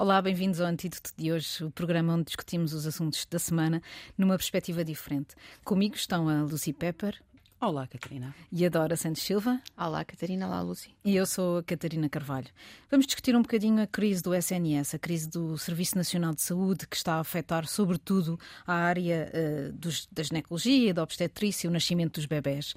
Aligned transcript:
Olá, 0.00 0.22
bem-vindos 0.22 0.60
ao 0.60 0.68
Antídoto 0.68 1.10
de 1.16 1.32
hoje, 1.32 1.64
o 1.64 1.72
programa 1.72 2.14
onde 2.14 2.26
discutimos 2.26 2.72
os 2.72 2.86
assuntos 2.86 3.26
da 3.28 3.36
semana 3.36 3.82
numa 4.16 4.36
perspectiva 4.36 4.84
diferente. 4.84 5.34
Comigo 5.64 5.96
estão 5.96 6.28
a 6.28 6.42
Lucy 6.42 6.72
Pepper. 6.72 7.20
Olá, 7.60 7.88
Catarina. 7.88 8.32
E 8.52 8.64
a 8.64 8.68
Dora 8.68 8.94
Santos 8.94 9.20
Silva. 9.20 9.60
Olá, 9.76 10.04
Catarina. 10.04 10.46
Olá, 10.46 10.60
Lucy. 10.60 10.94
E 11.04 11.16
eu 11.16 11.26
sou 11.26 11.58
a 11.58 11.62
Catarina 11.64 12.08
Carvalho. 12.08 12.46
Vamos 12.88 13.04
discutir 13.04 13.34
um 13.34 13.42
bocadinho 13.42 13.82
a 13.82 13.86
crise 13.86 14.22
do 14.22 14.32
SNS, 14.32 14.94
a 14.94 14.98
crise 14.98 15.28
do 15.28 15.58
Serviço 15.58 15.96
Nacional 15.96 16.32
de 16.32 16.40
Saúde, 16.40 16.86
que 16.86 16.94
está 16.94 17.14
a 17.14 17.20
afetar 17.20 17.66
sobretudo 17.66 18.38
a 18.64 18.74
área 18.74 19.28
uh, 19.34 19.72
dos, 19.72 20.06
da 20.06 20.22
ginecologia, 20.22 20.94
da 20.94 21.02
obstetrícia 21.02 21.66
e 21.66 21.68
o 21.68 21.72
nascimento 21.72 22.14
dos 22.14 22.26
bebés. 22.26 22.76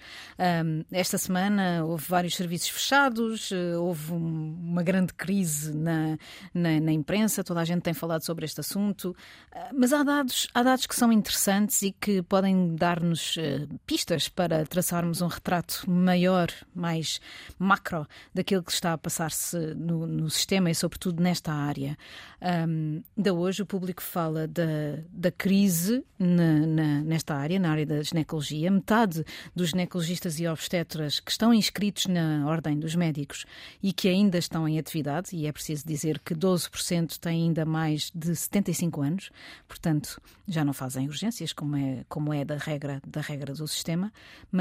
Um, 0.66 0.84
esta 0.91 1.20
semana 1.20 1.85
houve 1.85 2.05
vários 2.07 2.35
serviços 2.35 2.70
fechados, 2.70 3.52
uh, 3.52 3.79
houve 3.79 4.13
um, 4.13 4.57
uma 4.63 4.82
grande 4.82 5.13
crise 5.13 5.77
na, 5.77 6.18
na, 6.52 6.79
na, 6.79 6.91
imprensa, 6.91 7.43
toda 7.43 7.59
a 7.59 7.66
gente 7.66 7.84
tem 7.84 7.93
falado 7.93 8.23
sobre 8.23 8.45
este 8.45 8.59
assunto, 8.59 9.16
uh, 9.54 9.59
mas 9.76 9.93
há 9.93 10.02
dados, 10.02 10.48
há 10.55 10.63
dados 10.63 10.88
que 10.88 10.95
são 10.95 11.12
interessantes 11.12 11.84
e 11.84 11.91
que 11.91 12.23
podem 12.23 12.76
dar-nos 12.76 13.38
pistas 13.85 14.27
para 14.27 14.70
traçarmos 14.71 15.21
um 15.21 15.27
retrato 15.27 15.84
maior, 15.88 16.48
mais 16.73 17.20
macro, 17.59 18.07
daquilo 18.34 18.63
que 18.63 18.71
está 18.71 18.93
a 18.93 18.98
passar-se 18.98 19.57
no, 19.75 20.07
no, 20.07 20.29
sistema 20.29 20.71
e, 20.71 20.75
sobretudo, 20.75 21.21
nesta 21.21 21.52
área. 21.52 21.98
Um, 22.41 23.03
ainda 23.17 23.34
hoje 23.34 23.62
o 23.62 23.65
público 23.65 24.02
fala 24.02 24.48
da, 24.48 24.63
da 25.12 25.29
crise 25.29 26.05
na, 26.18 26.65
na, 26.65 27.01
nesta 27.01 27.35
área, 27.35 27.59
na 27.59 27.70
área 27.70 27.85
da 27.85 28.01
ginecologia. 28.01 28.71
Metade 28.71 29.26
dos 29.54 29.71
ginecologistas 29.71 30.40
e 30.40 30.48
obstetras 30.48 31.20
que 31.20 31.31
estão 31.31 31.53
inscritos 31.53 32.05
na 32.05 32.48
Ordem 32.48 32.79
dos 32.79 32.96
Médicos 32.96 33.46
e 33.84 33.91
que 33.91 34.07
ainda 34.07 34.37
estão 34.37 34.65
em 34.70 34.79
atividade, 34.79 35.35
e 35.35 35.48
é 35.48 35.51
preciso 35.51 35.85
dizer 35.85 36.18
que 36.20 36.34
12% 36.34 37.18
têm 37.20 37.43
ainda 37.43 37.65
mais 37.65 38.09
de 38.15 38.34
75 38.34 39.01
anos, 39.01 39.31
portanto, 39.68 40.21
já 40.48 40.63
não 40.63 40.71
fazem 40.71 41.07
urgências, 41.07 41.51
como 41.51 41.76
é, 41.76 42.05
como 42.07 42.34
é 42.34 42.46
da, 42.46 42.55
regra, 42.55 43.01
da 43.05 43.20
regra 43.20 43.53
do 43.53 43.68
sistema, 43.68 44.13
mas 44.49 44.60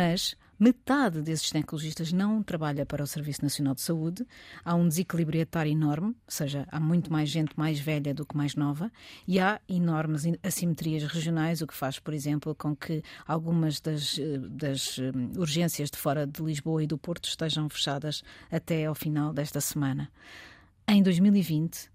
metade 0.60 1.22
desses 1.22 1.48
ginecologistas 1.48 2.12
não 2.12 2.42
trabalha 2.42 2.84
para 2.84 3.02
o 3.02 3.06
Serviço 3.06 3.42
Nacional 3.42 3.74
de 3.74 3.80
Saúde. 3.80 4.26
Há 4.62 4.74
um 4.74 4.86
desequilíbrio 4.86 5.40
etário 5.40 5.72
enorme, 5.72 6.08
ou 6.08 6.14
seja, 6.28 6.68
há 6.70 6.78
muito 6.78 7.10
mais 7.10 7.30
gente 7.30 7.58
mais 7.58 7.80
velha 7.80 8.12
do 8.12 8.26
que 8.26 8.36
mais 8.36 8.54
nova, 8.54 8.92
e 9.26 9.40
há 9.40 9.58
enormes 9.66 10.24
assimetrias 10.42 11.04
regionais, 11.04 11.62
o 11.62 11.66
que 11.66 11.74
faz, 11.74 11.98
por 11.98 12.12
exemplo, 12.12 12.54
com 12.54 12.76
que 12.76 13.02
algumas 13.26 13.80
das, 13.80 14.18
eh, 14.18 14.38
das 14.50 14.98
eh, 14.98 15.10
urgências 15.38 15.90
de 15.90 15.96
fora 15.96 16.26
de 16.26 16.42
Lisboa 16.42 16.84
e 16.84 16.86
do 16.86 16.98
Porto 16.98 17.26
estejam 17.26 17.68
fechadas 17.70 18.22
até 18.50 18.84
ao 18.84 18.94
final 18.94 19.32
desta 19.32 19.62
semana. 19.62 20.10
Em 20.86 21.02
2020, 21.02 21.89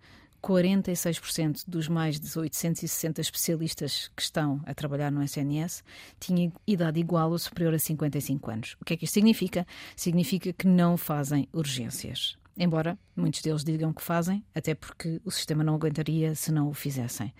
46% 0.46 1.64
dos 1.68 1.88
mais 1.88 2.20
de 2.20 2.38
860 2.38 3.20
especialistas 3.20 4.12
que 4.16 4.22
estão 4.22 4.62
a 4.68 4.76
trabalhar 4.76 5.12
no 5.12 5.24
SNS 5.24 5.84
tinham 6.20 6.54
idade 6.68 7.00
igual 7.00 7.32
ou 7.32 7.40
superior 7.40 7.74
a 7.74 7.80
55 7.80 8.52
anos. 8.52 8.78
O 8.80 8.86
que 8.86 8.94
é 8.94 8.98
que 8.98 9.06
isto 9.06 9.16
significa? 9.16 9.66
Significa 9.96 10.54
que 10.54 10.68
não 10.68 10.98
fazem 10.98 11.50
urgências. 11.52 12.38
Embora 12.56 12.98
muitos 13.16 13.42
deles 13.42 13.64
digam 13.64 13.92
que 13.92 14.04
fazem, 14.04 14.46
até 14.54 14.76
porque 14.76 15.20
o 15.26 15.32
sistema 15.32 15.64
não 15.64 15.74
aguentaria 15.74 16.36
se 16.36 16.52
não 16.52 16.70
o 16.70 16.74
fizessem. 16.76 17.34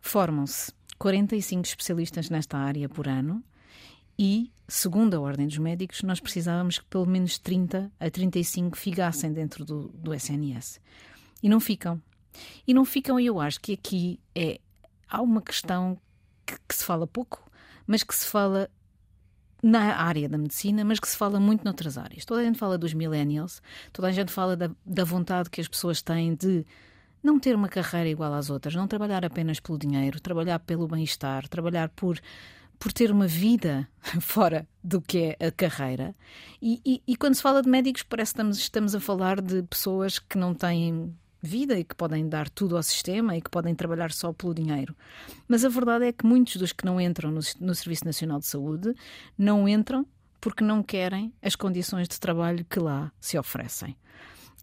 Formam-se 0.00 0.72
45 0.98 1.66
especialistas 1.66 2.28
nesta 2.28 2.58
área 2.58 2.88
por 2.88 3.06
ano 3.06 3.44
e, 4.18 4.50
segundo 4.66 5.14
a 5.14 5.20
Ordem 5.20 5.46
dos 5.46 5.58
Médicos, 5.58 6.02
nós 6.02 6.18
precisávamos 6.18 6.80
que 6.80 6.84
pelo 6.86 7.06
menos 7.06 7.38
30 7.38 7.92
a 8.00 8.10
35 8.10 8.76
ficassem 8.76 9.32
dentro 9.32 9.64
do, 9.64 9.86
do 9.94 10.12
SNS. 10.12 10.80
E 11.40 11.48
não 11.48 11.60
ficam. 11.60 12.02
E 12.66 12.74
não 12.74 12.84
ficam, 12.84 13.18
eu 13.18 13.40
acho 13.40 13.60
que 13.60 13.72
aqui 13.72 14.20
é, 14.34 14.60
há 15.08 15.22
uma 15.22 15.42
questão 15.42 15.98
que, 16.46 16.56
que 16.68 16.74
se 16.74 16.84
fala 16.84 17.06
pouco, 17.06 17.50
mas 17.86 18.02
que 18.02 18.14
se 18.14 18.26
fala 18.26 18.70
na 19.62 19.96
área 19.96 20.28
da 20.28 20.38
medicina, 20.38 20.84
mas 20.84 21.00
que 21.00 21.08
se 21.08 21.16
fala 21.16 21.40
muito 21.40 21.64
noutras 21.64 21.98
áreas. 21.98 22.24
Toda 22.24 22.40
a 22.40 22.44
gente 22.44 22.58
fala 22.58 22.78
dos 22.78 22.94
millennials, 22.94 23.60
toda 23.92 24.08
a 24.08 24.12
gente 24.12 24.32
fala 24.32 24.56
da, 24.56 24.70
da 24.84 25.04
vontade 25.04 25.50
que 25.50 25.60
as 25.60 25.68
pessoas 25.68 26.00
têm 26.00 26.34
de 26.34 26.64
não 27.22 27.38
ter 27.38 27.54
uma 27.54 27.68
carreira 27.68 28.08
igual 28.08 28.32
às 28.32 28.50
outras, 28.50 28.74
não 28.74 28.86
trabalhar 28.86 29.24
apenas 29.24 29.58
pelo 29.58 29.78
dinheiro, 29.78 30.20
trabalhar 30.20 30.58
pelo 30.60 30.86
bem-estar, 30.86 31.48
trabalhar 31.48 31.88
por, 31.88 32.20
por 32.78 32.92
ter 32.92 33.10
uma 33.10 33.26
vida 33.26 33.88
fora 34.20 34.66
do 34.82 35.00
que 35.00 35.36
é 35.38 35.46
a 35.46 35.50
carreira. 35.50 36.14
E, 36.62 36.80
e, 36.84 37.02
e 37.06 37.16
quando 37.16 37.34
se 37.34 37.42
fala 37.42 37.62
de 37.62 37.68
médicos, 37.68 38.04
parece 38.04 38.32
que 38.32 38.36
estamos, 38.36 38.58
estamos 38.58 38.94
a 38.94 39.00
falar 39.00 39.40
de 39.40 39.62
pessoas 39.64 40.18
que 40.18 40.38
não 40.38 40.54
têm 40.54 41.12
vida 41.40 41.78
e 41.78 41.84
que 41.84 41.94
podem 41.94 42.28
dar 42.28 42.48
tudo 42.48 42.76
ao 42.76 42.82
sistema 42.82 43.36
e 43.36 43.40
que 43.40 43.50
podem 43.50 43.74
trabalhar 43.74 44.12
só 44.12 44.32
pelo 44.32 44.54
dinheiro. 44.54 44.96
Mas 45.46 45.64
a 45.64 45.68
verdade 45.68 46.06
é 46.06 46.12
que 46.12 46.26
muitos 46.26 46.56
dos 46.56 46.72
que 46.72 46.84
não 46.84 47.00
entram 47.00 47.30
no, 47.30 47.40
no 47.60 47.74
Serviço 47.74 48.04
Nacional 48.04 48.38
de 48.38 48.46
Saúde 48.46 48.94
não 49.36 49.68
entram 49.68 50.06
porque 50.40 50.62
não 50.62 50.82
querem 50.82 51.32
as 51.42 51.56
condições 51.56 52.08
de 52.08 52.18
trabalho 52.18 52.64
que 52.64 52.78
lá 52.78 53.12
se 53.20 53.38
oferecem. 53.38 53.96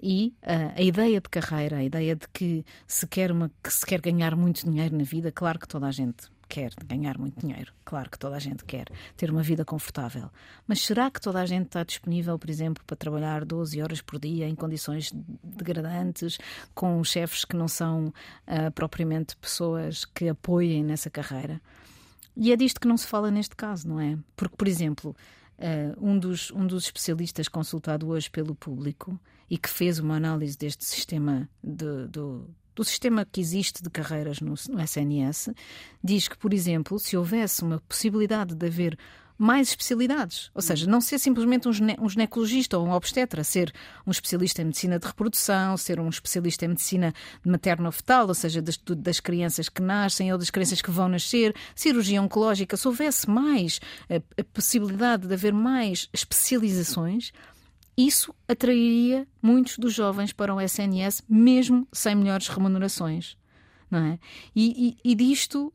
E 0.02 0.34
uh, 0.44 0.74
a 0.76 0.82
ideia 0.82 1.22
de 1.22 1.30
carreira, 1.30 1.78
a 1.78 1.84
ideia 1.84 2.16
de 2.16 2.28
que 2.28 2.66
se, 2.86 3.08
quer 3.08 3.32
uma, 3.32 3.50
que 3.64 3.72
se 3.72 3.86
quer 3.86 4.02
ganhar 4.02 4.36
muito 4.36 4.66
dinheiro 4.66 4.98
na 4.98 5.04
vida, 5.04 5.32
claro 5.32 5.58
que 5.58 5.68
toda 5.68 5.88
a 5.88 5.92
gente 5.92 6.30
quer 6.48 6.72
ganhar 6.86 7.18
muito 7.18 7.40
dinheiro. 7.40 7.74
Claro 7.84 8.10
que 8.10 8.20
toda 8.20 8.36
a 8.36 8.40
gente 8.40 8.64
quer 8.64 8.88
ter 9.16 9.30
uma 9.30 9.44
vida 9.44 9.64
confortável. 9.66 10.30
Mas 10.68 10.82
será 10.82 11.10
que 11.10 11.22
toda 11.22 11.40
a 11.40 11.46
gente 11.46 11.68
está 11.68 11.84
disponível, 11.84 12.38
por 12.38 12.50
exemplo, 12.50 12.84
para 12.86 12.96
trabalhar 12.96 13.46
12 13.46 13.82
horas 13.82 14.02
por 14.02 14.20
dia 14.20 14.48
em 14.48 14.56
condições 14.56 15.12
degradantes, 15.44 16.38
com 16.74 17.04
chefes 17.04 17.46
que 17.46 17.56
não 17.56 17.68
são 17.68 18.08
uh, 18.08 18.72
propriamente 18.74 19.36
pessoas 19.38 20.06
que 20.06 20.30
apoiem 20.30 20.84
nessa 20.84 21.10
carreira? 21.10 21.62
E 22.36 22.52
é 22.52 22.56
disto 22.56 22.80
que 22.80 22.88
não 22.88 22.98
se 22.98 23.08
fala 23.08 23.32
neste 23.32 23.56
caso, 23.56 23.88
não 23.88 24.00
é? 24.00 24.18
Porque, 24.36 24.56
por 24.56 24.68
exemplo, 24.68 25.16
Uh, 25.58 25.96
um, 26.06 26.20
dos, 26.20 26.52
um 26.52 26.68
dos 26.68 26.84
especialistas 26.84 27.48
consultado 27.48 28.10
hoje 28.10 28.30
pelo 28.30 28.54
público 28.54 29.18
e 29.50 29.58
que 29.58 29.70
fez 29.70 30.00
uma 30.00 30.18
análise 30.18 30.58
deste 30.58 30.84
sistema 30.84 31.50
de, 31.64 32.08
do, 32.08 32.50
do 32.76 32.84
sistema 32.84 33.26
que 33.26 33.40
existe 33.40 33.82
de 33.82 33.90
carreiras 33.90 34.42
no, 34.42 34.54
no 34.70 34.82
SNS, 34.82 35.50
diz 36.04 36.28
que, 36.28 36.38
por 36.38 36.54
exemplo, 36.54 37.00
se 37.00 37.16
houvesse 37.16 37.64
uma 37.64 37.82
possibilidade 37.88 38.54
de 38.54 38.66
haver 38.66 38.98
mais 39.38 39.70
especialidades. 39.70 40.50
Ou 40.54 40.62
seja, 40.62 40.90
não 40.90 41.02
ser 41.02 41.20
simplesmente 41.20 41.68
um, 41.68 41.74
gine 41.74 41.96
um 42.00 42.08
ginecologista 42.08 42.78
ou 42.78 42.88
um 42.88 42.92
obstetra, 42.92 43.44
ser 43.44 43.74
um 44.06 44.12
especialista 44.12 44.62
em 44.62 44.66
medicina 44.66 44.98
de 44.98 45.06
reprodução, 45.06 45.76
ser 45.78 46.00
um 46.00 46.10
especialista 46.10 46.66
em 46.66 46.70
medicina 46.70 47.14
materno-fetal, 47.46 48.28
ou 48.28 48.34
seja, 48.34 48.62
das, 48.62 48.78
das, 48.78 49.20
crianças 49.20 49.70
que 49.70 49.82
nascem 49.82 50.32
ou 50.32 50.38
das 50.38 50.50
crianças 50.50 50.82
que 50.82 50.92
vão 50.92 51.10
nascer, 51.10 51.54
cirurgia 51.76 52.22
oncológica. 52.22 52.78
Se 52.78 52.88
houvesse 52.88 53.30
mais 53.30 53.80
a, 54.10 54.16
a 54.40 54.44
possibilidade 54.54 55.28
de 55.28 55.34
haver 55.34 55.54
mais 55.54 56.10
especializações, 56.14 57.32
isso 57.98 58.34
atrairia 58.48 59.28
muitos 59.42 59.78
dos 59.78 59.94
jovens 59.94 60.34
para 60.34 60.54
o 60.54 60.60
SNS, 60.60 61.24
mesmo 61.30 61.88
sem 61.92 62.16
melhores 62.16 62.48
remunerações. 62.48 63.38
Não 63.90 64.00
é? 64.00 64.20
e, 64.56 64.98
e, 65.04 65.12
e 65.12 65.16
disto 65.16 65.72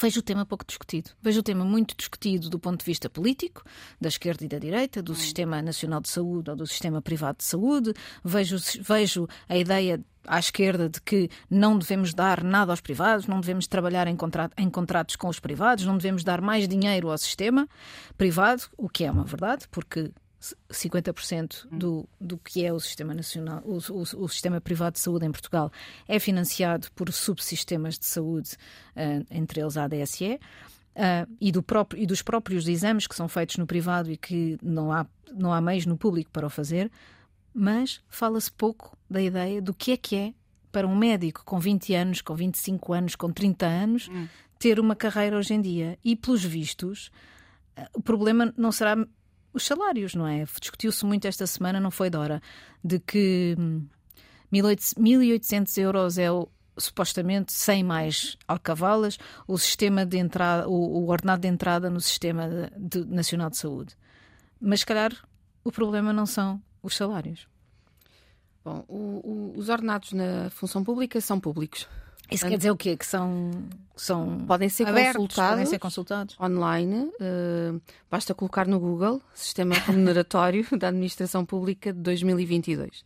vejo 0.00 0.20
o 0.20 0.22
tema 0.22 0.46
pouco 0.46 0.64
discutido. 0.64 1.10
Vejo 1.22 1.40
o 1.40 1.42
tema 1.42 1.64
muito 1.64 1.94
discutido 1.96 2.48
do 2.48 2.58
ponto 2.58 2.80
de 2.80 2.84
vista 2.84 3.08
político, 3.08 3.62
da 4.00 4.08
esquerda 4.08 4.44
e 4.44 4.48
da 4.48 4.58
direita, 4.58 5.02
do 5.02 5.12
hum. 5.12 5.14
Sistema 5.14 5.60
Nacional 5.60 6.00
de 6.00 6.08
Saúde 6.08 6.50
ou 6.50 6.56
do 6.56 6.66
Sistema 6.66 7.02
Privado 7.02 7.38
de 7.38 7.44
Saúde. 7.44 7.92
Vejo, 8.24 8.56
vejo 8.80 9.28
a 9.48 9.56
ideia 9.56 10.02
à 10.26 10.38
esquerda 10.38 10.88
de 10.88 11.00
que 11.00 11.30
não 11.48 11.78
devemos 11.78 12.14
dar 12.14 12.42
nada 12.42 12.72
aos 12.72 12.80
privados, 12.80 13.26
não 13.26 13.40
devemos 13.40 13.66
trabalhar 13.66 14.06
em, 14.06 14.16
contrato, 14.16 14.52
em 14.58 14.68
contratos 14.68 15.16
com 15.16 15.28
os 15.28 15.40
privados, 15.40 15.84
não 15.84 15.96
devemos 15.96 16.22
dar 16.22 16.40
mais 16.40 16.68
dinheiro 16.68 17.10
ao 17.10 17.18
sistema 17.18 17.68
privado, 18.16 18.64
o 18.76 18.88
que 18.88 19.04
é 19.04 19.10
uma 19.10 19.24
verdade, 19.24 19.66
porque 19.70 20.10
50% 20.70 21.66
do, 21.70 22.08
do 22.18 22.38
que 22.38 22.64
é 22.64 22.72
o 22.72 22.80
sistema 22.80 23.12
nacional, 23.12 23.62
o, 23.64 23.78
o, 23.92 24.24
o, 24.24 24.28
sistema 24.28 24.60
privado 24.60 24.94
de 24.94 25.00
saúde 25.00 25.26
em 25.26 25.30
Portugal 25.30 25.70
é 26.08 26.18
financiado 26.18 26.88
por 26.92 27.12
subsistemas 27.12 27.98
de 27.98 28.06
saúde, 28.06 28.52
uh, 28.96 29.26
entre 29.30 29.60
eles 29.60 29.76
a 29.76 29.84
ADSE. 29.84 30.40
Uh, 30.90 31.30
e, 31.40 31.52
do 31.52 31.62
próprio, 31.62 32.02
e 32.02 32.06
dos 32.06 32.20
próprios 32.20 32.66
exames 32.66 33.06
que 33.06 33.14
são 33.14 33.28
feitos 33.28 33.56
no 33.58 33.66
privado 33.66 34.10
e 34.10 34.16
que 34.16 34.58
não 34.62 34.92
há, 34.92 35.06
não 35.32 35.52
há 35.52 35.60
meios 35.60 35.86
no 35.86 35.96
público 35.96 36.30
para 36.32 36.46
o 36.46 36.50
fazer, 36.50 36.90
mas 37.54 38.00
fala-se 38.08 38.50
pouco 38.50 38.98
da 39.08 39.22
ideia 39.22 39.62
do 39.62 39.72
que 39.72 39.92
é 39.92 39.96
que 39.96 40.16
é 40.16 40.34
para 40.72 40.86
um 40.86 40.96
médico 40.96 41.42
com 41.44 41.58
20 41.58 41.94
anos, 41.94 42.20
com 42.20 42.34
25 42.34 42.92
anos, 42.92 43.14
com 43.14 43.30
30 43.30 43.66
anos, 43.66 44.08
hum. 44.08 44.26
ter 44.58 44.80
uma 44.80 44.96
carreira 44.96 45.36
hoje 45.36 45.54
em 45.54 45.60
dia. 45.60 45.98
E, 46.04 46.16
pelos 46.16 46.44
vistos, 46.44 47.10
uh, 47.78 47.86
o 47.94 48.02
problema 48.02 48.52
não 48.56 48.72
será 48.72 48.96
os 49.52 49.64
salários, 49.64 50.14
não 50.14 50.26
é? 50.26 50.44
Discutiu-se 50.60 51.04
muito 51.04 51.26
esta 51.26 51.46
semana, 51.46 51.80
não 51.80 51.90
foi 51.90 52.10
Dora, 52.10 52.40
de 52.82 52.98
que 52.98 53.56
1.800 54.52 55.78
hum, 55.78 55.82
euros 55.82 56.18
é 56.18 56.30
o, 56.30 56.48
supostamente 56.78 57.52
sem 57.52 57.82
mais 57.84 58.36
alcavalas 58.46 59.18
o 59.46 59.58
sistema 59.58 60.06
de 60.06 60.18
entrada, 60.18 60.68
o, 60.68 60.72
o 60.72 61.08
ordenado 61.08 61.42
de 61.42 61.48
entrada 61.48 61.90
no 61.90 62.00
sistema 62.00 62.48
de, 62.48 63.02
de, 63.02 63.04
nacional 63.06 63.50
de 63.50 63.56
saúde. 63.56 63.96
Mas 64.60 64.80
se 64.80 64.86
calhar 64.86 65.12
o 65.64 65.70
problema 65.70 66.12
não 66.12 66.26
são 66.26 66.62
os 66.82 66.96
salários. 66.96 67.48
Bom, 68.64 68.84
o, 68.88 69.52
o, 69.54 69.58
os 69.58 69.68
ordenados 69.68 70.12
na 70.12 70.50
função 70.50 70.84
pública 70.84 71.20
são 71.20 71.40
públicos. 71.40 71.88
Isso 72.30 72.46
quer 72.46 72.56
dizer 72.56 72.70
o 72.70 72.76
quê? 72.76 72.96
Que 72.96 73.06
são, 73.06 73.50
são 73.96 74.44
podem 74.46 74.68
ser 74.68 74.86
abertos, 74.86 75.16
consultados, 75.16 75.50
podem 75.50 75.66
ser 75.66 75.78
consultados 75.78 76.36
online. 76.40 77.10
Uh, 77.20 77.80
basta 78.10 78.34
colocar 78.34 78.66
no 78.66 78.78
Google 78.78 79.20
Sistema 79.34 79.74
Remuneratório 79.74 80.66
da 80.78 80.88
Administração 80.88 81.44
Pública 81.44 81.92
de 81.92 82.00
2022. 82.00 83.02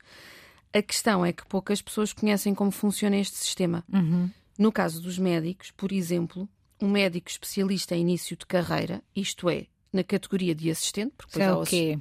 A 0.73 0.83
questão 0.83 1.25
é 1.25 1.33
que 1.33 1.47
poucas 1.47 1.81
pessoas 1.81 2.13
conhecem 2.13 2.55
como 2.55 2.71
funciona 2.71 3.17
este 3.17 3.37
sistema. 3.37 3.85
Uhum. 3.93 4.29
No 4.59 4.73
caso 4.73 5.01
dos 5.01 5.19
médicos, 5.19 5.71
por 5.71 5.93
exemplo, 5.93 6.49
um 6.81 6.89
médico 6.89 7.31
especialista 7.31 7.95
em 7.95 8.01
início 8.01 8.37
de 8.37 8.47
carreira, 8.47 9.03
isto 9.15 9.49
é, 9.49 9.67
na 9.93 10.03
categoria 10.03 10.55
de 10.55 10.71
assistente, 10.71 11.13
porque 11.17 11.41
é 11.41 11.53
o 11.53 11.63
quê? 11.63 11.99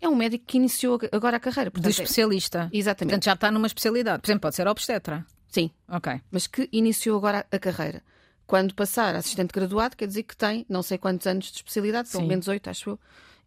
É 0.00 0.08
um 0.08 0.16
médico 0.16 0.44
que 0.46 0.56
iniciou 0.56 0.98
agora 1.12 1.36
a 1.36 1.40
carreira. 1.40 1.70
Portanto, 1.70 1.92
de 1.92 2.02
especialista. 2.02 2.70
É... 2.72 2.76
Exatamente. 2.76 3.10
Portanto, 3.10 3.24
já 3.24 3.32
está 3.34 3.50
numa 3.50 3.66
especialidade. 3.66 4.22
Por 4.22 4.28
exemplo, 4.28 4.40
pode 4.40 4.56
ser 4.56 4.66
obstetra. 4.66 5.26
Sim. 5.50 5.70
Ok. 5.88 6.20
Mas 6.30 6.46
que 6.46 6.68
iniciou 6.72 7.18
agora 7.18 7.44
a 7.50 7.58
carreira. 7.58 8.02
Quando 8.46 8.74
passar 8.74 9.14
assistente 9.14 9.52
graduado, 9.52 9.96
quer 9.96 10.06
dizer 10.06 10.22
que 10.22 10.36
tem 10.36 10.64
não 10.68 10.82
sei 10.82 10.98
quantos 10.98 11.26
anos 11.26 11.46
de 11.46 11.56
especialidade, 11.58 12.10
pelo 12.10 12.26
menos 12.26 12.48
oito, 12.48 12.68
acho 12.70 12.90
eu, 12.90 13.00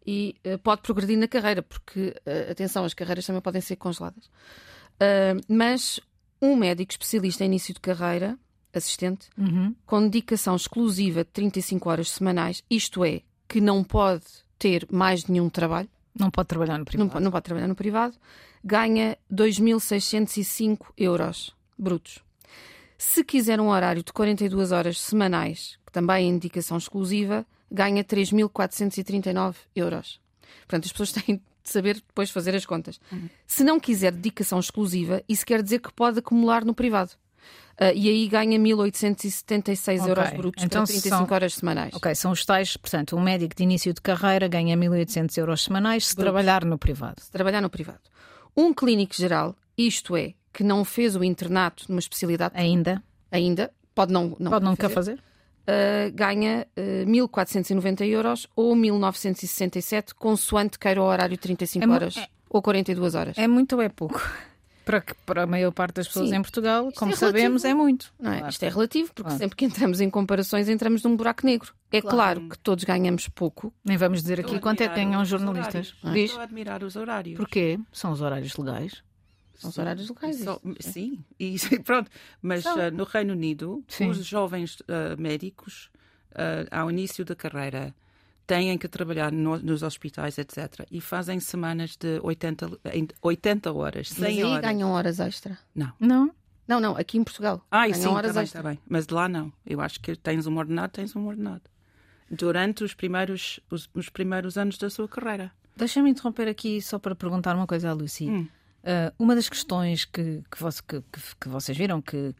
e 0.06 0.36
uh, 0.46 0.58
pode 0.58 0.82
progredir 0.82 1.18
na 1.18 1.28
carreira, 1.28 1.62
porque, 1.62 2.14
uh, 2.26 2.50
atenção, 2.50 2.84
as 2.84 2.94
carreiras 2.94 3.26
também 3.26 3.42
podem 3.42 3.60
ser 3.60 3.76
congeladas. 3.76 4.26
Uh, 4.26 5.40
mas 5.48 6.00
um 6.40 6.56
médico 6.56 6.92
especialista 6.92 7.44
em 7.44 7.48
início 7.48 7.74
de 7.74 7.80
carreira, 7.80 8.38
assistente, 8.72 9.28
uhum. 9.36 9.74
com 9.86 10.02
dedicação 10.02 10.56
exclusiva 10.56 11.24
de 11.24 11.30
35 11.30 11.88
horas 11.88 12.10
semanais, 12.10 12.62
isto 12.70 13.04
é, 13.04 13.22
que 13.48 13.60
não 13.60 13.82
pode 13.84 14.24
ter 14.58 14.86
mais 14.90 15.26
nenhum 15.26 15.48
trabalho. 15.48 15.88
Não 16.18 16.30
pode 16.30 16.48
trabalhar 16.48 16.78
no 16.78 16.84
privado. 16.84 17.10
Não, 17.12 17.20
não 17.20 17.30
pode 17.30 17.44
trabalhar 17.44 17.68
no 17.68 17.74
privado. 17.74 18.16
Ganha 18.62 19.18
2.605 19.30 20.92
euros 20.96 21.54
brutos. 21.78 22.20
Se 22.96 23.24
quiser 23.24 23.60
um 23.60 23.68
horário 23.68 24.02
de 24.02 24.12
42 24.12 24.72
horas 24.72 25.00
semanais, 25.00 25.78
que 25.84 25.92
também 25.92 26.26
é 26.26 26.28
indicação 26.28 26.78
exclusiva, 26.78 27.46
ganha 27.70 28.04
3.439 28.04 29.56
euros. 29.74 30.20
Portanto, 30.60 30.86
as 30.86 30.92
pessoas 30.92 31.12
têm 31.22 31.36
de 31.36 31.70
saber 31.70 31.96
depois 31.96 32.30
fazer 32.30 32.54
as 32.54 32.66
contas. 32.66 33.00
Uhum. 33.10 33.28
Se 33.46 33.64
não 33.64 33.80
quiser 33.80 34.12
dedicação 34.12 34.60
exclusiva, 34.60 35.22
isso 35.28 35.44
quer 35.44 35.62
dizer 35.62 35.80
que 35.80 35.92
pode 35.92 36.18
acumular 36.18 36.64
no 36.64 36.74
privado. 36.74 37.12
Uh, 37.74 37.90
e 37.92 38.08
aí 38.08 38.28
ganha 38.28 38.56
1.876 38.56 40.00
okay. 40.00 40.10
euros 40.10 40.30
brutos 40.30 40.62
então, 40.62 40.84
para 40.84 40.92
35 40.92 41.08
são... 41.08 41.34
horas 41.34 41.54
semanais. 41.54 41.94
Ok, 41.94 42.14
são 42.14 42.30
os 42.30 42.44
tais, 42.44 42.76
portanto, 42.76 43.16
um 43.16 43.20
médico 43.20 43.54
de 43.56 43.64
início 43.64 43.92
de 43.92 44.00
carreira 44.00 44.46
ganha 44.46 44.76
1.800 44.76 45.38
euros 45.38 45.64
semanais 45.64 46.06
se 46.06 46.14
brutos. 46.14 46.24
trabalhar 46.24 46.64
no 46.64 46.78
privado. 46.78 47.20
Se 47.20 47.30
trabalhar 47.32 47.60
no 47.60 47.68
privado. 47.68 48.00
Um 48.56 48.72
clínico 48.72 49.14
geral, 49.14 49.56
isto 49.76 50.16
é, 50.16 50.34
que 50.54 50.62
não 50.64 50.84
fez 50.84 51.16
o 51.16 51.24
internato 51.24 51.84
numa 51.88 51.98
especialidade 51.98 52.54
ainda, 52.56 53.02
ainda 53.30 53.70
pode 53.94 54.12
não, 54.12 54.34
não 54.38 54.50
pode 54.50 54.64
nunca 54.64 54.88
fazer, 54.88 55.16
fazer 55.16 55.34
uh, 55.64 56.12
ganha 56.14 56.66
uh, 56.76 57.06
1.490 57.06 58.06
euros 58.06 58.46
ou 58.54 58.74
1.967, 58.74 60.14
consoante 60.14 60.78
queira 60.78 61.02
o 61.02 61.04
horário 61.04 61.36
de 61.36 61.40
35 61.40 61.84
é 61.84 61.88
horas 61.88 62.16
é, 62.16 62.28
ou 62.48 62.62
42 62.62 63.14
horas. 63.14 63.38
É 63.38 63.48
muito 63.48 63.76
ou 63.76 63.82
é 63.82 63.88
pouco? 63.88 64.20
Para, 64.84 65.00
que, 65.00 65.14
para 65.24 65.44
a 65.44 65.46
maior 65.46 65.72
parte 65.72 65.94
das 65.94 66.06
pessoas 66.06 66.28
Sim. 66.28 66.36
em 66.36 66.42
Portugal, 66.42 66.88
Isto 66.88 66.98
como 66.98 67.12
é 67.12 67.16
sabemos, 67.16 67.64
é 67.64 67.72
muito. 67.72 68.12
Não 68.20 68.30
é? 68.30 68.36
Claro. 68.36 68.52
Isto 68.52 68.62
é 68.64 68.68
relativo, 68.68 69.08
porque 69.14 69.22
claro. 69.22 69.38
sempre 69.38 69.56
que 69.56 69.64
entramos 69.64 69.98
em 69.98 70.10
comparações, 70.10 70.68
entramos 70.68 71.02
num 71.02 71.16
buraco 71.16 71.46
negro. 71.46 71.72
É 71.90 72.02
claro, 72.02 72.16
claro 72.16 72.48
que 72.50 72.58
todos 72.58 72.84
ganhamos 72.84 73.26
pouco. 73.30 73.72
Nem 73.82 73.96
vamos 73.96 74.20
dizer 74.20 74.40
aqui 74.40 74.60
quanto 74.60 74.82
é 74.82 74.88
que 74.88 74.94
ganham 74.94 75.22
os 75.22 75.28
jornalistas. 75.28 75.94
Diz? 76.12 76.24
Estou 76.24 76.40
a 76.42 76.44
admirar 76.44 76.84
os 76.84 76.96
horários. 76.96 77.38
Porquê? 77.38 77.80
São 77.90 78.12
os 78.12 78.20
horários 78.20 78.54
legais. 78.58 79.02
São 79.56 79.70
os 79.70 79.78
horários 79.78 80.08
locais. 80.08 80.38
Só, 80.40 80.60
sim, 80.80 81.24
e 81.38 81.56
pronto. 81.84 82.10
Mas 82.42 82.64
uh, 82.64 82.90
no 82.92 83.04
Reino 83.04 83.32
Unido, 83.32 83.84
sim. 83.88 84.08
os 84.08 84.24
jovens 84.24 84.80
uh, 84.80 85.18
médicos, 85.18 85.90
uh, 86.32 86.68
ao 86.70 86.90
início 86.90 87.24
da 87.24 87.34
carreira, 87.34 87.94
têm 88.46 88.76
que 88.76 88.88
trabalhar 88.88 89.32
no, 89.32 89.58
nos 89.58 89.82
hospitais, 89.82 90.38
etc. 90.38 90.86
E 90.90 91.00
fazem 91.00 91.40
semanas 91.40 91.96
de 91.96 92.20
80, 92.22 92.78
80 93.22 93.72
horas, 93.72 94.08
100 94.10 94.20
Mas 94.20 94.28
aí 94.28 94.44
horas. 94.44 94.60
ganham 94.60 94.90
horas 94.90 95.20
extra? 95.20 95.58
Não. 95.74 95.92
Não? 95.98 96.34
Não, 96.66 96.80
não, 96.80 96.96
aqui 96.96 97.18
em 97.18 97.24
Portugal. 97.24 97.64
Ah, 97.70 97.86
ganham 97.86 97.94
sim, 97.94 98.08
horas 98.08 98.34
tá 98.34 98.42
extra. 98.42 98.62
Bem, 98.62 98.76
tá 98.76 98.80
bem. 98.80 98.86
Mas 98.88 99.06
de 99.06 99.14
lá 99.14 99.28
não. 99.28 99.52
Eu 99.66 99.80
acho 99.80 100.00
que 100.00 100.16
tens 100.16 100.46
um 100.46 100.56
ordenado, 100.56 100.92
tens 100.92 101.14
um 101.14 101.26
ordenado. 101.26 101.62
Durante 102.30 102.82
os 102.82 102.94
primeiros, 102.94 103.60
os, 103.70 103.88
os 103.94 104.08
primeiros 104.08 104.56
anos 104.56 104.78
da 104.78 104.88
sua 104.88 105.06
carreira. 105.06 105.52
Deixa-me 105.76 106.10
interromper 106.10 106.48
aqui 106.48 106.80
só 106.80 106.98
para 106.98 107.14
perguntar 107.14 107.54
uma 107.54 107.66
coisa 107.66 107.90
à 107.90 107.92
Lucy. 107.92 108.28
Hum. 108.28 108.48
Uh, 108.84 109.10
uma 109.18 109.34
das 109.34 109.48
questões 109.48 110.04
que, 110.04 110.42
que, 110.50 111.02
que, 111.10 111.20
que 111.40 111.48
vocês 111.48 111.76
viram 111.76 112.02
que, 112.02 112.34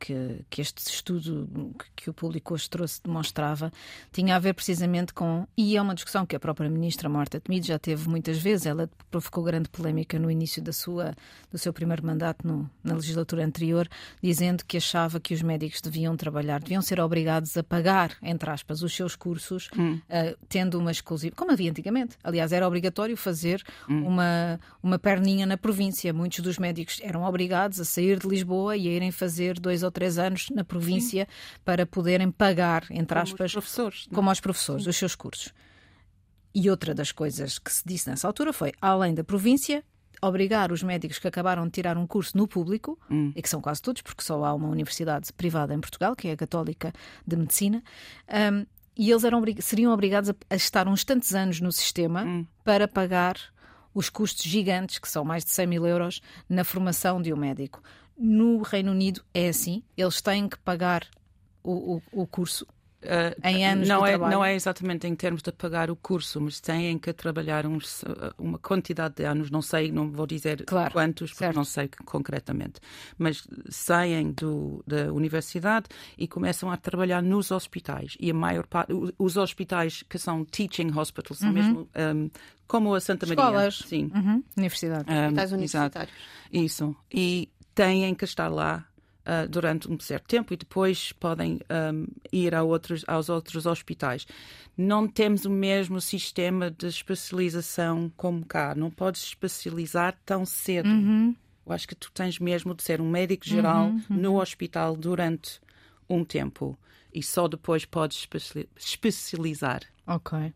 este 0.59 0.79
estudo 0.91 1.75
que, 1.97 2.11
o 2.11 2.13
público 2.13 2.53
hoje 2.53 2.69
trouxe 2.69 3.03
demonstrava 3.03 3.73
tinha 4.13 4.37
a 4.37 4.39
ver 4.39 4.53
precisamente 4.53 5.15
com, 5.15 5.47
e 5.57 5.75
é 5.75 5.81
uma 5.81 5.95
discussão 5.95 6.27
que 6.27 6.37
a 6.37 6.41
própria 6.41 6.69
ministra 6.69 7.09
Marta 7.09 7.41
Temido 7.41 7.67
já 7.67 7.79
teve 7.79 8.07
muitas 8.11 8.37
vezes, 8.37 8.67
ela 8.67 8.91
provocou 9.11 9.43
grande 9.43 9.71
polémica 9.71 10.19
no 10.19 10.31
início 10.31 10.61
da 10.61 10.71
sua, 10.71 11.15
do 11.51 11.57
seu 11.57 11.73
primeiro 11.73 12.05
mandato 12.05 12.47
no, 12.47 12.71
na 12.83 12.93
legislatura 12.93 13.43
anterior, 13.43 13.89
dizendo 14.23 14.67
que 14.67 14.77
achava 14.77 15.19
que 15.19 15.33
os 15.33 15.41
médicos 15.41 15.81
deviam 15.81 16.15
trabalhar, 16.15 16.61
deviam 16.61 16.83
ser 16.83 17.01
obrigados 17.01 17.57
a 17.57 17.63
pagar, 17.63 18.19
entre 18.21 18.51
aspas, 18.51 18.83
os 18.83 18.95
seus 18.95 19.17
cursos, 19.17 19.71
hum. 19.79 19.95
uh, 19.95 20.37
tendo 20.47 20.79
uma 20.79 20.91
exclusiva, 20.91 21.35
como 21.35 21.53
havia 21.53 21.71
antigamente. 21.71 22.19
Aliás, 22.23 22.53
era 22.53 22.69
obrigatório 22.69 23.17
fazer 23.17 23.63
hum. 23.89 24.09
uma, 24.09 24.61
uma 24.83 24.99
perninha 24.99 25.47
na 25.47 25.57
província. 25.57 26.13
Muitos 26.13 26.34
muitos 26.35 26.41
dos 26.41 26.59
médicos 26.59 27.01
eram 27.03 27.23
obrigados 27.23 27.79
a 27.81 27.85
sair 27.85 28.19
de 28.19 28.27
Lisboa 28.27 28.77
e 28.77 28.89
a 28.89 28.93
irem 28.93 29.13
fazer 29.13 29.59
dois 29.61 29.83
ou 29.83 29.91
três 29.91 30.19
anos 30.19 30.49
na 30.51 30.65
província 30.65 31.27
Sim. 31.29 31.59
para 31.65 31.87
poderem 31.87 32.31
pagar, 32.31 32.85
entre 32.91 33.07
como 33.07 33.21
aspas, 33.21 33.51
os 33.51 33.53
professores, 33.53 34.09
como 34.13 34.29
aos 34.29 34.41
professores, 34.41 34.85
Sim. 34.85 34.91
os 34.91 34.97
seus 34.97 35.15
cursos. 35.15 35.53
E 36.55 36.71
outra 36.71 36.95
das 36.95 37.13
coisas 37.13 37.59
que 37.59 37.73
se 37.73 37.83
disse 37.85 38.09
nessa 38.09 38.27
altura 38.27 38.53
foi, 38.53 38.73
além 38.81 39.15
da 39.15 39.25
província, 39.25 39.85
obrigar 40.23 40.73
os 40.73 40.83
médicos 40.83 41.19
que 41.19 41.29
acabaram 41.29 41.65
de 41.65 41.73
tirar 41.73 41.99
um 41.99 42.07
curso 42.07 42.37
no 42.37 42.49
público, 42.49 42.99
hum. 43.11 43.33
e 43.35 43.43
que 43.43 43.49
são 43.49 43.61
quase 43.61 43.83
todos, 43.83 44.03
porque 44.03 44.23
só 44.23 44.43
há 44.45 44.55
uma 44.55 44.69
universidade 44.69 45.33
privada 45.33 45.75
em 45.75 45.81
Portugal, 45.81 46.15
que 46.17 46.29
é 46.29 46.33
a 46.33 46.37
Católica 46.37 46.93
de 47.27 47.37
Medicina, 47.37 47.83
um, 48.53 48.65
e 48.97 49.11
eles 49.11 49.25
eram, 49.25 49.43
seriam 49.59 49.93
obrigados 49.93 50.31
a, 50.31 50.35
a, 50.49 50.55
estar 50.55 50.87
uns 50.87 51.05
tantos 51.05 51.35
anos 51.35 51.61
no 51.61 51.73
sistema 51.73 52.23
hum. 52.25 52.47
para 52.65 52.87
pagar 52.87 53.37
os 53.95 54.11
custos 54.11 54.45
gigantes, 54.45 54.99
que 54.99 55.09
são 55.09 55.25
mais 55.25 55.45
de 55.45 55.51
100 55.51 55.67
mil 55.67 55.87
euros, 55.87 56.21
na 56.49 56.65
formação 56.65 57.23
de 57.23 57.33
um 57.33 57.37
médico. 57.37 57.83
No 58.19 58.63
Reino 58.63 58.91
Unido 58.91 59.25
é 59.33 59.49
assim, 59.49 59.83
eles 59.97 60.21
têm 60.21 60.49
que 60.49 60.59
pagar 60.59 61.07
o, 61.63 61.97
o, 61.97 62.23
o 62.23 62.27
curso 62.27 62.67
Uh, 63.05 63.47
em 63.47 63.67
anos 63.67 63.87
não 63.87 64.03
de 64.03 64.07
é, 64.07 64.09
trabalho. 64.11 64.33
Não 64.33 64.45
é 64.45 64.55
exatamente 64.55 65.07
em 65.07 65.15
termos 65.15 65.43
de 65.43 65.53
pagar 65.53 65.91
o 65.91 65.97
curso, 65.97 66.41
mas 66.41 66.61
têm 66.61 66.99
que 66.99 67.13
trabalhar 67.13 67.67
uns, 67.67 68.05
uma 68.39 68.59
quantidade 68.59 69.17
de 69.17 69.25
anos, 69.25 69.51
não 69.51 69.61
sei, 69.61 69.93
não 69.93 70.11
vou 70.11 70.27
dizer 70.27 70.65
claro, 70.65 70.93
quantos, 70.93 71.31
porque 71.31 71.45
certo. 71.45 71.57
não 71.57 71.65
sei 71.65 71.91
concretamente, 72.05 72.81
mas 73.19 73.47
saem 73.69 74.33
do, 74.33 74.83
da 74.87 75.13
universidade 75.13 75.87
e 76.17 76.27
começam 76.27 76.71
a 76.71 76.77
trabalhar 76.77 77.23
nos 77.23 77.51
hospitais. 77.51 78.17
E 78.19 78.31
a 78.31 78.35
maior 78.35 78.67
parte, 78.67 78.93
os 79.19 79.37
hospitais 79.37 80.03
que 80.03 80.19
são 80.19 80.45
teaching 80.45 80.91
hospitals, 80.97 81.39
são 81.39 81.49
uhum. 81.49 81.55
mesmo 81.55 81.89
um, 81.95 82.31
como 82.67 82.95
a 82.95 83.01
Santa 83.01 83.27
Escolas. 83.27 83.53
Maria. 83.53 83.71
Sim. 83.71 84.11
Uhum. 84.15 84.43
Universidade. 84.57 85.11
Um, 85.11 85.25
hospitais 85.25 85.53
universitários. 85.53 85.97
Exato. 85.97 86.65
Isso. 86.65 86.97
E 87.13 87.49
têm 87.75 88.15
que 88.15 88.25
estar 88.25 88.49
lá 88.49 88.87
uh, 89.27 89.49
durante 89.49 89.91
um 89.91 89.99
certo 89.99 90.27
tempo 90.27 90.53
e 90.53 90.57
depois 90.57 91.13
podem 91.13 91.61
um, 91.93 92.07
ir 92.33 92.55
a 92.55 92.63
outros, 92.63 93.05
aos 93.07 93.29
outros 93.29 93.67
hospitais. 93.67 94.27
Não 94.77 95.07
temos 95.07 95.45
o 95.45 95.51
mesmo 95.51 96.01
sistema 96.01 96.71
de 96.71 96.87
especialização 96.87 98.13
como 98.17 98.45
cá. 98.45 98.75
Não 98.75 98.91
podes 98.91 99.23
especializar 99.23 100.17
tão 100.25 100.45
cedo. 100.45 100.89
Uhum. 100.89 101.35
Eu 101.67 101.73
acho 101.73 101.89
que 101.89 101.95
tu 101.95 102.11
tens 102.13 102.39
mesmo 102.39 102.75
de 102.75 102.83
ser 102.83 103.01
um 103.01 103.09
médico 103.09 103.47
geral 103.47 103.87
uhum, 103.87 104.03
uhum. 104.11 104.17
no 104.17 104.41
hospital 104.41 104.97
durante 104.97 105.61
um 106.09 106.25
tempo 106.25 106.77
e 107.13 107.23
só 107.23 107.49
depois 107.49 107.85
podes 107.85 108.29
especializar. 108.77 109.83
Ok. 110.07 110.53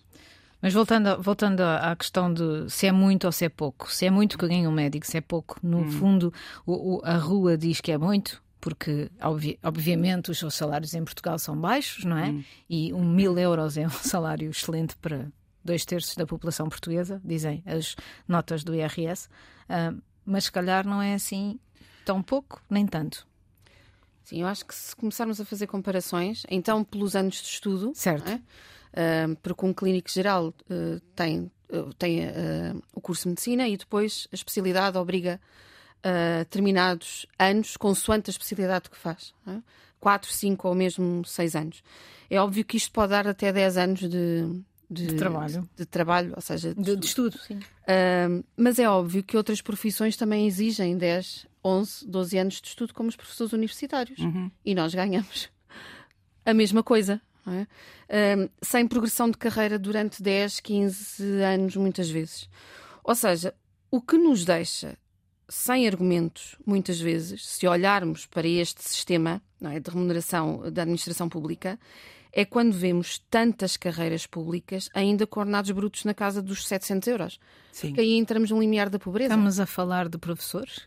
Mas 0.61 0.75
voltando, 0.75 1.23
voltando 1.23 1.61
à 1.61 1.95
questão 1.95 2.33
de 2.33 2.69
se 2.69 2.87
é 2.87 2.93
muito 2.93 3.25
ou 3.25 3.33
se 3.33 3.45
é 3.45 3.49
pouco, 3.49 3.91
se 3.93 4.07
é 4.07 4.11
muito 4.11 4.37
que 4.37 4.47
ganha 4.47 4.69
um 4.69 4.73
médico, 4.73 5.07
se 5.07 5.17
é 5.17 5.21
pouco, 5.21 5.59
no 5.63 5.79
hum. 5.79 5.91
fundo 5.91 6.35
o, 6.67 6.97
o, 6.97 7.01
a 7.05 7.17
rua 7.17 7.57
diz 7.57 7.81
que 7.81 7.93
é 7.93 7.97
muito, 7.99 8.43
porque 8.61 9.11
obvi 9.23 9.59
obviamente 9.63 10.31
os 10.31 10.39
seus 10.39 10.55
salários 10.55 10.95
em 10.95 11.05
Portugal 11.05 11.39
são 11.39 11.57
baixos, 11.57 12.05
não 12.05 12.19
é? 12.19 12.31
Hum. 12.31 12.45
E 12.69 12.93
um 12.93 13.05
mil 13.05 13.39
euros 13.39 13.77
é 13.77 13.87
um 13.87 13.91
salário 14.03 14.51
excelente 14.51 14.97
para 14.97 15.29
dois 15.65 15.85
terços 15.85 16.15
da 16.15 16.27
população 16.27 16.69
portuguesa, 16.69 17.21
dizem 17.25 17.63
as 17.67 17.95
notas 18.27 18.65
do 18.65 18.75
IRS, 18.75 19.29
uh, 19.69 20.01
mas 20.25 20.45
se 20.45 20.53
calhar 20.53 20.87
não 20.87 21.01
é 21.03 21.15
assim 21.15 21.59
tão 22.05 22.23
pouco, 22.23 22.63
nem 22.71 22.87
tanto. 22.87 23.27
Sim, 24.25 24.43
eu 24.43 24.47
acho 24.47 24.65
que 24.65 24.75
se 24.75 24.95
começarmos 24.95 25.41
a 25.41 25.45
fazer 25.45 25.67
comparações, 25.67 26.45
então 26.51 26.85
pelos 26.85 27.15
anos 27.15 27.37
de 27.37 27.49
estudo, 27.49 27.93
certo. 27.95 28.31
É? 28.31 28.35
Uh, 28.35 29.37
porque 29.43 29.65
um 29.65 29.73
clínico 29.73 30.11
geral 30.11 30.49
uh, 30.49 31.01
tem, 31.15 31.51
tem 31.99 32.23
o 32.95 33.01
curso 33.01 33.25
de 33.25 33.29
medicina 33.29 33.69
e 33.69 33.77
depois 33.77 34.27
a 34.33 34.35
especialidade 34.35 34.97
obriga 34.97 35.39
uh, 36.05 36.39
determinados 36.41 37.27
anos, 37.39 37.77
consoante 37.77 38.31
a 38.31 38.33
especialidade 38.33 38.91
que 38.91 38.97
faz. 38.97 39.35
É? 39.47 39.59
4, 40.01 40.33
5 40.33 40.69
ou 40.69 40.75
mesmo 40.75 41.25
6 41.25 41.57
anos. 41.57 41.83
É 42.31 42.41
óbvio 42.41 42.65
que 42.65 42.77
isto 42.77 42.93
pode 42.93 43.11
dar 43.11 43.27
até 43.27 43.53
10 43.53 43.77
anos 43.77 44.01
de, 44.01 44.09
de, 44.89 45.07
de 45.07 45.15
trabalho. 45.15 45.69
De, 45.77 45.87
trabalho, 45.87 46.33
ou 46.37 46.43
seja, 46.43 46.75
de, 46.75 46.97
de 46.97 47.07
estudo. 47.07 47.39
sim. 47.39 47.59
Uh, 47.59 48.45
mas 48.57 48.79
é 48.79 48.89
óbvio 48.89 49.23
que 49.23 49.37
outras 49.37 49.61
profissões 49.61 50.17
também 50.17 50.47
exigem 50.47 50.97
10, 50.97 51.47
11, 51.65 52.07
12 52.07 52.39
anos 52.39 52.61
de 52.61 52.69
estudo, 52.69 52.95
como 52.95 53.09
os 53.09 53.17
professores 53.17 53.53
universitários. 53.53 54.19
Uhum. 54.19 54.51
E 54.65 54.75
nós 54.75 54.95
ganhamos 54.95 55.49
a 56.45 56.55
mesma 56.55 56.83
coisa. 56.83 57.21
É? 57.47 58.45
Uh, 58.45 58.51
sem 58.61 58.87
progressão 58.87 59.31
de 59.31 59.39
carreira 59.39 59.79
durante 59.79 60.23
10, 60.23 60.61
15 60.61 61.25
anos, 61.43 61.77
muitas 61.77 62.11
vezes. 62.11 62.49
Ou 63.03 63.15
seja, 63.15 63.55
o 63.91 64.03
que 64.03 64.19
nos 64.19 64.45
deixa 64.45 64.99
sem 65.49 65.87
argumentos, 65.87 66.57
muitas 66.67 67.01
vezes, 67.01 67.47
se 67.47 67.67
olharmos 67.67 68.27
para 68.27 68.47
este 68.47 68.83
sistema 68.83 69.41
é, 69.63 69.81
de 69.81 69.91
remuneração 69.91 70.71
da 70.71 70.83
administração 70.83 71.29
pública, 71.29 71.79
é 72.33 72.45
quando 72.45 72.73
vemos 72.73 73.19
tantas 73.31 73.77
carreiras 73.77 74.27
públicas 74.27 74.91
ainda 74.95 75.27
com 75.27 75.41
ordenados 75.41 75.71
brutos 75.71 76.05
na 76.05 76.13
casa 76.13 76.43
dos 76.43 76.67
700 76.67 77.09
euros. 77.09 77.41
Sim. 77.73 77.89
Porque 77.89 78.03
aí 78.03 78.13
entramos 78.17 78.51
no 78.51 78.61
limiar 78.61 78.91
da 78.91 78.99
pobreza. 78.99 79.35
Estamos 79.35 79.59
a 79.59 79.67
falar 79.67 80.09
de 80.09 80.19
professores? 80.19 80.87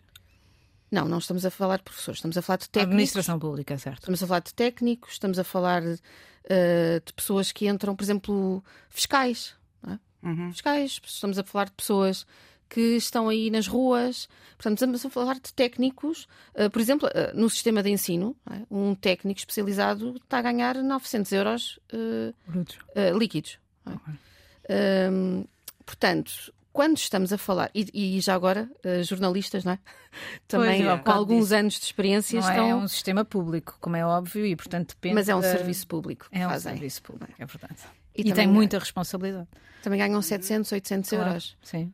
Não, 0.92 1.08
não 1.08 1.18
estamos 1.18 1.46
a 1.46 1.50
falar 1.50 1.78
de 1.78 1.84
professores, 1.84 2.18
estamos 2.18 2.38
a 2.38 2.42
falar 2.42 2.58
de 2.58 2.70
técnicos. 2.70 2.94
Administração 2.94 3.40
pública, 3.40 3.78
certo. 3.78 4.00
Estamos 4.00 4.22
a 4.22 4.28
falar 4.28 4.40
de 4.42 4.54
técnicos, 4.54 5.14
estamos 5.14 5.40
a 5.40 5.44
falar 5.44 5.82
uh, 5.84 7.06
de 7.06 7.14
pessoas 7.14 7.52
que 7.52 7.68
entram, 7.68 7.96
por 7.96 8.04
exemplo, 8.04 8.64
fiscais. 8.90 9.56
É? 9.88 9.98
Uhum. 10.28 10.52
Fiscais, 10.52 11.02
estamos 11.04 11.40
a 11.40 11.44
falar 11.44 11.66
de 11.66 11.72
pessoas 11.72 12.28
que 12.72 12.96
estão 12.96 13.28
aí 13.28 13.52
nas 13.52 13.68
ruas. 13.68 14.30
Portanto, 14.58 14.78
estamos 14.78 15.06
a 15.06 15.10
falar 15.10 15.36
de 15.36 15.54
técnicos, 15.54 16.26
uh, 16.56 16.70
por 16.70 16.82
exemplo, 16.82 17.10
uh, 17.10 17.38
no 17.38 17.50
sistema 17.50 17.84
de 17.84 17.90
ensino, 17.90 18.34
é? 18.50 18.62
um 18.72 18.96
técnico 18.96 19.40
especializado 19.40 20.16
está 20.16 20.40
a 20.40 20.42
ganhar 20.42 20.76
900 20.76 21.32
euros 21.34 21.80
uh, 21.94 23.18
líquidos. 23.18 23.60
É? 23.86 23.90
Okay. 23.90 25.48
portanto, 25.86 26.54
quando 26.72 26.96
estamos 26.96 27.34
a 27.34 27.38
falar, 27.38 27.70
e, 27.76 28.16
e 28.18 28.22
já 28.22 28.34
agora, 28.34 28.70
jornalistas, 29.04 29.66
não 29.66 29.74
é? 29.74 29.80
Também 30.48 30.86
pois, 30.86 31.02
com 31.02 31.12
alguns 31.12 31.46
disso. 31.46 31.56
anos 31.56 31.74
de 31.74 31.86
experiência 31.86 32.40
não 32.40 32.48
estão. 32.48 32.70
É 32.70 32.76
um 32.76 32.88
sistema 32.88 33.26
público, 33.26 33.76
como 33.82 33.98
é 33.98 34.06
óbvio, 34.06 34.46
e 34.46 34.56
portanto 34.56 34.90
depende. 34.90 35.16
Mas 35.16 35.28
é 35.28 35.36
um 35.36 35.42
serviço 35.42 35.88
público. 35.88 36.28
É 36.32 36.48
um 36.48 36.50
fazem. 36.52 36.74
serviço 36.74 37.02
público, 37.02 37.34
é 37.38 37.46
verdade. 37.46 37.82
E, 38.16 38.30
e 38.30 38.34
tem 38.34 38.48
muita 38.48 38.80
responsabilidade. 38.80 39.50
Também 39.82 40.00
ganham 40.00 40.22
700, 40.22 40.72
800 40.72 41.10
claro, 41.10 41.30
euros. 41.30 41.58
Sim. 41.64 41.92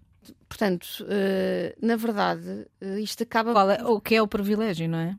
Portanto, 0.48 0.86
uh, 1.02 1.86
na 1.86 1.96
verdade, 1.96 2.68
uh, 2.82 2.98
isto 2.98 3.24
acaba. 3.24 3.54
Qual 3.54 3.72
é, 3.72 3.84
o 3.84 4.00
que 4.02 4.16
é 4.16 4.22
o 4.22 4.28
privilégio, 4.28 4.88
não 4.88 5.00
é? 5.00 5.18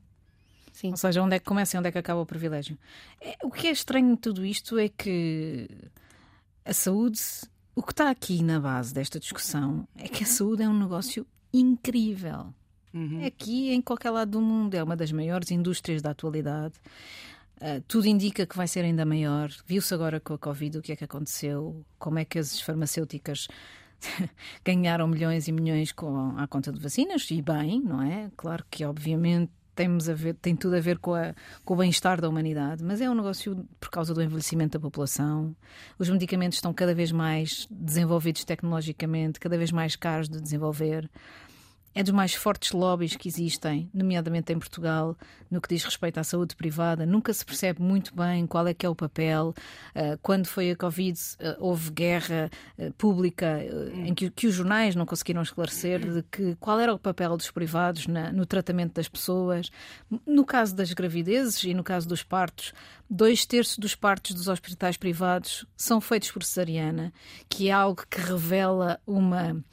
Sim. 0.73 0.91
Ou 0.93 0.97
seja, 0.97 1.23
onde 1.23 1.35
é 1.35 1.39
que 1.41 1.45
começa 1.45 1.77
e 1.77 1.79
onde 1.79 1.89
é 1.89 1.93
que 1.93 1.99
acaba 1.99 2.21
o 2.21 2.27
privilégio. 2.27 2.79
É, 3.21 3.37
o 3.43 3.51
que 3.51 3.67
é 3.67 3.71
estranho 3.71 4.15
de 4.15 4.21
tudo 4.21 4.47
isto 4.47 4.79
é 4.79 4.89
que 4.89 5.69
a 6.65 6.73
saúde, 6.73 7.21
o 7.75 7.83
que 7.83 7.93
está 7.93 8.11
aqui 8.11 8.43
na 8.45 8.61
base 8.61 8.95
desta 8.95 9.19
discussão 9.19 9.89
é 9.97 10.07
que 10.07 10.23
a 10.23 10.27
saúde 10.27 10.63
é 10.63 10.69
um 10.69 10.79
negócio 10.79 11.27
incrível. 11.53 12.55
Uhum. 12.95 13.27
Aqui, 13.27 13.71
em 13.73 13.83
qualquer 13.83 14.11
lado 14.11 14.31
do 14.31 14.41
mundo, 14.41 14.75
é 14.75 14.83
uma 14.83 14.95
das 14.95 15.11
maiores 15.11 15.51
indústrias 15.51 16.01
da 16.01 16.11
atualidade. 16.11 16.75
Uh, 17.57 17.83
tudo 17.89 18.07
indica 18.07 18.47
que 18.47 18.57
vai 18.57 18.69
ser 18.69 18.85
ainda 18.85 19.05
maior. 19.05 19.51
Viu-se 19.67 19.93
agora 19.93 20.21
com 20.21 20.35
a 20.35 20.39
Covid 20.39 20.79
o 20.79 20.83
que 20.83 20.93
é 20.93 20.97
que 20.97 21.05
aconteceu, 21.05 21.85
como 21.99 22.21
é 22.21 22.25
que 22.25 22.39
as 22.39 22.61
farmacêuticas 22.61 23.49
ganharam 24.65 25.07
milhões 25.07 25.49
e 25.49 25.53
milhões 25.53 25.93
com, 25.93 26.37
à 26.37 26.47
conta 26.47 26.73
de 26.73 26.81
vacinas, 26.81 27.31
e 27.31 27.43
bem, 27.43 27.81
não 27.81 28.03
é? 28.03 28.31
Claro 28.37 28.65
que, 28.71 28.85
obviamente, 28.85 29.53
temos 29.79 30.09
a 30.09 30.15
ver, 30.15 30.35
tem 30.35 30.57
tudo 30.57 30.75
a 30.75 30.81
ver 30.81 30.99
com, 30.99 31.15
a, 31.15 31.33
com 31.65 31.75
o 31.75 31.77
bem-estar 31.77 32.21
da 32.21 32.29
humanidade, 32.29 32.83
mas 32.83 33.01
é 33.01 33.09
um 33.09 33.15
negócio 33.15 33.65
por 33.79 33.91
causa 33.91 34.13
do 34.13 34.21
envelhecimento 34.21 34.77
da 34.77 34.83
população. 34.83 35.55
Os 35.97 36.11
medicamentos 36.11 36.59
estão 36.59 36.75
cada 36.75 36.93
vez 36.93 37.13
mais 37.13 37.69
desenvolvidos 37.71 38.45
tecnologicamente, 38.45 39.39
cada 39.39 39.57
vez 39.57 39.71
mais 39.71 39.95
caros 39.95 40.29
de 40.29 40.41
desenvolver 40.41 41.09
é 41.95 42.03
dos 42.03 42.13
mais 42.13 42.35
fortes 42.35 42.73
lobbies 42.73 43.17
que 43.17 43.29
existem, 43.29 43.91
nomeadamente 43.93 44.53
em 44.53 44.59
Portugal, 44.59 45.17
no 45.51 45.61
que 45.61 45.69
diz 45.69 45.83
respeito 45.85 46.19
à 46.19 46.25
saúde 46.25 46.55
privada. 46.55 47.05
Nunca 47.05 47.33
se 47.33 47.45
percebe 47.45 47.83
muito 47.83 48.15
bem 48.15 48.47
qual 48.47 48.67
é 48.67 48.75
que 48.75 48.87
é 48.87 48.89
o 48.89 48.95
papel. 48.95 49.55
Uh, 49.95 50.19
quando 50.23 50.47
foi 50.47 50.71
a 50.71 50.77
Covid, 50.77 51.19
uh, 51.19 51.57
houve 51.59 51.91
guerra 51.91 52.51
uh, 52.79 52.93
pública 52.93 53.61
em 53.95 54.15
que, 54.15 54.31
que, 54.31 54.47
os 54.47 54.55
jornais 54.55 54.95
não 54.95 55.07
conseguiram 55.07 55.43
esclarecer 55.43 56.01
de 56.01 56.23
que, 56.23 56.55
qual 56.57 56.79
era 56.79 56.95
o 56.95 56.99
papel 56.99 57.37
dos 57.37 57.51
privados 57.51 58.07
na, 58.07 58.31
no 58.31 58.47
tratamento 58.47 58.95
das 58.95 59.09
pessoas. 59.09 59.71
No 60.27 60.45
caso 60.45 60.77
das 60.77 60.93
gravidezes 60.93 61.65
e 61.65 61.75
no 61.75 61.83
caso 61.83 62.09
dos 62.09 62.23
partos, 62.23 62.73
dois 63.09 63.45
terços 63.45 63.79
dos 63.79 63.95
partos 63.95 64.35
dos 64.35 64.49
hospitais 64.49 64.97
privados 64.97 65.67
são 65.77 66.01
feitos 66.01 66.31
por 66.31 66.43
cesariana, 66.43 67.13
que 67.49 67.69
é 67.69 67.73
algo 67.73 68.05
que 68.09 68.21
revela 68.21 69.01
uma 69.07 69.65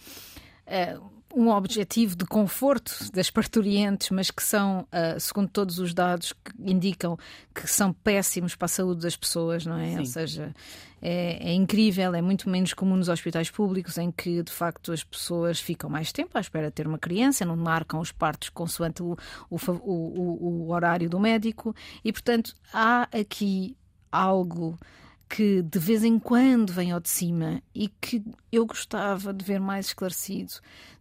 um 1.35 1.49
objetivo 1.49 2.15
de 2.15 2.25
conforto 2.25 3.11
das 3.11 3.29
parturientes, 3.29 4.09
mas 4.09 4.31
que 4.31 4.41
são, 4.41 4.81
uh, 4.83 5.19
segundo 5.19 5.49
todos 5.49 5.79
os 5.79 5.93
dados 5.93 6.31
que 6.31 6.53
indicam 6.71 7.17
que 7.53 7.67
são 7.67 7.91
péssimos 7.91 8.55
para 8.55 8.65
a 8.65 8.69
saúde 8.69 9.01
das 9.01 9.17
pessoas, 9.17 9.65
não 9.65 9.77
é? 9.77 9.91
Sim. 9.91 9.99
Ou 9.99 10.05
seja, 10.05 10.53
é, 11.01 11.49
é, 11.49 11.53
incrível, 11.53 12.15
é 12.15 12.21
muito 12.21 12.49
menos 12.49 12.73
comum 12.73 12.95
nos 12.95 13.09
hospitais 13.09 13.51
públicos, 13.51 13.97
em 13.97 14.11
que 14.11 14.41
de 14.41 14.51
facto 14.51 14.93
as 14.93 15.03
pessoas 15.03 15.59
ficam 15.59 15.89
mais 15.89 16.13
tempo 16.13 16.37
à 16.37 16.39
espera 16.39 16.67
de 16.67 16.73
ter 16.73 16.87
uma 16.87 16.97
criança, 16.97 17.43
não 17.43 17.57
marcam 17.57 17.99
os 17.99 18.13
partos 18.13 18.49
consoante 18.49 19.03
o, 19.03 19.17
o, 19.49 19.57
o, 19.71 20.67
o 20.67 20.71
horário 20.71 21.09
do 21.09 21.19
médico, 21.19 21.75
e 22.03 22.13
portanto 22.13 22.55
há 22.73 23.09
aqui 23.11 23.75
algo 24.09 24.79
que 25.29 25.61
de 25.61 25.79
vez 25.79 26.03
em 26.03 26.19
quando 26.19 26.71
vem 26.71 26.91
ao 26.91 26.99
de 26.99 27.09
cima 27.09 27.61
e 27.73 27.87
que 27.87 28.23
eu 28.51 28.65
gostava 28.65 29.33
de 29.33 29.43
ver 29.43 29.59
mais 29.59 29.87
esclarecido 29.87 30.53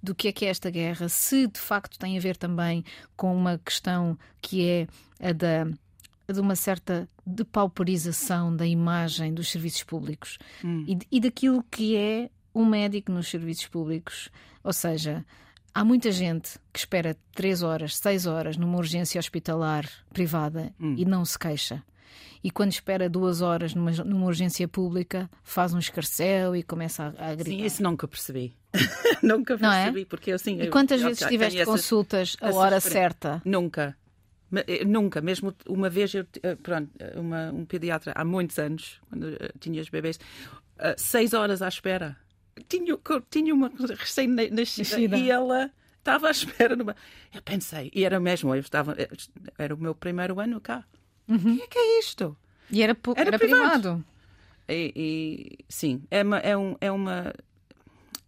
do 0.02 0.14
que 0.14 0.28
é 0.28 0.33
que 0.33 0.45
é 0.45 0.49
esta 0.49 0.71
guerra, 0.71 1.09
se 1.09 1.47
de 1.47 1.61
facto 1.61 1.99
tem 1.99 2.16
a 2.16 2.21
ver 2.21 2.37
também 2.37 2.85
com 3.16 3.35
uma 3.37 3.59
questão 3.59 4.19
que 4.40 4.66
é 4.66 4.87
a 5.21 5.33
da 5.33 5.66
de 6.26 6.40
uma 6.40 6.57
certa 6.57 7.07
depauperização 7.26 8.57
da 8.57 8.66
imagem 8.66 9.35
dos 9.35 9.50
serviços 9.50 9.83
públicos 9.83 10.38
hum. 10.64 10.83
e, 10.88 11.16
e 11.16 11.21
daquilo 11.21 11.62
que 11.71 11.95
é 11.97 12.31
um 12.54 12.64
médico 12.64 13.12
nos 13.12 13.28
serviços 13.28 13.66
públicos. 13.66 14.31
Ou 14.62 14.73
seja, 14.73 15.23
há 15.75 15.85
muita 15.85 16.11
gente 16.11 16.59
que 16.73 16.78
espera 16.78 17.14
três 17.35 17.62
horas, 17.62 17.97
seis 17.97 18.25
horas 18.25 18.57
numa 18.57 18.78
urgência 18.78 19.19
hospitalar 19.19 19.87
privada 20.14 20.73
hum. 20.81 20.95
e 20.97 21.04
não 21.04 21.26
se 21.26 21.38
queixa 21.38 21.83
e 22.42 22.50
quando 22.50 22.73
espera 22.73 23.09
duas 23.09 23.40
horas 23.40 23.75
numa, 23.75 23.90
numa 23.90 24.26
urgência 24.26 24.66
pública 24.68 25.30
faz 25.42 25.73
um 25.73 25.78
escarcel 25.78 26.54
e 26.54 26.62
começa 26.62 27.14
a, 27.18 27.30
a 27.30 27.35
gritar. 27.35 27.50
Sim, 27.50 27.64
isso 27.64 27.83
nunca 27.83 28.06
percebi. 28.06 28.54
nunca 29.23 29.56
percebi, 29.56 30.02
é? 30.02 30.04
porque 30.04 30.30
eu 30.30 30.37
assim. 30.37 30.61
E 30.61 30.68
quantas 30.68 31.00
eu, 31.00 31.09
vezes 31.09 31.23
eu, 31.23 31.28
tiveste 31.28 31.61
essas, 31.61 31.73
consultas 31.73 32.37
a 32.40 32.52
hora 32.52 32.80
certa? 32.80 33.40
Nunca. 33.44 33.97
Eh, 34.66 34.85
nunca, 34.85 35.21
mesmo 35.21 35.54
uma 35.66 35.88
vez, 35.88 36.14
eu, 36.14 36.26
eh, 36.42 36.54
pronto, 36.56 36.90
uma, 37.16 37.50
um 37.50 37.64
pediatra 37.64 38.12
há 38.14 38.25
muitos 38.25 38.59
anos, 38.59 39.00
quando 39.09 39.37
tinha 39.59 39.80
os 39.80 39.88
bebês, 39.88 40.18
seis 40.97 41.33
horas 41.33 41.62
à 41.62 41.68
espera. 41.68 42.16
Tinha, 42.68 42.97
tinha 43.30 43.52
uma 43.52 43.71
recém-nascida 43.99 45.16
e 45.16 45.30
ela 45.30 45.71
estava 45.99 46.28
à 46.28 46.30
espera. 46.30 46.76
Numa... 46.76 46.94
Eu 47.35 47.42
pensei, 47.42 47.90
e 47.94 48.04
era 48.04 48.21
mesmo, 48.21 48.54
eu 48.54 48.61
estava, 48.61 48.94
era 49.59 49.75
o 49.75 49.78
meu 49.78 49.94
primeiro 49.94 50.38
ano 50.38 50.61
cá. 50.61 50.85
Uhum. 51.28 51.54
O 51.54 51.57
que 51.57 51.62
é, 51.62 51.66
que 51.66 51.78
é 51.78 51.99
isto? 51.99 52.37
E 52.71 52.83
era, 52.83 52.97
era, 53.16 53.28
era 53.28 53.38
privado. 53.38 53.71
privado. 53.71 54.04
E, 54.69 54.93
e, 54.97 55.64
sim, 55.69 56.02
é 56.11 56.23
uma, 56.23 56.38
é, 56.38 56.57
um, 56.57 56.76
é 56.81 56.90
uma. 56.90 57.35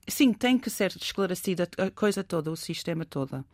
Sim, 0.07 0.33
tem 0.33 0.59
que 0.59 0.71
ser 0.71 0.95
esclarecida 0.97 1.69
a 1.79 1.91
coisa 1.91 2.23
toda, 2.23 2.51
o 2.51 2.57
sistema 2.57 3.05
todo. 3.05 3.45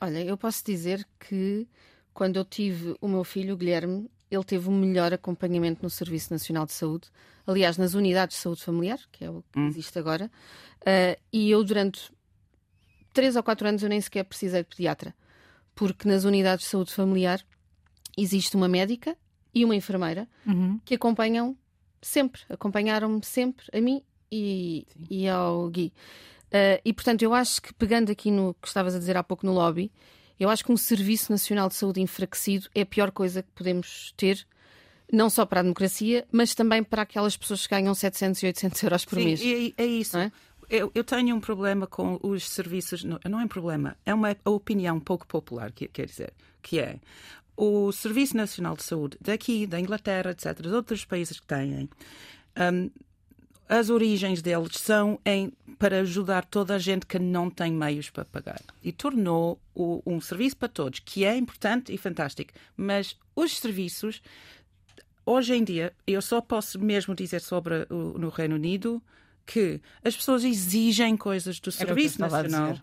Olha, 0.00 0.24
eu 0.24 0.36
posso 0.36 0.64
dizer 0.64 1.06
que 1.18 1.66
quando 2.14 2.36
eu 2.36 2.44
tive 2.44 2.94
o 3.00 3.08
meu 3.08 3.24
filho, 3.24 3.54
o 3.54 3.56
Guilherme, 3.56 4.08
ele 4.30 4.44
teve 4.44 4.68
o 4.68 4.72
melhor 4.72 5.12
acompanhamento 5.12 5.82
no 5.82 5.90
Serviço 5.90 6.32
Nacional 6.32 6.66
de 6.66 6.72
Saúde, 6.72 7.08
aliás, 7.46 7.78
nas 7.78 7.94
unidades 7.94 8.36
de 8.36 8.42
saúde 8.42 8.62
familiar, 8.62 8.98
que 9.10 9.24
é 9.24 9.30
o 9.30 9.42
que 9.52 9.58
hum. 9.58 9.68
existe 9.68 9.98
agora, 9.98 10.30
uh, 10.82 11.20
e 11.32 11.50
eu 11.50 11.64
durante 11.64 12.12
três 13.12 13.36
ou 13.36 13.42
quatro 13.42 13.66
anos 13.66 13.82
eu 13.82 13.88
nem 13.88 14.00
sequer 14.00 14.24
precisei 14.24 14.62
de 14.62 14.68
pediatra, 14.68 15.14
porque 15.74 16.06
nas 16.06 16.24
unidades 16.24 16.64
de 16.64 16.70
saúde 16.70 16.92
familiar 16.92 17.42
existe 18.22 18.56
uma 18.56 18.68
médica 18.68 19.16
e 19.54 19.64
uma 19.64 19.74
enfermeira 19.74 20.28
uhum. 20.46 20.80
que 20.84 20.94
acompanham 20.94 21.56
sempre, 22.00 22.42
acompanharam-me 22.48 23.24
sempre, 23.24 23.66
a 23.72 23.80
mim 23.80 24.02
e, 24.30 24.86
e 25.10 25.28
ao 25.28 25.68
Gui. 25.68 25.92
Uh, 26.48 26.80
e 26.84 26.92
portanto, 26.92 27.22
eu 27.22 27.34
acho 27.34 27.60
que 27.60 27.74
pegando 27.74 28.10
aqui 28.10 28.30
no 28.30 28.54
que 28.54 28.68
estavas 28.68 28.94
a 28.94 28.98
dizer 28.98 29.16
há 29.16 29.22
pouco 29.22 29.44
no 29.44 29.52
lobby, 29.52 29.92
eu 30.38 30.48
acho 30.48 30.64
que 30.64 30.72
um 30.72 30.76
Serviço 30.76 31.32
Nacional 31.32 31.68
de 31.68 31.74
Saúde 31.74 32.00
enfraquecido 32.00 32.68
é 32.74 32.82
a 32.82 32.86
pior 32.86 33.10
coisa 33.10 33.42
que 33.42 33.50
podemos 33.54 34.12
ter, 34.16 34.46
não 35.12 35.28
só 35.28 35.44
para 35.44 35.60
a 35.60 35.62
democracia, 35.62 36.26
mas 36.30 36.54
também 36.54 36.82
para 36.82 37.02
aquelas 37.02 37.36
pessoas 37.36 37.66
que 37.66 37.74
ganham 37.74 37.94
700 37.94 38.42
e 38.42 38.46
800 38.46 38.82
euros 38.82 39.04
por 39.04 39.18
Sim, 39.18 39.24
mês. 39.24 39.40
É, 39.42 39.82
é 39.82 39.86
isso. 39.86 40.16
É? 40.16 40.30
eu, 40.70 40.90
eu, 40.94 41.02
tenho 41.02 41.34
um 41.34 41.40
problema 41.40 41.86
com 41.86 42.18
os 42.22 42.48
serviços. 42.48 43.02
Não, 43.02 43.18
não 43.28 43.40
é 43.40 43.44
um 43.44 43.48
problema, 43.48 43.96
é 44.04 44.14
uma 44.14 44.36
opinião 44.44 45.00
pouco 45.00 45.26
popular, 45.26 45.72
quer 45.72 46.06
dizer, 46.06 46.32
que 46.62 46.78
é 46.78 46.98
o 47.58 47.90
Serviço 47.90 48.36
Nacional 48.36 48.76
de 48.76 48.84
Saúde 48.84 49.18
daqui, 49.20 49.66
da 49.66 49.80
Inglaterra, 49.80 50.30
etc., 50.30 50.62
de 50.62 50.68
outros 50.68 51.04
países 51.04 51.40
que 51.40 51.46
têm, 51.46 51.90
um, 52.56 52.88
as 53.68 53.90
origens 53.90 54.40
deles 54.40 54.76
são 54.76 55.20
em, 55.26 55.52
para 55.76 56.00
ajudar 56.00 56.44
toda 56.44 56.76
a 56.76 56.78
gente 56.78 57.04
que 57.04 57.18
não 57.18 57.50
tem 57.50 57.72
meios 57.72 58.10
para 58.10 58.24
pagar. 58.24 58.62
E 58.82 58.92
tornou 58.92 59.60
o, 59.74 60.00
um 60.06 60.20
serviço 60.20 60.56
para 60.56 60.68
todos, 60.68 61.00
que 61.00 61.24
é 61.24 61.36
importante 61.36 61.92
e 61.92 61.98
fantástico. 61.98 62.52
Mas 62.76 63.16
os 63.34 63.58
serviços, 63.58 64.22
hoje 65.26 65.54
em 65.54 65.64
dia, 65.64 65.92
eu 66.06 66.22
só 66.22 66.40
posso 66.40 66.78
mesmo 66.78 67.12
dizer 67.12 67.40
sobre 67.40 67.86
o, 67.90 68.16
no 68.18 68.28
Reino 68.28 68.54
Unido 68.54 69.02
que 69.44 69.80
as 70.04 70.16
pessoas 70.16 70.44
exigem 70.44 71.16
coisas 71.16 71.58
do 71.58 71.72
Serviço 71.72 72.20
Nacional 72.20 72.78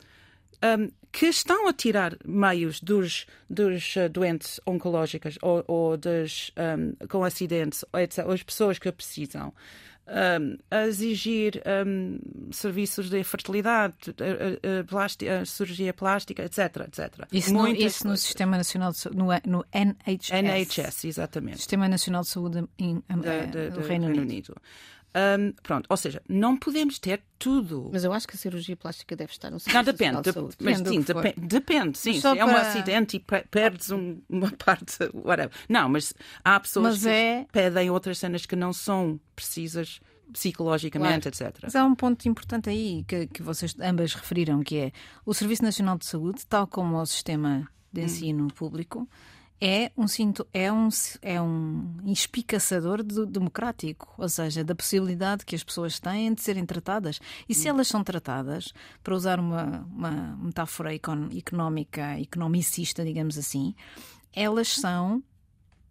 um, 0.63 0.89
que 1.15 1.27
estão 1.27 1.65
a 1.69 1.71
tirar 1.71 2.17
meios 2.25 2.81
dos, 2.81 3.25
dos 3.49 3.95
uh, 3.95 4.09
doentes 4.09 4.59
oncológicos 4.67 5.37
ou, 5.41 5.63
ou 5.65 5.95
dos, 5.95 6.51
um, 6.57 7.07
com 7.07 7.23
acidentes, 7.23 7.85
etc., 7.93 8.27
as 8.27 8.43
pessoas 8.43 8.77
que 8.77 8.91
precisam. 8.91 9.53
Um, 10.07 10.57
a 10.69 10.85
exigir 10.85 11.63
um, 11.87 12.19
serviços 12.51 13.09
de 13.09 13.23
fertilidade, 13.23 13.95
a, 14.19 14.77
a, 14.77 14.81
a, 14.81 14.83
plástica, 14.83 15.39
a, 15.39 15.45
cirurgia 15.45 15.93
plástica, 15.93 16.43
etc, 16.43 16.59
etc. 16.87 17.25
Isso, 17.31 17.53
no, 17.53 17.67
isso 17.69 18.05
no 18.05 18.17
Sistema 18.17 18.57
Nacional 18.57 18.91
de 18.91 18.97
Saúde, 18.97 19.17
no, 19.17 19.27
no 19.47 19.65
NHS. 19.73 20.31
NHS, 20.31 21.05
exatamente. 21.05 21.57
Sistema 21.57 21.87
Nacional 21.87 22.21
de 22.23 22.27
Saúde 22.27 22.67
de, 22.77 22.93
de, 22.93 23.69
do 23.71 23.79
Reino, 23.79 24.07
Reino 24.07 24.21
Unido. 24.21 24.21
Unido. 24.21 24.55
Um, 25.15 25.53
pronto, 25.63 25.87
ou 25.89 25.95
seja, 25.95 26.21
não 26.27 26.57
podemos 26.57 26.99
ter 26.99 27.23
tudo. 27.39 27.89
Mas 27.93 28.03
eu 28.03 28.11
acho 28.11 28.27
que 28.27 28.35
a 28.35 28.37
cirurgia 28.37 28.75
plástica 28.75 29.15
deve 29.15 29.31
estar 29.31 29.49
no 29.49 29.57
Não, 29.73 29.83
depende, 29.83 30.21
de, 30.21 30.33
mas 30.59 30.77
sim, 30.79 31.01
depende, 31.01 31.47
depende, 31.47 31.97
sim. 31.97 32.19
Se 32.19 32.27
é 32.27 32.43
um 32.43 32.53
acidente 32.55 33.15
e 33.15 33.43
perdes 33.49 33.91
um, 33.91 34.19
uma 34.27 34.51
parte, 34.63 34.97
whatever. 35.13 35.51
Não, 35.69 35.87
mas 35.87 36.13
há 36.43 36.59
pessoas 36.59 36.95
mas 36.95 37.03
que 37.03 37.09
é... 37.09 37.47
pedem 37.49 37.89
outras 37.89 38.17
cenas 38.17 38.45
que 38.45 38.57
não 38.57 38.73
são 38.73 39.17
precisas 39.33 40.01
psicologicamente, 40.33 41.29
claro. 41.31 41.49
etc. 41.49 41.63
Mas 41.63 41.75
há 41.77 41.85
um 41.85 41.95
ponto 41.95 42.27
importante 42.27 42.69
aí 42.69 43.05
que, 43.07 43.27
que 43.27 43.41
vocês 43.41 43.73
ambas 43.79 44.13
referiram, 44.13 44.61
que 44.63 44.77
é 44.77 44.91
o 45.25 45.33
Serviço 45.33 45.63
Nacional 45.63 45.97
de 45.97 46.05
Saúde, 46.05 46.45
tal 46.45 46.67
como 46.67 46.97
o 46.97 47.05
sistema 47.05 47.69
de 47.93 48.01
hum. 48.01 48.03
ensino 48.03 48.43
hum. 48.45 48.49
público, 48.49 49.07
é 49.59 49.91
um, 49.97 50.05
é 50.53 50.71
um, 50.71 50.89
é 51.21 51.41
um 51.41 51.95
espicaçador 52.05 53.01
do, 53.01 53.25
democrático, 53.25 54.13
ou 54.17 54.27
seja, 54.27 54.63
da 54.63 54.75
possibilidade 54.75 55.45
que 55.45 55.55
as 55.55 55.63
pessoas 55.63 55.99
têm 55.99 56.33
de 56.33 56.41
serem 56.41 56.65
tratadas. 56.65 57.19
E 57.47 57.55
se 57.55 57.67
hum. 57.67 57.75
elas 57.75 57.87
são 57.87 58.03
tratadas, 58.03 58.73
para 59.03 59.15
usar 59.15 59.39
uma, 59.39 59.87
uma 59.95 60.37
metáfora 60.37 60.93
económica, 60.93 62.19
economicista, 62.19 63.03
digamos 63.03 63.37
assim, 63.37 63.73
elas 64.33 64.67
são 64.67 65.23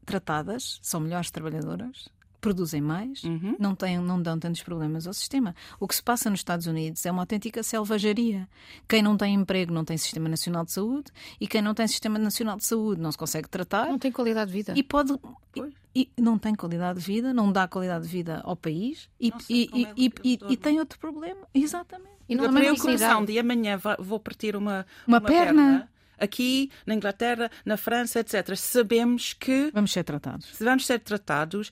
tratadas, 0.04 0.78
são 0.82 1.00
melhores 1.00 1.30
trabalhadoras, 1.30 2.08
produzem 2.44 2.82
mais, 2.82 3.24
uhum. 3.24 3.56
não, 3.58 3.74
têm, 3.74 3.98
não 3.98 4.20
dão 4.20 4.38
tantos 4.38 4.62
problemas 4.62 5.06
ao 5.06 5.14
sistema. 5.14 5.56
O 5.80 5.88
que 5.88 5.96
se 5.96 6.02
passa 6.02 6.28
nos 6.28 6.40
Estados 6.40 6.66
Unidos 6.66 7.06
é 7.06 7.10
uma 7.10 7.22
autêntica 7.22 7.62
selvageria. 7.62 8.46
Quem 8.86 9.00
não 9.00 9.16
tem 9.16 9.32
emprego 9.32 9.72
não 9.72 9.82
tem 9.82 9.96
Sistema 9.96 10.28
Nacional 10.28 10.62
de 10.62 10.72
Saúde 10.72 11.10
e 11.40 11.48
quem 11.48 11.62
não 11.62 11.72
tem 11.72 11.88
Sistema 11.88 12.18
Nacional 12.18 12.58
de 12.58 12.66
Saúde 12.66 13.00
não 13.00 13.10
se 13.10 13.16
consegue 13.16 13.48
tratar. 13.48 13.88
Não 13.88 13.98
tem 13.98 14.12
qualidade 14.12 14.50
de 14.50 14.56
vida. 14.58 14.74
E 14.76 14.82
pode. 14.82 15.18
E, 15.56 16.10
e, 16.16 16.20
não 16.20 16.36
tem 16.36 16.54
qualidade 16.54 16.98
de 16.98 17.06
vida, 17.06 17.32
não 17.32 17.50
dá 17.50 17.66
qualidade 17.66 18.04
de 18.04 18.10
vida 18.10 18.42
ao 18.44 18.54
país 18.54 19.08
e, 19.18 19.32
e, 19.48 19.70
e, 19.96 20.12
e, 20.22 20.38
e, 20.50 20.56
tem 20.58 20.78
outro 20.78 20.98
problema. 20.98 21.48
Exatamente. 21.54 22.12
E 22.28 22.34
não 22.34 22.44
a 22.44 22.52
preocupação 22.52 23.24
de 23.24 23.38
amanhã 23.38 23.80
vou 23.98 24.20
partir 24.20 24.54
uma, 24.54 24.84
uma, 25.06 25.18
uma 25.18 25.20
perna, 25.20 25.62
perna 25.62 25.88
aqui 26.24 26.70
na 26.86 26.94
Inglaterra, 26.94 27.50
na 27.64 27.76
França, 27.76 28.20
etc. 28.20 28.56
Sabemos 28.56 29.32
que 29.32 29.70
vamos 29.72 29.92
ser 29.92 30.04
tratados. 30.04 30.50
Vamos 30.58 30.86
ser 30.86 30.98
tratados, 31.00 31.70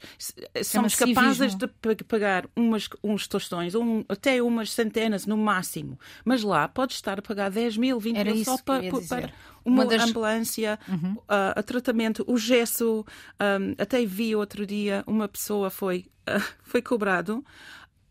somos 0.64 1.00
é 1.00 1.06
capazes 1.06 1.54
de 1.56 1.66
pagar 2.04 2.46
umas, 2.54 2.88
uns 3.02 3.26
tostões, 3.26 3.74
um, 3.74 4.04
até 4.08 4.42
umas 4.42 4.70
centenas 4.70 5.26
no 5.26 5.36
máximo. 5.36 5.98
Mas 6.24 6.42
lá 6.42 6.68
pode 6.68 6.92
estar 6.94 7.18
a 7.18 7.22
pagar 7.22 7.50
10 7.50 7.76
mil, 7.76 7.98
20 7.98 8.16
Era 8.16 8.34
mil 8.34 8.44
só 8.44 8.56
para, 8.58 8.82
para 8.90 9.32
uma, 9.64 9.82
uma 9.82 9.86
das... 9.86 10.02
ambulância, 10.02 10.78
uhum. 10.88 11.14
uh, 11.14 11.56
a 11.56 11.62
tratamento, 11.62 12.24
o 12.26 12.36
gesso. 12.36 13.04
Um, 13.40 13.74
até 13.78 14.04
vi 14.04 14.34
outro 14.36 14.66
dia 14.66 15.02
uma 15.06 15.28
pessoa 15.28 15.70
foi, 15.70 16.06
uh, 16.28 16.42
foi 16.62 16.82
cobrado 16.82 17.44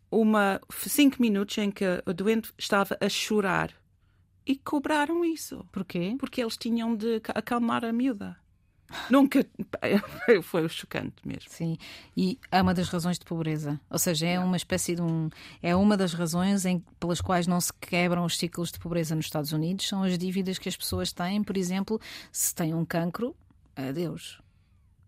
uma 0.10 0.60
cinco 0.70 1.22
minutos 1.22 1.58
em 1.58 1.72
que 1.72 1.86
o 2.06 2.14
doente 2.14 2.52
estava 2.58 2.98
a 3.00 3.08
chorar 3.08 3.72
e 4.46 4.56
cobraram 4.56 5.24
isso. 5.24 5.66
Porquê? 5.72 6.16
Porque 6.20 6.42
eles 6.42 6.58
tinham 6.58 6.96
de 6.96 7.22
acalmar 7.34 7.86
a 7.86 7.94
miúda. 7.94 8.38
Nunca. 9.10 9.46
Foi 10.44 10.68
chocante 10.68 11.16
mesmo. 11.26 11.50
Sim, 11.50 11.78
e 12.16 12.38
é 12.52 12.62
uma 12.62 12.74
das 12.74 12.90
razões 12.90 13.18
de 13.18 13.26
pobreza. 13.26 13.80
Ou 13.90 13.98
seja, 13.98 14.28
é 14.28 14.40
uma 14.40 14.58
espécie 14.58 14.96
de 14.96 15.02
um. 15.02 15.30
É 15.62 15.76
uma 15.76 15.96
das 15.96 16.14
razões 16.14 16.66
em, 16.66 16.84
pelas 17.00 17.22
quais 17.22 17.48
não 17.48 17.62
se 17.62 17.72
quebram 17.74 18.26
os 18.26 18.38
ciclos 18.38 18.72
de 18.72 18.80
pobreza 18.80 19.16
nos 19.16 19.26
Estados 19.26 19.54
Unidos. 19.54 19.88
São 19.88 20.04
as 20.04 20.18
dívidas 20.18 20.60
que 20.60 20.68
as 20.68 20.76
pessoas 20.76 21.14
têm, 21.14 21.42
por 21.42 21.56
exemplo, 21.56 22.02
se 22.32 22.54
têm 22.54 22.74
um 22.74 22.84
cancro, 22.84 23.34
adeus 23.76 24.41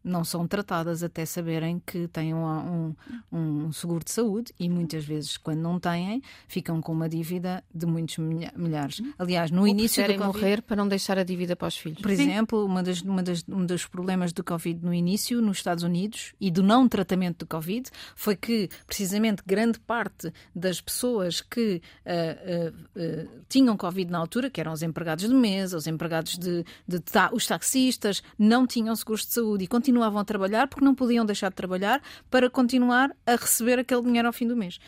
não 0.04 0.24
são 0.24 0.46
tratadas 0.46 1.02
até 1.02 1.26
saberem 1.26 1.82
que 1.86 2.08
têm 2.10 2.34
um, 2.34 2.46
um, 2.46 2.96
um, 3.32 3.72
seguro 3.72 4.04
de 4.04 4.12
saúde 4.12 4.54
e 4.60 4.68
muitas 4.70 5.06
vezes, 5.06 5.38
quando 5.38 5.60
não 5.60 5.80
têm, 5.80 6.22
ficam 6.48 6.82
com 6.82 6.92
uma 6.92 7.08
dívida 7.08 7.64
de 7.74 7.86
muitos 7.86 8.18
milhares. 8.18 9.02
Aliás, 9.18 9.50
no 9.50 9.62
Ou 9.62 9.68
início 9.68 10.04
do 10.04 10.16
COVID, 10.16 10.26
morrer 10.26 10.62
para 10.62 10.76
não 10.76 10.88
deixar 10.88 11.18
a 11.18 11.24
dívida 11.24 11.56
para 11.56 11.68
os 11.68 11.78
filhos. 11.78 12.02
Por 12.02 12.12
Sim. 12.12 12.24
exemplo, 12.24 12.66
uma 12.66 12.84
das, 12.84 13.02
uma 13.02 13.24
das, 13.24 13.44
um 13.48 13.66
dos 13.66 13.86
problemas 13.86 14.34
do 14.34 14.44
Covid 14.44 14.84
no 14.84 14.94
início, 14.94 15.42
nos 15.42 15.58
Estados 15.58 15.84
Unidos, 15.84 16.34
e 16.40 16.52
do 16.52 16.62
não 16.62 16.88
tratamento 16.88 17.40
do 17.40 17.48
Covid, 17.48 17.90
foi 18.16 18.36
que, 18.36 18.70
precisamente, 18.86 19.42
grande 19.46 19.80
parte 19.80 20.34
das 20.54 20.82
pessoas 20.82 21.40
que 21.40 21.82
uh, 22.06 22.70
uh, 22.70 23.30
uh, 23.30 23.44
tinham 23.48 23.78
Covid 23.78 24.12
na 24.12 24.18
altura, 24.18 24.50
que 24.50 24.60
eram 24.60 24.74
os 24.74 24.84
empregados 24.84 25.28
de 25.28 25.34
mesa, 25.34 25.78
os 25.78 25.88
empregados 25.88 26.38
de, 26.38 26.66
de, 26.88 27.02
os 27.32 27.48
taxistas, 27.48 28.22
não 28.38 28.68
tinham 28.68 28.96
seguros 28.96 29.26
de 29.26 29.34
saúde 29.34 29.64
e 29.64 29.68
continuavam 29.68 29.93
continuavam 29.94 30.20
a 30.20 30.26
trabalhar 30.26 30.68
porque 30.68 30.84
não 30.84 30.96
podiam 30.96 31.24
deixar 31.24 31.50
de 31.50 31.56
trabalhar 31.56 32.02
para 32.30 32.50
continuar 32.50 33.16
a 33.26 33.36
receber 33.36 33.78
aquele 33.78 34.02
dinheiro 34.02 34.28
ao 34.28 34.34
fim 34.34 34.48
do 34.48 34.56
mês. 34.56 34.80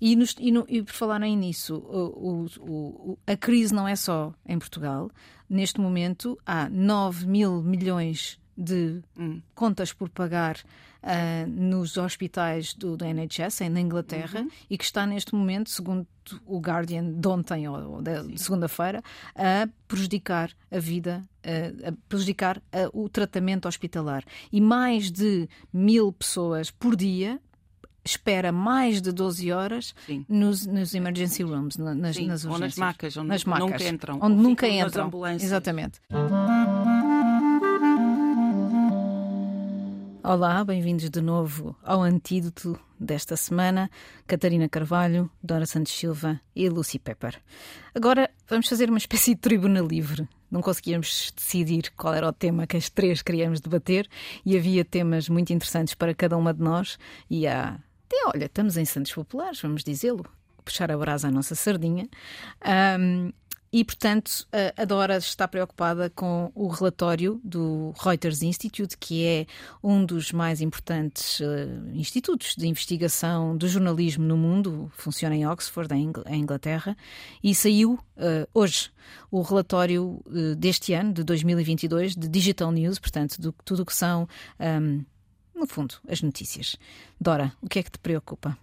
E, 0.00 0.14
nos, 0.14 0.36
e, 0.38 0.52
no, 0.52 0.64
e 0.68 0.82
por 0.82 0.92
falarem 0.92 1.36
nisso, 1.36 1.76
o, 1.76 2.46
o, 2.60 3.10
o, 3.12 3.18
a 3.26 3.36
crise 3.36 3.74
não 3.74 3.86
é 3.86 3.96
só 3.96 4.32
em 4.46 4.58
Portugal. 4.58 5.10
Neste 5.50 5.80
momento 5.80 6.38
há 6.46 6.68
9 6.68 7.26
mil 7.26 7.62
milhões 7.62 8.38
de 8.56 9.00
hum. 9.18 9.40
contas 9.54 9.92
por 9.92 10.08
pagar 10.08 10.56
uh, 11.02 11.48
nos 11.48 11.96
hospitais 11.96 12.74
do, 12.74 12.96
do 12.96 13.04
NHS, 13.04 13.60
na 13.70 13.80
Inglaterra, 13.80 14.40
uhum. 14.40 14.48
e 14.68 14.78
que 14.78 14.84
está 14.84 15.06
neste 15.06 15.34
momento, 15.34 15.70
segundo 15.70 16.06
o 16.46 16.60
Guardian 16.60 17.12
de 17.12 17.28
ontem 17.28 17.68
ou 17.68 18.00
de 18.00 18.40
segunda-feira, 18.40 19.02
a 19.34 19.68
prejudicar 19.88 20.52
a 20.70 20.78
vida, 20.78 21.22
a 21.84 21.92
prejudicar 22.08 22.62
o 22.92 23.08
tratamento 23.08 23.66
hospitalar. 23.66 24.24
E 24.52 24.60
mais 24.60 25.10
de 25.10 25.48
mil 25.72 26.12
pessoas 26.12 26.70
por 26.70 26.94
dia 26.94 27.40
espera 28.04 28.50
mais 28.52 29.00
de 29.00 29.12
12 29.12 29.52
horas 29.52 29.94
nos, 30.28 30.66
nos 30.66 30.94
emergency 30.94 31.42
rooms, 31.42 31.76
nas, 31.76 32.16
Sim, 32.16 32.26
nas 32.26 32.44
urgências. 32.44 32.52
Ou 32.52 32.58
nas 32.58 32.76
macas, 32.76 33.16
onde 33.16 33.28
nas 33.28 33.44
macas, 33.44 33.70
nunca 33.70 33.88
entram. 33.88 34.18
Onde 34.20 34.36
nunca 34.36 34.68
entram. 34.68 35.10
Exatamente. 35.34 36.00
Olá, 40.24 40.62
bem-vindos 40.64 41.10
de 41.10 41.20
novo 41.20 41.76
ao 41.82 42.00
antídoto 42.00 42.78
desta 42.98 43.36
semana. 43.36 43.90
Catarina 44.24 44.68
Carvalho, 44.68 45.28
Dora 45.42 45.66
Santos 45.66 45.92
Silva 45.92 46.40
e 46.54 46.68
Lucy 46.68 46.96
Pepper. 46.96 47.42
Agora 47.92 48.30
vamos 48.48 48.68
fazer 48.68 48.88
uma 48.88 48.98
espécie 48.98 49.34
de 49.34 49.40
tribuna 49.40 49.80
livre. 49.80 50.28
Não 50.48 50.62
conseguíamos 50.62 51.32
decidir 51.34 51.92
qual 51.96 52.14
era 52.14 52.28
o 52.28 52.32
tema 52.32 52.68
que 52.68 52.76
as 52.76 52.88
três 52.88 53.20
queríamos 53.20 53.60
debater 53.60 54.08
e 54.46 54.56
havia 54.56 54.84
temas 54.84 55.28
muito 55.28 55.52
interessantes 55.52 55.94
para 55.94 56.14
cada 56.14 56.36
uma 56.36 56.54
de 56.54 56.62
nós. 56.62 57.00
E 57.28 57.44
há. 57.48 57.80
Até, 58.06 58.28
olha, 58.32 58.44
estamos 58.44 58.76
em 58.76 58.84
Santos 58.84 59.12
Populares, 59.12 59.60
vamos 59.60 59.82
dizê-lo 59.82 60.24
puxar 60.64 60.90
a 60.90 60.96
brasa 60.96 61.28
à 61.28 61.30
nossa 61.30 61.54
sardinha. 61.54 62.08
Um, 63.00 63.32
e, 63.72 63.84
portanto, 63.84 64.46
a 64.76 64.84
Dora 64.84 65.16
está 65.16 65.48
preocupada 65.48 66.10
com 66.10 66.52
o 66.54 66.68
relatório 66.68 67.40
do 67.42 67.94
Reuters 67.98 68.42
Institute, 68.42 68.98
que 68.98 69.24
é 69.24 69.46
um 69.82 70.04
dos 70.04 70.30
mais 70.30 70.60
importantes 70.60 71.40
uh, 71.40 71.90
institutos 71.94 72.54
de 72.56 72.66
investigação 72.66 73.56
do 73.56 73.66
jornalismo 73.66 74.24
no 74.24 74.36
mundo, 74.36 74.90
funciona 74.94 75.34
em 75.34 75.46
Oxford, 75.46 75.92
em 75.94 76.12
Inglaterra, 76.30 76.96
e 77.42 77.54
saiu 77.54 77.94
uh, 77.94 78.48
hoje 78.52 78.90
o 79.30 79.40
relatório 79.42 80.22
uh, 80.26 80.54
deste 80.56 80.92
ano, 80.92 81.12
de 81.12 81.24
2022, 81.24 82.14
de 82.14 82.28
Digital 82.28 82.70
News, 82.72 82.98
portanto, 82.98 83.40
de 83.40 83.52
tudo 83.64 83.82
o 83.82 83.86
que 83.86 83.94
são, 83.94 84.28
um, 84.60 85.04
no 85.54 85.66
fundo, 85.66 85.94
as 86.08 86.20
notícias. 86.22 86.76
Dora, 87.20 87.52
o 87.62 87.68
que 87.68 87.78
é 87.78 87.82
que 87.82 87.90
te 87.90 87.98
preocupa? 87.98 88.56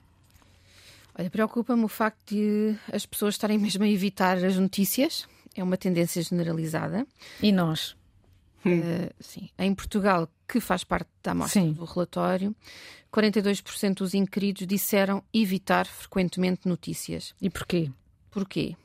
Olha, 1.20 1.30
preocupa-me 1.30 1.84
o 1.84 1.90
facto 1.90 2.34
de 2.34 2.78
as 2.94 3.06
pessoas 3.06 3.34
estarem 3.34 3.58
mesmo 3.58 3.84
a 3.84 3.90
evitar 3.90 4.38
as 4.38 4.56
notícias. 4.56 5.28
É 5.54 5.62
uma 5.62 5.76
tendência 5.76 6.22
generalizada. 6.22 7.06
E 7.44 7.52
nós? 7.52 7.90
Uh, 8.66 9.14
sim. 9.20 9.50
Em 9.60 9.76
Portugal, 9.76 10.30
que 10.48 10.62
faz 10.62 10.86
parte 10.86 11.10
da 11.22 11.32
amostra 11.32 11.62
sim. 11.62 11.74
do 11.74 11.84
relatório, 11.84 12.56
42% 13.12 13.96
dos 13.96 14.14
inquiridos 14.14 14.66
disseram 14.66 15.22
evitar 15.34 15.86
frequentemente 15.88 16.70
notícias. 16.70 17.36
E 17.42 17.50
porquê? 17.50 17.92
Porquê? 18.32 18.78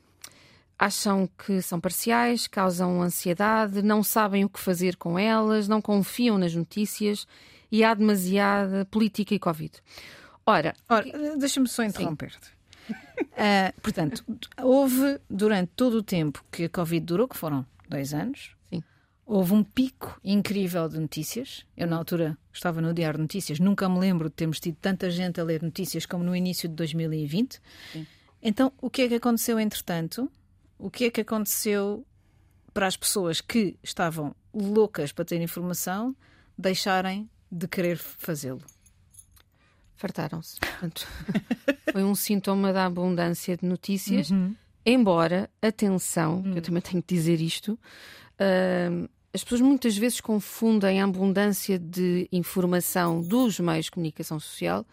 Acham 0.77 1.29
que 1.37 1.61
são 1.61 1.79
parciais, 1.79 2.47
causam 2.47 3.01
ansiedade, 3.01 3.81
não 3.81 4.03
sabem 4.03 4.43
o 4.43 4.49
que 4.49 4.59
fazer 4.59 4.97
com 4.97 5.17
elas, 5.17 5.69
não 5.69 5.81
confiam 5.81 6.37
nas 6.37 6.53
notícias 6.53 7.25
e 7.71 7.81
há 7.81 7.93
demasiada 7.93 8.83
política 8.91 9.33
e 9.33 9.39
Covid. 9.39 9.71
Ora, 10.45 10.75
Ora 10.87 11.37
deixa-me 11.37 11.67
só 11.67 11.83
interromper-te. 11.83 12.49
uh, 12.91 13.73
portanto, 13.81 14.23
houve 14.61 15.19
durante 15.29 15.71
todo 15.75 15.95
o 15.95 16.03
tempo 16.03 16.43
que 16.51 16.65
a 16.65 16.69
Covid 16.69 17.03
durou, 17.05 17.27
que 17.27 17.35
foram 17.35 17.65
dois 17.89 18.13
anos, 18.13 18.55
Sim. 18.69 18.83
houve 19.25 19.53
um 19.53 19.63
pico 19.63 20.19
incrível 20.23 20.87
de 20.87 20.99
notícias. 20.99 21.65
Eu, 21.75 21.87
na 21.87 21.97
altura, 21.97 22.37
estava 22.53 22.79
no 22.79 22.93
Diário 22.93 23.17
de 23.17 23.23
Notícias, 23.23 23.59
nunca 23.59 23.89
me 23.89 23.97
lembro 23.99 24.29
de 24.29 24.35
termos 24.35 24.59
tido 24.59 24.77
tanta 24.79 25.09
gente 25.09 25.41
a 25.41 25.43
ler 25.43 25.63
notícias 25.63 26.05
como 26.05 26.23
no 26.23 26.35
início 26.35 26.69
de 26.69 26.75
2020. 26.75 27.59
Sim. 27.91 28.05
Então, 28.41 28.71
o 28.79 28.89
que 28.89 29.01
é 29.01 29.07
que 29.07 29.15
aconteceu 29.15 29.59
entretanto? 29.59 30.31
O 30.77 30.91
que 30.91 31.05
é 31.05 31.09
que 31.09 31.21
aconteceu 31.21 32.05
para 32.71 32.85
as 32.85 32.95
pessoas 32.95 33.41
que 33.41 33.75
estavam 33.81 34.35
loucas 34.53 35.11
para 35.11 35.25
ter 35.25 35.41
informação 35.41 36.15
deixarem 36.55 37.27
de 37.51 37.67
querer 37.67 37.97
fazê-lo? 37.97 38.61
Fartaram-se. 39.95 40.57
foi 41.91 42.03
um 42.03 42.15
sintoma 42.15 42.73
da 42.73 42.85
abundância 42.85 43.55
de 43.57 43.65
notícias. 43.65 44.29
Uhum. 44.29 44.55
Embora, 44.85 45.49
atenção, 45.61 46.43
uhum. 46.45 46.53
eu 46.55 46.61
também 46.61 46.81
tenho 46.81 47.01
que 47.01 47.15
dizer 47.15 47.41
isto, 47.41 47.79
uh, 48.39 49.09
as 49.33 49.43
pessoas 49.43 49.61
muitas 49.61 49.97
vezes 49.97 50.21
confundem 50.21 51.01
a 51.01 51.05
abundância 51.05 51.77
de 51.77 52.27
informação 52.31 53.21
dos 53.21 53.59
meios 53.59 53.85
de 53.85 53.91
comunicação 53.91 54.39
social 54.39 54.85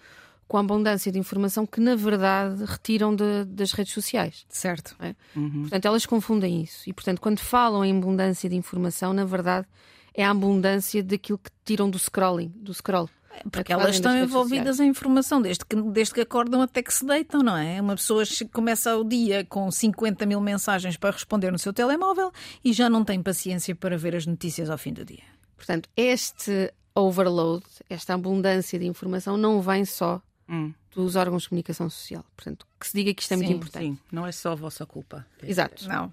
com 0.49 0.57
a 0.59 0.61
abundância 0.61 1.11
de 1.11 1.19
informação 1.19 1.65
que, 1.65 1.81
na 1.81 1.95
verdade, 1.95 2.63
retiram 2.65 3.15
de, 3.15 3.45
das 3.47 3.73
redes 3.73 3.95
sociais. 3.95 4.45
Certo. 4.49 4.95
É? 5.01 5.15
Uhum. 5.35 5.63
Portanto, 5.63 5.87
elas 5.87 6.05
confundem 6.05 6.61
isso. 6.61 6.91
E, 6.91 6.93
portanto, 6.93 7.21
quando 7.21 7.39
falam 7.39 7.85
em 7.85 7.97
abundância 7.97 8.51
de 8.51 8.57
informação, 8.57 9.15
na 9.15 9.25
verdade, 9.25 9.67
é 10.15 10.25
a 10.25 10.31
abundância 10.31 11.03
daquilo 11.03 11.39
que 11.39 11.51
tiram 11.65 11.89
do 11.89 11.99
scrolling, 11.99 12.53
do 12.55 12.75
scroll. 12.75 13.09
Porque 13.51 13.73
elas 13.73 13.97
estão 13.97 14.17
envolvidas 14.17 14.79
em 14.81 14.89
informação, 14.89 15.41
desde 15.41 15.65
que, 15.65 15.77
desde 15.77 16.15
que 16.15 16.21
acordam 16.21 16.63
até 16.63 16.83
que 16.83 16.93
se 16.93 17.05
deitam, 17.05 17.43
não 17.43 17.57
é? 17.57 17.81
Uma 17.81 17.97
pessoa 17.97 18.25
começa 18.53 18.97
o 18.97 19.05
dia 19.05 19.45
com 19.45 19.71
50 19.71 20.25
mil 20.27 20.41
mensagens 20.41 20.97
para 20.97 21.11
responder 21.11 21.51
no 21.51 21.59
seu 21.59 21.73
telemóvel 21.73 22.31
e 22.65 22.73
já 22.73 22.89
não 22.89 23.05
tem 23.05 23.23
paciência 23.23 23.75
para 23.75 23.97
ver 23.97 24.15
as 24.15 24.27
notícias 24.27 24.71
ao 24.71 24.79
fim 24.79 24.93
do 24.93 25.05
dia. 25.05 25.25
Portanto, 25.57 25.89
este 25.97 26.73
overload, 26.95 27.65
esta 27.89 28.15
abundância 28.15 28.79
de 28.79 28.87
informação, 28.87 29.37
não 29.37 29.61
vem 29.61 29.85
só 29.85 30.21
hum. 30.49 30.73
dos 30.95 31.17
órgãos 31.17 31.45
de 31.45 31.49
comunicação 31.49 31.89
social. 31.89 32.25
Portanto, 32.37 32.67
que 32.79 32.87
se 32.87 32.97
diga 32.97 33.15
que 33.15 33.23
isto 33.23 33.33
é 33.33 33.37
sim, 33.37 33.43
muito 33.45 33.57
importante. 33.57 33.85
Sim, 33.85 33.99
não 34.11 34.27
é 34.27 34.33
só 34.33 34.53
a 34.53 34.55
vossa 34.55 34.85
culpa. 34.85 35.27
Exato. 35.43 35.89
Não. 35.89 36.13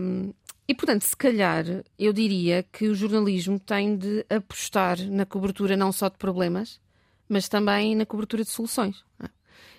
um, 0.00 0.32
E, 0.66 0.74
portanto, 0.74 1.02
se 1.02 1.16
calhar, 1.16 1.64
eu 1.98 2.12
diria 2.12 2.62
que 2.62 2.88
o 2.88 2.94
jornalismo 2.94 3.58
tem 3.58 3.96
de 3.96 4.24
apostar 4.30 4.98
na 5.10 5.26
cobertura 5.26 5.76
não 5.76 5.92
só 5.92 6.08
de 6.08 6.16
problemas, 6.16 6.80
mas 7.28 7.48
também 7.48 7.94
na 7.94 8.06
cobertura 8.06 8.42
de 8.42 8.50
soluções. 8.50 9.04
É? 9.22 9.28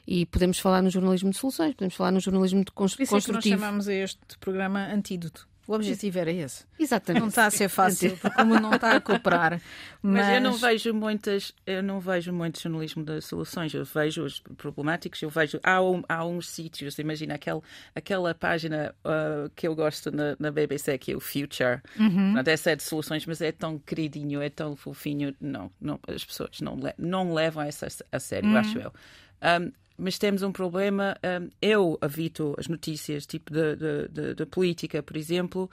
E 0.08 0.26
podemos 0.28 0.60
falar 0.60 0.84
no 0.84 0.90
jornalismo 0.92 1.32
de 1.32 1.38
soluções, 1.38 1.74
podemos 1.74 1.96
falar 1.96 2.12
no 2.12 2.20
jornalismo 2.20 2.64
de 2.64 2.72
construtivo. 2.72 3.10
Por 3.10 3.18
isso 3.18 3.30
é 3.30 3.42
que 3.42 3.50
nós 3.50 3.60
chamamos 3.60 3.88
este 3.88 4.38
programa 4.40 4.86
Antídoto. 4.94 5.48
O 5.68 5.74
objetivo 5.74 6.20
era 6.20 6.32
esse. 6.32 6.64
Exatamente. 6.78 7.22
Não 7.22 7.30
está 7.30 7.48
a 7.48 7.52
ser 7.52 7.70
fácil, 7.70 8.16
porque 8.18 8.36
como 8.36 8.60
não 8.60 8.76
está 8.76 8.96
a 8.96 9.02
cooperar. 9.02 9.60
Mas... 10.02 10.26
mas, 10.28 10.36
eu 10.36 10.42
não 10.42 10.54
vejo 10.54 10.94
muitas, 10.94 11.52
eu 11.66 11.82
não 11.82 12.00
vejo 12.00 12.32
muito 12.32 12.62
jornalismo 12.62 13.04
de 13.04 13.20
soluções. 13.22 13.74
Eu 13.74 13.84
vejo 13.84 14.24
os 14.24 14.40
problemáticos, 14.58 15.22
eu 15.22 15.30
vejo. 15.30 15.60
Há, 15.64 15.82
um, 15.82 16.04
há 16.08 16.24
uns 16.24 16.50
sítios, 16.50 17.00
imagina 17.00 17.36
aquele, 17.36 17.62
aquela 17.96 18.36
página 18.36 18.94
uh, 19.04 19.50
que 19.56 19.68
eu 19.68 19.76
gosto 19.76 20.12
na, 20.12 20.36
na, 20.40 20.52
BBC, 20.52 20.98
que 21.00 21.14
é 21.14 21.16
o 21.16 21.20
Future. 21.20 21.82
Uhum. 22.00 22.36
essa 22.46 22.72
é 22.72 22.76
de 22.76 22.84
soluções, 22.84 23.26
mas 23.26 23.42
é 23.42 23.52
tão 23.52 23.80
queridinho, 23.80 24.42
é 24.42 24.50
tão 24.50 24.76
fofinho. 24.76 25.36
Não, 25.42 25.72
não 25.82 26.00
as 26.08 26.24
pessoas 26.24 26.62
não, 26.62 26.76
le 26.76 26.94
não 26.98 27.34
levam 27.34 27.64
essa 27.64 27.88
a 28.12 28.20
sério, 28.20 28.50
uhum. 28.50 28.58
acho 28.58 28.78
eu. 28.78 28.94
Um, 29.42 29.72
mas 29.98 30.18
temos 30.18 30.42
um 30.42 30.52
problema. 30.52 31.18
Um, 31.24 31.50
eu 31.62 31.98
evito 32.02 32.56
as 32.58 32.68
notícias, 32.68 33.26
tipo 33.26 33.52
de 33.52 34.46
política, 34.46 35.02
por 35.02 35.18
exemplo, 35.18 35.70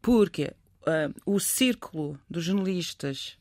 porque 0.00 0.52
um, 0.86 1.34
o 1.34 1.40
círculo 1.40 2.18
dos 2.28 2.44
jornalistas 2.44 3.36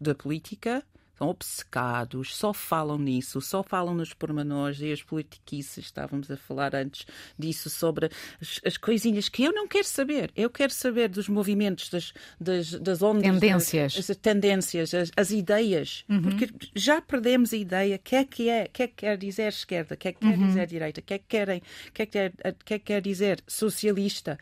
da 0.00 0.14
política 0.14 0.84
estão 1.20 1.28
obcecados, 1.28 2.34
só 2.34 2.54
falam 2.54 2.98
nisso, 2.98 3.40
só 3.40 3.62
falam 3.62 3.94
nos 3.94 4.14
pormenores 4.14 4.80
e 4.80 4.90
as 4.90 5.02
politiquices, 5.02 5.84
estávamos 5.84 6.30
a 6.30 6.36
falar 6.36 6.74
antes 6.74 7.06
disso, 7.38 7.68
sobre 7.68 8.10
as, 8.40 8.60
as, 8.64 8.76
coisinhas 8.78 9.28
que 9.28 9.44
eu 9.44 9.52
não 9.52 9.68
quero 9.68 9.86
saber. 9.86 10.30
Eu 10.34 10.48
quero 10.48 10.72
saber 10.72 11.08
dos 11.08 11.28
movimentos, 11.28 11.90
das, 11.90 12.12
das, 12.40 12.72
das 12.72 13.02
ondas. 13.02 13.22
Tendências. 13.22 13.94
Das, 13.94 14.10
as 14.10 14.16
tendências, 14.16 14.94
as, 14.94 15.10
as 15.14 15.30
ideias. 15.30 16.04
Uhum. 16.08 16.22
Porque 16.22 16.48
já 16.74 17.02
perdemos 17.02 17.52
a 17.52 17.56
ideia 17.56 17.96
o 17.96 17.98
que 17.98 18.16
é 18.16 18.24
que 18.24 18.48
é, 18.48 18.66
que 18.66 18.82
é 18.82 18.88
que 18.88 18.94
quer 18.94 19.18
dizer 19.18 19.48
esquerda, 19.48 19.94
o 19.94 19.98
que 19.98 20.08
é 20.08 20.12
que 20.12 20.20
quer 20.20 20.38
uhum. 20.38 20.46
dizer 20.46 20.66
direita, 20.66 21.00
o 21.00 21.04
que 21.04 21.14
é 21.14 21.18
que, 21.18 21.26
querem, 21.28 21.62
que 21.92 22.02
é 22.02 22.06
que 22.06 22.12
quer, 22.12 22.32
que 22.64 22.74
é 22.74 22.78
que 22.78 22.84
quer 22.84 23.02
dizer 23.02 23.42
socialista. 23.46 24.38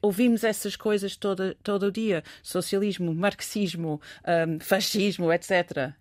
Ouvimos 0.00 0.42
essas 0.42 0.74
coisas 0.74 1.16
todo, 1.16 1.54
todo 1.62 1.86
o 1.86 1.92
dia. 1.92 2.24
Socialismo, 2.42 3.14
marxismo, 3.14 4.00
um, 4.26 4.58
fascismo, 4.60 5.30
etc 5.32 5.97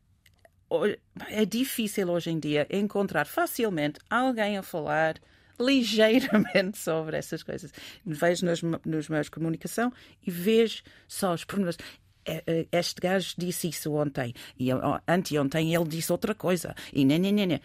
é 1.29 1.45
difícil 1.45 2.09
hoje 2.09 2.29
em 2.29 2.39
dia 2.39 2.67
encontrar 2.69 3.25
facilmente 3.25 3.99
alguém 4.09 4.57
a 4.57 4.63
falar 4.63 5.15
ligeiramente 5.59 6.77
sobre 6.79 7.17
essas 7.17 7.43
coisas. 7.43 7.71
Vejo 8.05 8.45
nos, 8.45 8.61
nos 8.61 9.09
meios 9.09 9.27
de 9.27 9.31
comunicação 9.31 9.91
e 10.25 10.31
vejo 10.31 10.83
só 11.07 11.33
os 11.33 11.43
pormenores. 11.43 11.77
É, 12.25 12.43
é, 12.45 12.67
este 12.79 12.99
gajo 12.99 13.35
disse 13.37 13.69
isso 13.69 13.93
ontem 13.93 14.33
e 14.59 14.67
anteontem 15.07 15.73
ele 15.73 15.87
disse 15.87 16.11
outra 16.11 16.35
coisa 16.35 16.75
e 16.91 17.05
nem, 17.05 17.17
nem, 17.17 17.31
nem, 17.31 17.61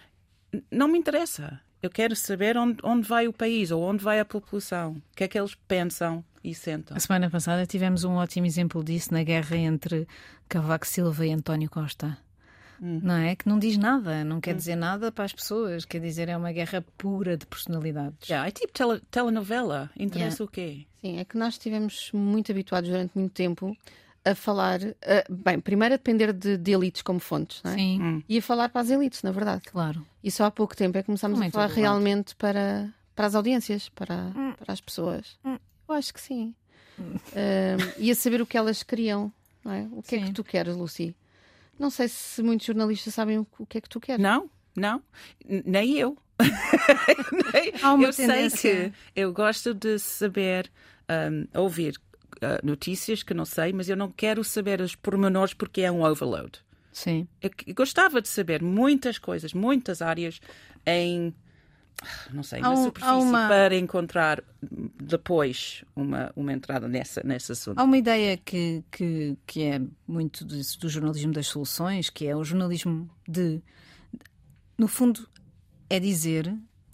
não 0.71 0.87
me 0.87 0.99
interessa. 0.99 1.61
Eu 1.83 1.91
quero 1.91 2.15
saber 2.15 2.57
onde, 2.57 2.79
onde 2.85 3.09
vai 3.09 3.27
o 3.27 3.33
país 3.33 3.73
ou 3.73 3.83
onde 3.83 4.05
vai 4.05 4.21
a 4.21 4.25
população, 4.25 4.93
o 4.93 5.17
que 5.17 5.25
é 5.25 5.29
que 5.29 5.37
eles 5.37 5.57
pensam 5.67 6.25
e 6.45 6.55
sentam. 6.55 6.97
A 6.97 7.01
semana 7.01 7.29
passada 7.29 7.67
tivemos 7.67 8.05
um 8.05 8.13
ótimo 8.13 8.47
exemplo 8.47 8.85
disso 8.85 9.13
na 9.13 9.25
guerra 9.25 9.57
entre 9.57 10.07
Cavaco 10.49 10.87
Silva 10.87 11.27
e 11.27 11.33
António 11.33 11.69
Costa 11.69 12.17
hum. 12.83 13.01
não 13.03 13.15
é? 13.15 13.37
Que 13.37 13.49
não 13.49 13.59
diz 13.59 13.79
nada, 13.79 14.25
não 14.25 14.41
quer 14.41 14.55
hum. 14.55 14.57
dizer 14.57 14.77
nada 14.77 15.13
para 15.13 15.25
as 15.25 15.33
pessoas, 15.33 15.85
quer 15.85 16.01
dizer, 16.01 16.29
é 16.29 16.37
uma 16.37 16.53
guerra 16.53 16.85
pura 16.99 17.37
de 17.37 17.47
personalidades. 17.47 18.29
Yeah, 18.29 18.49
é 18.49 18.51
tipo 18.51 18.73
tele, 18.73 19.01
telenovela, 19.11 19.91
interessa 19.97 20.43
yeah. 20.43 20.45
o 20.45 20.49
quê? 20.49 20.87
Sim, 21.01 21.19
é 21.19 21.25
que 21.25 21.39
nós 21.39 21.55
estivemos 21.55 22.11
muito 22.13 22.51
habituados 22.51 22.91
durante 22.91 23.17
muito 23.17 23.33
tempo 23.33 23.77
a 24.25 24.35
falar, 24.35 24.79
bem, 25.29 25.59
primeiro 25.59 25.95
a 25.95 25.97
depender 25.97 26.33
de, 26.33 26.57
de, 26.57 26.73
elites 26.73 27.03
como 27.03 27.19
fontes, 27.19 27.61
não 27.65 27.73
é? 27.73 27.75
Sim. 27.75 28.01
Hum. 28.01 28.23
E 28.29 28.39
a 28.39 28.43
falar 28.43 28.69
para 28.69 28.81
as 28.81 28.91
elites, 28.91 29.23
na 29.23 29.33
verdade. 29.33 29.63
Claro. 29.67 30.07
E 30.23 30.31
só 30.31 30.45
há 30.45 30.51
pouco 30.51 30.77
tempo 30.77 30.97
é 30.97 31.03
que 31.03 31.07
começámos 31.07 31.41
a 31.41 31.51
falar 31.51 31.67
realmente 31.67 32.37
para, 32.37 32.93
para 33.17 33.27
as 33.27 33.35
audiências, 33.35 33.89
para, 33.89 34.33
hum. 34.37 34.55
para 34.59 34.73
as 34.73 34.81
pessoas. 34.81 35.39
Hum. 35.45 35.59
Eu 35.89 35.95
acho 35.95 36.15
que 36.15 36.21
sim. 36.21 36.55
Uh, 36.99 37.93
e 37.99 38.11
a 38.11 38.15
saber 38.15 38.41
o 38.41 38.47
que 38.47 38.57
elas 38.57 38.83
queriam, 38.83 39.33
não 39.65 39.73
é? 39.73 39.89
O 39.93 40.03
que 40.03 40.11
sim. 40.11 40.23
é 40.23 40.27
que 40.27 40.33
tu 40.33 40.45
queres, 40.45 40.77
Lucy? 40.77 41.17
Não 41.79 41.91
sei 41.91 42.09
se 42.09 42.43
muitos 42.43 42.67
jornalistas 42.67 43.15
sabem 43.15 43.39
o 43.39 43.67
que 43.67 43.79
é 43.79 43.81
que 43.81 43.89
tu 43.89 44.01
queres. 44.01 44.23
Não, 44.23 44.51
não, 44.77 45.03
nem 45.45 45.99
eu. 45.99 46.17
Há 47.83 47.95
uma 47.95 48.05
eu 48.05 48.13
tendência. 48.13 48.59
sei 48.59 48.91
que 48.91 48.95
eu 49.15 49.33
gosto 49.33 49.75
de 49.75 49.99
saber 49.99 50.71
um, 51.09 51.61
ouvir 51.61 51.97
uh, 52.37 52.65
notícias 52.65 53.23
que 53.23 53.35
não 53.35 53.45
sei, 53.45 53.73
mas 53.73 53.89
eu 53.89 53.97
não 53.97 54.11
quero 54.11 54.43
saber 54.43 54.81
os 54.81 54.95
pormenores 54.95 55.55
porque 55.55 55.83
é 55.83 55.91
um 55.91 56.05
overload. 56.05 56.61
Sim. 56.93 57.27
Eu, 57.41 57.51
eu 57.67 57.75
gostava 57.75 58.21
de 58.21 58.29
saber 58.29 58.63
muitas 58.63 59.19
coisas, 59.19 59.53
muitas 59.53 60.03
áreas 60.03 60.41
em 60.87 61.35
não 62.33 62.43
sei, 62.43 62.61
na 62.61 62.77
superfície 62.77 63.15
uma... 63.15 63.49
para 63.49 63.77
encontrar 63.77 64.43
depois 65.01 65.85
uma, 65.95 66.33
uma 66.35 66.53
entrada 66.53 66.89
nessa, 66.89 67.23
nesse 67.25 67.53
assunto. 67.53 67.79
Há 67.79 67.83
uma 67.83 67.97
ideia 67.97 68.37
que, 68.37 68.85
que, 68.91 69.37
que 69.47 69.63
é 69.63 69.81
muito 70.07 70.45
do, 70.45 70.55
do 70.57 70.89
jornalismo 70.89 71.33
das 71.33 71.47
soluções, 71.47 72.11
que 72.11 72.27
é 72.27 72.37
o 72.37 72.45
jornalismo 72.45 73.09
de. 73.29 73.61
No 74.77 74.89
fundo, 74.89 75.29
é 75.89 76.01
dizer 76.01 76.53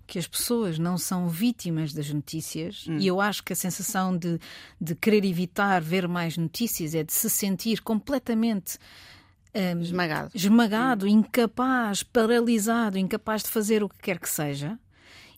que 0.08 0.18
as 0.18 0.26
pessoas 0.26 0.78
não 0.78 0.96
são 0.96 1.28
vítimas 1.28 1.92
das 1.92 2.10
notícias 2.10 2.86
hum. 2.88 2.96
e 2.98 3.06
eu 3.06 3.20
acho 3.20 3.44
que 3.44 3.52
a 3.52 3.56
sensação 3.56 4.16
de, 4.16 4.40
de 4.80 4.94
querer 4.94 5.24
evitar 5.24 5.82
ver 5.82 6.08
mais 6.08 6.36
notícias 6.38 6.94
é 6.94 7.04
de 7.04 7.12
se 7.12 7.28
sentir 7.28 7.82
completamente 7.82 8.78
um, 9.54 9.80
esmagado. 9.80 10.30
esmagado, 10.34 11.06
incapaz, 11.06 12.02
paralisado, 12.02 12.96
incapaz 12.98 13.42
de 13.42 13.50
fazer 13.50 13.82
o 13.82 13.88
que 13.88 13.98
quer 13.98 14.18
que 14.18 14.28
seja. 14.28 14.78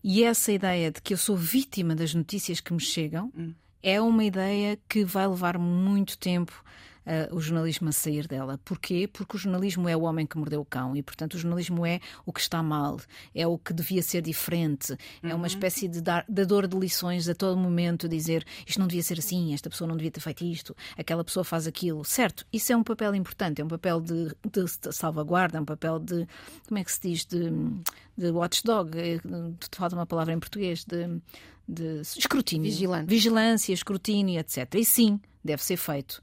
E 0.02 0.22
essa 0.24 0.50
ideia 0.52 0.90
de 0.90 1.00
que 1.02 1.12
eu 1.12 1.18
sou 1.18 1.36
vítima 1.36 1.94
das 1.94 2.14
notícias 2.14 2.60
que 2.60 2.72
me 2.72 2.80
chegam 2.80 3.30
Hum. 3.36 3.52
é 3.82 4.00
uma 4.00 4.24
ideia 4.24 4.78
que 4.88 5.04
vai 5.04 5.26
levar 5.26 5.58
muito 5.58 6.16
tempo 6.18 6.64
uh, 7.06 7.34
o 7.34 7.40
jornalismo 7.40 7.88
a 7.88 7.92
sair 7.92 8.26
dela. 8.26 8.58
Porquê? 8.64 9.08
Porque 9.12 9.36
o 9.36 9.38
jornalismo 9.38 9.88
é 9.88 9.96
o 9.96 10.02
homem 10.02 10.26
que 10.26 10.36
mordeu 10.38 10.60
o 10.60 10.64
cão 10.64 10.96
e, 10.96 11.02
portanto, 11.02 11.34
o 11.34 11.38
jornalismo 11.38 11.84
é 11.86 12.00
o 12.24 12.32
que 12.32 12.40
está 12.40 12.62
mal, 12.62 12.98
é 13.34 13.46
o 13.46 13.58
que 13.58 13.72
devia 13.72 14.02
ser 14.02 14.22
diferente, 14.22 14.96
é 15.22 15.34
uma 15.34 15.46
espécie 15.46 15.88
de 15.88 16.00
dar, 16.00 16.24
dador 16.28 16.66
de 16.66 16.76
lições 16.76 17.28
a 17.28 17.34
todo 17.34 17.56
momento, 17.58 18.08
dizer 18.08 18.44
isto 18.66 18.78
não 18.78 18.86
devia 18.86 19.02
ser 19.02 19.18
assim, 19.18 19.54
esta 19.54 19.68
pessoa 19.70 19.88
não 19.88 19.96
devia 19.96 20.10
ter 20.10 20.20
feito 20.20 20.44
isto, 20.44 20.76
aquela 20.96 21.24
pessoa 21.24 21.44
faz 21.44 21.66
aquilo. 21.66 22.04
Certo, 22.04 22.46
isso 22.52 22.72
é 22.72 22.76
um 22.76 22.82
papel 22.82 23.14
importante, 23.14 23.60
é 23.60 23.64
um 23.64 23.68
papel 23.68 24.00
de, 24.00 24.26
de, 24.50 24.64
de 24.64 24.92
salvaguarda, 24.92 25.58
é 25.58 25.60
um 25.60 25.64
papel 25.64 25.98
de, 25.98 26.26
como 26.66 26.78
é 26.78 26.84
que 26.84 26.92
se 26.92 27.00
diz, 27.00 27.24
de, 27.24 27.50
de 28.16 28.30
watchdog, 28.30 28.96
eh, 28.98 29.18
de- 29.18 29.76
falta 29.76 29.94
uma 29.96 30.06
palavra 30.06 30.32
em 30.34 30.38
português, 30.38 30.84
de, 30.84 31.20
de 31.68 32.00
escrutínio. 32.02 32.70
Vigilante. 32.70 33.08
Vigilância, 33.08 33.72
escrutínio, 33.72 34.38
etc. 34.40 34.74
E 34.74 34.84
sim, 34.84 35.20
deve 35.44 35.62
ser 35.62 35.76
feito. 35.76 36.20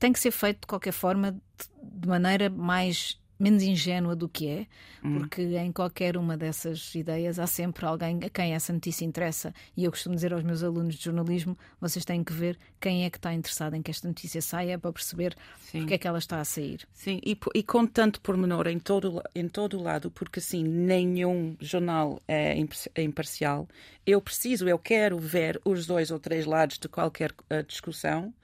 Tem 0.00 0.12
que 0.12 0.18
ser 0.18 0.32
feito 0.32 0.62
de 0.62 0.66
qualquer 0.66 0.92
forma, 0.92 1.32
de, 1.32 2.08
maneira 2.08 2.50
mais 2.50 3.20
menos 3.40 3.62
ingênua 3.62 4.14
do 4.14 4.28
que 4.28 4.46
é, 4.46 4.66
porque 5.00 5.40
em 5.42 5.72
qualquer 5.72 6.18
uma 6.18 6.36
dessas 6.36 6.94
ideias 6.94 7.38
há 7.38 7.46
sempre 7.46 7.86
alguém 7.86 8.20
a 8.22 8.28
quem 8.28 8.52
essa 8.52 8.70
notícia 8.70 9.04
interessa. 9.04 9.54
E 9.74 9.84
eu 9.84 9.90
costumo 9.90 10.14
dizer 10.14 10.34
aos 10.34 10.42
meus 10.42 10.62
alunos 10.62 10.96
de 10.96 11.04
jornalismo: 11.04 11.56
vocês 11.80 12.04
têm 12.04 12.22
que 12.22 12.34
ver 12.34 12.58
quem 12.78 13.04
é 13.04 13.10
que 13.10 13.16
está 13.16 13.32
interessado 13.32 13.74
em 13.74 13.82
que 13.82 13.90
esta 13.90 14.06
notícia 14.06 14.42
saia 14.42 14.78
para 14.78 14.92
perceber 14.92 15.34
Sim. 15.62 15.78
porque 15.78 15.94
é 15.94 15.98
que 15.98 16.06
ela 16.06 16.18
está 16.18 16.40
a 16.40 16.44
sair. 16.44 16.86
Sim, 16.92 17.18
e, 17.24 17.38
e 17.54 17.62
com 17.62 17.86
tanto 17.86 18.20
pormenor 18.20 18.66
em 18.66 18.78
todo, 18.78 19.22
em 19.34 19.48
todo 19.48 19.78
o 19.78 19.82
lado, 19.82 20.10
porque 20.10 20.38
assim, 20.38 20.62
nenhum 20.62 21.56
jornal 21.60 22.20
é 22.28 22.54
é 22.94 23.02
imparcial. 23.02 23.66
Eu 24.06 24.20
preciso, 24.20 24.68
eu 24.68 24.78
quero 24.78 25.18
ver 25.18 25.60
os 25.64 25.86
dois 25.86 26.10
ou 26.10 26.18
três 26.18 26.44
lados 26.44 26.78
de 26.78 26.88
qualquer 26.88 27.32
eh, 27.48 27.62
discussão, 27.62 28.34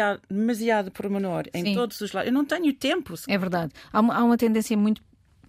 há 0.00 0.18
demasiado 0.28 0.90
pormenor 0.90 1.44
em 1.54 1.64
Sim. 1.64 1.74
todos 1.74 2.00
os 2.00 2.12
lados, 2.12 2.28
eu 2.28 2.34
não 2.34 2.44
tenho 2.44 2.72
tempo. 2.72 3.14
É 3.28 3.38
verdade. 3.38 3.72
Há 3.92 4.00
uma, 4.00 4.14
há 4.14 4.24
uma 4.24 4.36
tendência 4.36 4.76
muito 4.76 5.02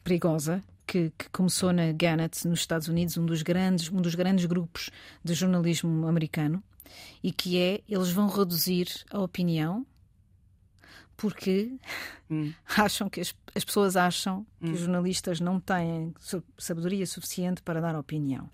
perigosa 0.04 0.64
que, 0.86 1.12
que 1.18 1.30
começou 1.30 1.74
na 1.74 1.92
Gannett, 1.92 2.48
nos 2.48 2.60
Estados 2.60 2.88
Unidos, 2.88 3.18
um 3.18 3.26
dos 3.26 3.42
grandes, 3.42 3.92
um 3.92 4.02
dos 4.02 4.16
grandes 4.16 4.46
grupos 4.46 4.90
de 5.24 5.34
jornalismo 5.34 6.08
americano, 6.08 6.64
e 7.22 7.32
que 7.32 7.60
é 7.60 7.82
eles 7.88 8.12
vão 8.12 8.28
reduzir 8.28 8.88
a 9.12 9.20
opinião 9.20 9.86
porque 11.18 11.72
Hum. 12.30 12.54
acham 12.78 13.10
que 13.10 13.22
as, 13.22 13.34
as 13.56 13.64
pessoas 13.64 13.96
acham 13.96 14.46
que 14.62 14.72
os 14.72 14.80
jornalistas 14.82 15.40
não 15.40 15.60
têm 15.60 16.14
sabedoria 16.58 17.06
suficiente 17.06 17.62
para 17.62 17.82
dar 17.82 17.96
opinião. 17.96 18.50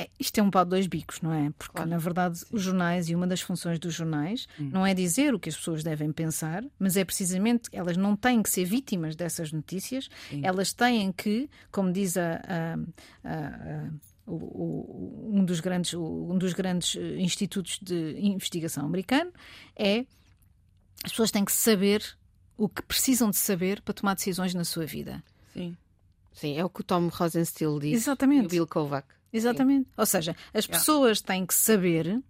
É, 0.00 0.08
isto 0.20 0.38
é 0.38 0.42
um 0.42 0.50
pau 0.50 0.64
de 0.64 0.70
dois 0.70 0.86
bicos, 0.86 1.20
não 1.20 1.32
é? 1.32 1.50
Porque, 1.58 1.72
Claro. 1.74 1.90
na 1.90 1.98
verdade, 1.98 2.44
os 2.52 2.62
jornais 2.62 3.08
e 3.08 3.14
uma 3.16 3.26
das 3.26 3.40
funções 3.40 3.78
dos 3.80 3.92
jornais 3.94 4.46
não 4.58 4.86
é 4.86 4.94
dizer 4.94 5.34
o 5.34 5.40
que 5.40 5.48
as 5.48 5.56
pessoas 5.56 5.82
devem 5.82 6.12
pensar, 6.12 6.64
mas 6.78 6.96
é 6.96 7.04
precisamente 7.04 7.68
elas 7.72 7.96
não 7.96 8.14
têm 8.14 8.40
que 8.42 8.48
ser 8.50 8.64
vítimas 8.64 9.16
dessas 9.16 9.50
notícias, 9.50 10.08
elas 10.42 10.72
têm 10.72 11.10
que, 11.10 11.50
como 11.72 11.90
diz 11.92 12.16
a- 12.16 12.40
a- 13.24 13.28
a- 13.28 13.90
o- 14.26 14.34
o- 14.34 15.30
um 15.34 15.44
dos 15.44 15.58
grandes, 15.58 15.94
um 15.94 16.36
dos 16.38 16.52
grandes 16.52 16.94
eh, 16.94 17.20
institutos 17.20 17.80
de 17.82 18.16
investigação 18.20 18.84
americano, 18.86 19.32
é 19.74 20.04
as 21.02 21.10
pessoas 21.10 21.30
têm 21.30 21.44
que 21.44 21.52
saber 21.52 22.04
o 22.56 22.68
que 22.68 22.82
precisam 22.82 23.30
de 23.30 23.36
saber 23.36 23.80
para 23.82 23.94
tomar 23.94 24.14
decisões 24.14 24.54
na 24.54 24.64
sua 24.64 24.84
vida. 24.86 25.24
Sim. 25.52 25.76
Sim, 26.32 26.56
é 26.56 26.64
o 26.64 26.70
que 26.70 26.82
o 26.82 26.84
Tom 26.84 27.08
Rosenstiel 27.08 27.78
diz. 27.80 27.94
Exatamente. 28.02 28.44
E 28.44 28.46
o 28.46 28.48
Bill 28.50 28.66
Kovac. 28.68 29.08
Exatamente. 29.32 29.88
Ou 29.96 30.06
seja, 30.06 30.34
as 30.54 30.66
pessoas 30.66 31.20
têm 31.20 31.44
que 31.46 31.54
saber 31.54 32.20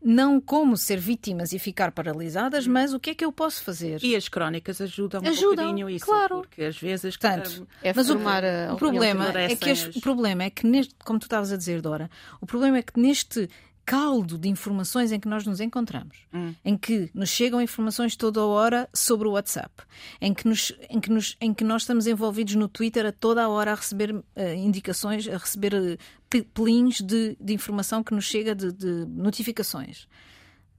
não 0.00 0.40
como 0.40 0.76
ser 0.76 0.96
vítimas 0.98 1.52
e 1.52 1.58
ficar 1.58 1.90
paralisadas, 1.90 2.66
mas 2.68 2.94
o 2.94 3.00
que 3.00 3.10
é 3.10 3.14
que 3.16 3.24
eu 3.24 3.32
posso 3.32 3.64
fazer. 3.64 3.98
E 4.04 4.14
as 4.14 4.28
crónicas 4.28 4.80
ajudam, 4.80 5.20
um 5.22 5.26
Ajudam, 5.28 5.66
bocadinho 5.66 5.90
isso, 5.90 6.04
claro. 6.06 6.36
porque 6.36 6.62
às 6.62 6.78
vezes 6.78 7.16
Portanto, 7.16 7.66
É 7.82 7.92
Mas 7.92 8.08
o- 8.08 8.14
O 8.14 8.76
problema 8.76 9.28
é 9.36 9.56
que 9.56 9.70
as- 9.70 9.96
o 9.96 10.00
problema 10.00 10.44
é 10.44 10.50
que 10.50 10.64
neste, 10.66 10.94
como 11.04 11.18
tu 11.18 11.24
estavas 11.24 11.52
a 11.52 11.56
dizer, 11.56 11.80
Dora, 11.82 12.08
o 12.40 12.46
problema 12.46 12.78
é 12.78 12.82
que 12.82 12.98
neste 12.98 13.50
caldo 13.88 14.36
de 14.36 14.50
informações 14.50 15.12
em 15.12 15.18
que 15.18 15.26
nós 15.26 15.46
nos 15.46 15.60
encontramos, 15.60 16.18
em 16.62 16.76
que 16.76 17.10
nos 17.14 17.30
chegam 17.30 17.58
informações 17.62 18.14
toda 18.16 18.38
a 18.40 18.44
hora 18.46 18.86
sobre 18.92 19.26
o 19.26 19.30
WhatsApp, 19.32 19.72
em 20.20 20.34
que, 20.34 20.46
nos, 20.46 20.72
em 20.90 21.00
que, 21.00 21.08
nos, 21.10 21.36
em 21.40 21.54
que 21.54 21.64
nós 21.64 21.82
estamos 21.82 22.06
envolvidos 22.06 22.54
no 22.54 22.68
Twitter 22.68 23.06
a 23.06 23.12
toda 23.12 23.42
a 23.42 23.48
hora 23.48 23.72
a 23.72 23.74
receber 23.74 24.22
eh, 24.36 24.54
indicações, 24.56 25.26
a 25.26 25.38
receber 25.38 25.72
eh, 25.72 25.96
pe- 26.28 26.42
pelins 26.42 27.00
de, 27.00 27.34
de 27.40 27.54
informação 27.54 28.04
que 28.04 28.14
nos 28.14 28.26
chega 28.26 28.54
de, 28.54 28.70
de 28.72 29.06
notificações. 29.06 30.06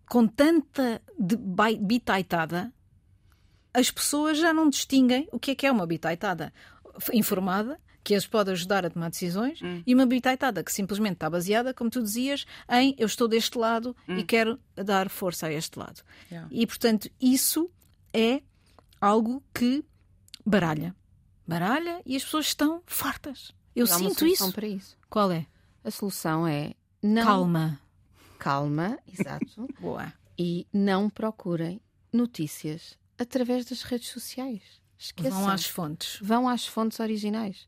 Com 0.08 0.28
tanta 0.28 1.02
bitaitada, 1.82 2.72
as 3.74 3.90
pessoas 3.90 4.38
já 4.38 4.54
não 4.54 4.70
distinguem 4.70 5.28
o 5.32 5.40
que 5.40 5.52
é 5.52 5.56
que 5.56 5.66
é 5.66 5.72
uma 5.72 5.88
bitaitada 5.88 6.54
informada, 7.14 7.80
que 8.04 8.16
as 8.16 8.26
pode 8.26 8.52
ajudar 8.52 8.86
a 8.86 8.90
tomar 8.90 9.10
decisões, 9.10 9.60
e 9.86 9.94
uma 9.94 10.06
bitaitada 10.06 10.64
que 10.64 10.72
simplesmente 10.72 11.14
está 11.14 11.30
baseada, 11.30 11.74
como 11.74 11.90
tu 11.90 12.02
dizias, 12.02 12.46
em 12.70 12.96
eu 12.98 13.06
estou 13.06 13.28
deste 13.28 13.58
lado 13.58 13.96
e 14.08 14.24
quero 14.24 14.60
dar 14.76 15.10
força 15.10 15.48
a 15.48 15.54
este 15.54 15.78
lado. 15.78 16.02
Yeah. 16.32 16.48
E, 16.52 16.66
portanto, 16.66 17.10
isso 17.22 17.70
é 18.14 18.42
algo 19.02 19.44
que 19.54 19.84
baralha. 20.46 20.96
Baralha 21.48 22.02
e 22.06 22.16
as 22.16 22.24
pessoas 22.24 22.48
estão 22.48 22.82
fartas. 22.86 23.52
Eu 23.76 23.86
Há 23.86 23.88
sinto 23.90 24.26
isso. 24.26 24.52
para 24.52 24.68
isso. 24.68 24.98
Qual 25.10 25.32
é? 25.32 25.46
A 25.84 25.92
solução 25.92 26.48
é 26.48 26.74
não 27.02 27.24
Calma. 27.24 27.80
calma, 28.38 29.00
exato, 29.08 29.68
Boa. 29.80 30.12
e 30.38 30.68
não 30.74 31.10
procurem 31.10 31.82
notícias 32.12 32.98
através 33.18 33.66
das 33.66 33.84
redes 33.84 34.10
sociais. 34.10 34.62
Esqueçam. 34.98 35.32
Vão 35.32 35.50
às 35.50 35.66
fontes. 35.66 36.20
Vão 36.22 36.48
às 36.50 36.66
fontes 36.68 37.00
originais. 37.00 37.68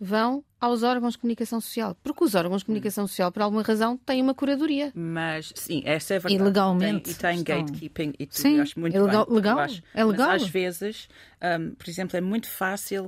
Vão 0.00 0.44
aos 0.60 0.82
órgãos 0.82 1.12
de 1.14 1.18
comunicação 1.18 1.60
social. 1.60 1.96
Porque 2.02 2.24
os 2.24 2.34
órgãos 2.34 2.60
de 2.62 2.66
comunicação 2.66 3.06
social, 3.06 3.30
por 3.30 3.42
alguma 3.42 3.62
razão, 3.62 3.96
têm 3.96 4.20
uma 4.22 4.34
curadoria. 4.34 4.90
Mas 4.94 5.52
sim, 5.54 5.82
essa 5.84 6.14
é 6.14 6.18
verdade. 6.18 6.34
E 6.42 6.44
legalmente 6.44 7.02
Tem, 7.04 7.12
e 7.12 7.16
tem 7.16 7.38
estão- 7.38 7.60
gatekeeping 7.64 8.12
e 8.18 8.26
tudo. 8.26 8.36
Sim, 8.38 8.60
acho 8.60 8.78
muito 8.80 8.96
é 8.96 9.00
legal- 9.02 9.26
bem, 9.26 9.34
legal, 9.34 9.58
acho. 9.58 9.82
é 9.94 10.04
legal. 10.04 10.28
Mas 10.28 10.42
às 10.42 10.48
vezes, 10.48 11.08
um, 11.60 11.74
por 11.74 11.88
exemplo, 11.88 12.16
é 12.16 12.20
muito 12.20 12.48
fácil 12.48 13.04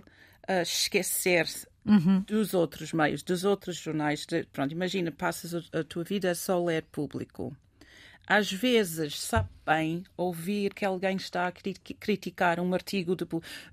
uh, 0.49 0.63
esquecer-se 0.63 1.67
Uhum. 1.85 2.21
dos 2.27 2.53
outros 2.55 2.93
meios, 2.93 3.23
dos 3.23 3.45
outros 3.45 3.77
jornais. 3.77 4.27
De- 4.27 4.45
pronto, 4.53 4.73
imagina, 4.73 5.11
passas 5.13 5.55
a, 5.55 5.81
a 5.81 5.85
tua 5.85 6.03
vida 6.05 6.31
a 6.31 6.35
só 6.35 6.63
ler 6.63 6.83
público. 6.91 7.57
Às 8.27 8.51
vezes 8.53 9.21
sabe 9.21 9.49
bem 9.65 10.03
ouvir 10.17 10.75
que 10.75 10.85
alguém 10.85 11.17
está 11.17 11.47
a 11.47 11.53
cri- 11.53 11.75
criticar 12.01 12.59
um 12.61 12.75
artigo 12.75 13.15
de. 13.15 13.25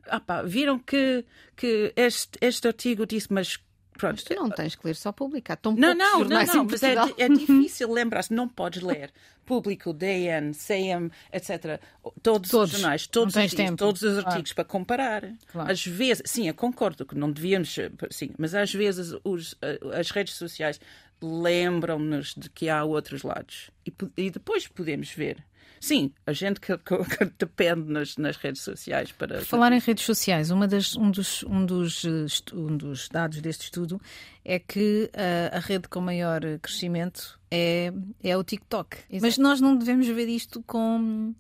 Ah, 0.08 0.20
pá, 0.20 0.42
viram 0.44 0.78
que, 0.80 1.26
que 1.56 1.92
este, 1.96 2.38
este 2.42 2.68
artigo 2.68 3.06
disse, 3.06 3.32
mas. 3.32 3.60
Pronto, 3.96 4.16
Mas 4.16 4.24
tu 4.24 4.34
não 4.34 4.50
tens 4.50 4.74
que 4.76 4.88
ler 4.88 4.96
só 4.96 5.12
público. 5.12 5.52
Há 5.54 5.56
tão 5.56 5.72
não, 5.76 5.90
não, 5.90 5.96
não, 6.14 6.20
jornais 6.22 6.54
não, 6.54 6.66
mas 6.66 6.82
é, 6.82 6.96
é 7.16 7.30
difícil 7.30 7.92
lembrar-se, 7.92 8.34
não 8.34 8.50
podes 8.50 8.82
ler 8.82 9.12
Público, 9.46 9.94
DN, 9.94 10.52
CM, 10.56 11.12
etc. 11.32 11.80
Todos, 12.24 12.50
Todos. 12.50 12.74
os 12.74 12.80
jornais, 12.80 13.06
todos 13.06 13.36
os 13.36 13.52
dias, 13.52 13.72
todos 13.78 14.02
os 14.02 14.14
Claro. 14.14 14.30
artigos 14.30 14.54
para 14.54 14.64
comparar. 14.64 15.32
Claro. 15.46 15.72
Às 15.72 15.86
vezes, 15.86 16.24
sim, 16.26 16.48
eu 16.48 16.56
concordo 16.56 17.06
que 17.06 17.14
não 17.16 17.32
devíamos, 17.32 17.76
sim, 18.10 18.32
mas 18.36 18.56
às 18.56 18.74
vezes 18.74 19.14
os, 19.24 19.54
eh, 19.62 19.80
as 19.94 20.10
redes 20.10 20.34
sociais 20.34 20.80
lembram-nos 21.24 22.34
de 22.36 22.50
que 22.50 22.70
há 22.70 22.84
outros 22.84 23.24
lados 23.24 23.72
e, 23.86 23.94
e 24.18 24.30
depois 24.30 24.68
podemos 24.68 25.10
ver. 25.12 25.44
Sim, 25.80 26.14
a 26.26 26.32
gente 26.32 26.62
que, 26.62 26.78
que- 26.78 27.04
que 27.18 27.26
depende 27.38 27.92
nas, 27.92 28.16
nas 28.16 28.38
redes 28.38 28.62
sociais 28.62 29.12
para. 29.12 29.40
Por 29.40 29.46
falar 29.46 29.74
em 29.74 29.80
redes 29.80 30.06
sociais, 30.06 30.50
uma 30.50 30.66
das- 30.68 30.96
um, 30.96 31.12
dos, 31.12 31.44
um, 31.44 31.66
dos, 31.66 32.06
eh, 32.06 32.56
um 32.56 32.78
dos 32.78 33.10
dados 33.10 33.42
deste 33.42 33.64
estudo 33.66 34.00
é 34.46 34.60
que 34.60 35.10
eh, 35.14 35.50
a 35.52 35.60
rede 35.60 35.90
com 35.90 36.00
maior 36.00 36.40
crescimento 36.62 37.38
é, 37.52 37.92
é 38.24 38.38
o 38.38 38.44
TikTok. 38.46 38.98
Mas 39.22 39.38
nós 39.38 39.60
não 39.60 39.76
devemos 39.76 40.08
ver 40.08 40.30
isto 40.30 40.64
com 40.64 41.34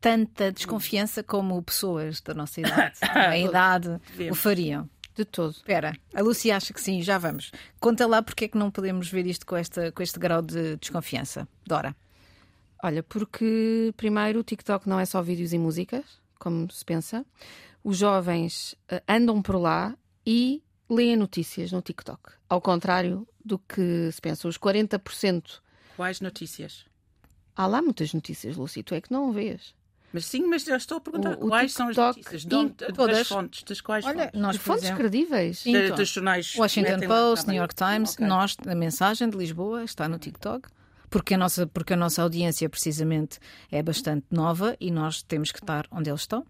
tanta 0.00 0.52
desconfiança 0.52 1.22
como 1.22 1.60
pessoas 1.62 2.20
da 2.20 2.32
nossa 2.34 2.60
idade, 2.60 2.94
a 3.02 3.36
idade, 3.38 3.88
o 4.30 4.34
fariam. 4.36 4.88
De 5.14 5.24
todo. 5.24 5.52
Espera, 5.52 5.96
a 6.12 6.22
Lúcia 6.22 6.56
acha 6.56 6.74
que 6.74 6.80
sim, 6.80 7.00
já 7.00 7.18
vamos. 7.18 7.52
Conta 7.78 8.06
lá 8.06 8.20
porque 8.20 8.46
é 8.46 8.48
que 8.48 8.58
não 8.58 8.70
podemos 8.70 9.08
ver 9.08 9.26
isto 9.26 9.46
com, 9.46 9.56
esta, 9.56 9.92
com 9.92 10.02
este 10.02 10.18
grau 10.18 10.42
de 10.42 10.76
desconfiança. 10.76 11.46
Dora. 11.64 11.94
Olha, 12.82 13.02
porque 13.02 13.94
primeiro 13.96 14.40
o 14.40 14.44
TikTok 14.44 14.88
não 14.88 14.98
é 14.98 15.04
só 15.04 15.22
vídeos 15.22 15.52
e 15.52 15.58
músicas, 15.58 16.04
como 16.38 16.70
se 16.70 16.84
pensa. 16.84 17.24
Os 17.82 17.96
jovens 17.96 18.74
eh, 18.88 19.02
andam 19.08 19.40
por 19.40 19.56
lá 19.56 19.96
e 20.26 20.62
leem 20.90 21.16
notícias 21.16 21.70
no 21.70 21.80
TikTok. 21.80 22.32
Ao 22.48 22.60
contrário 22.60 23.26
do 23.44 23.58
que 23.58 24.10
se 24.12 24.20
pensa, 24.20 24.48
os 24.48 24.58
40%. 24.58 25.60
Quais 25.96 26.20
notícias? 26.20 26.86
Há 27.54 27.66
lá 27.66 27.80
muitas 27.80 28.12
notícias, 28.12 28.56
Lúcia, 28.56 28.82
tu 28.82 28.94
é 28.94 29.00
que 29.00 29.12
não 29.12 29.32
vês. 29.32 29.74
Mas 30.14 30.26
sim, 30.26 30.46
mas 30.46 30.66
eu 30.68 30.76
estou 30.76 30.98
a 30.98 31.00
perguntar 31.00 31.30
O- 31.38 31.46
o 31.46 31.48
quais 31.48 31.72
são 31.72 31.88
as 31.88 31.96
notícias, 31.96 32.44
de 32.44 32.54
onde- 32.54 32.72
todas. 32.94 33.18
das 33.18 33.26
fontes, 33.28 33.64
das 33.64 33.80
quais 33.80 34.04
Olha, 34.04 34.26
fontes? 34.26 34.40
nós, 34.40 34.56
fontes 34.56 34.84
exemplo, 34.84 35.00
credíveis. 35.00 35.66
Então. 35.66 35.96
dos 35.96 36.08
jornais 36.08 36.54
Washington 36.56 37.00
Post. 37.08 37.48
New 37.48 37.56
York 37.56 37.74
Times, 37.74 38.12
Ok. 38.14 38.24
nós, 38.26 38.56
a 38.64 38.74
mensagem 38.76 39.28
de 39.28 39.36
Lisboa 39.36 39.82
está 39.82 40.08
no 40.08 40.16
TikTok. 40.16 40.68
Porque 41.10 41.34
a, 41.34 41.38
nossa, 41.38 41.66
porque 41.66 41.92
a 41.94 41.96
nossa 41.96 42.22
audiência, 42.22 42.68
precisamente, 42.68 43.38
é 43.70 43.82
bastante 43.82 44.24
nova 44.30 44.76
e 44.80 44.90
nós 44.90 45.22
temos 45.22 45.50
que 45.52 45.58
estar 45.60 45.86
onde 45.90 46.08
eles 46.10 46.20
estão. 46.22 46.46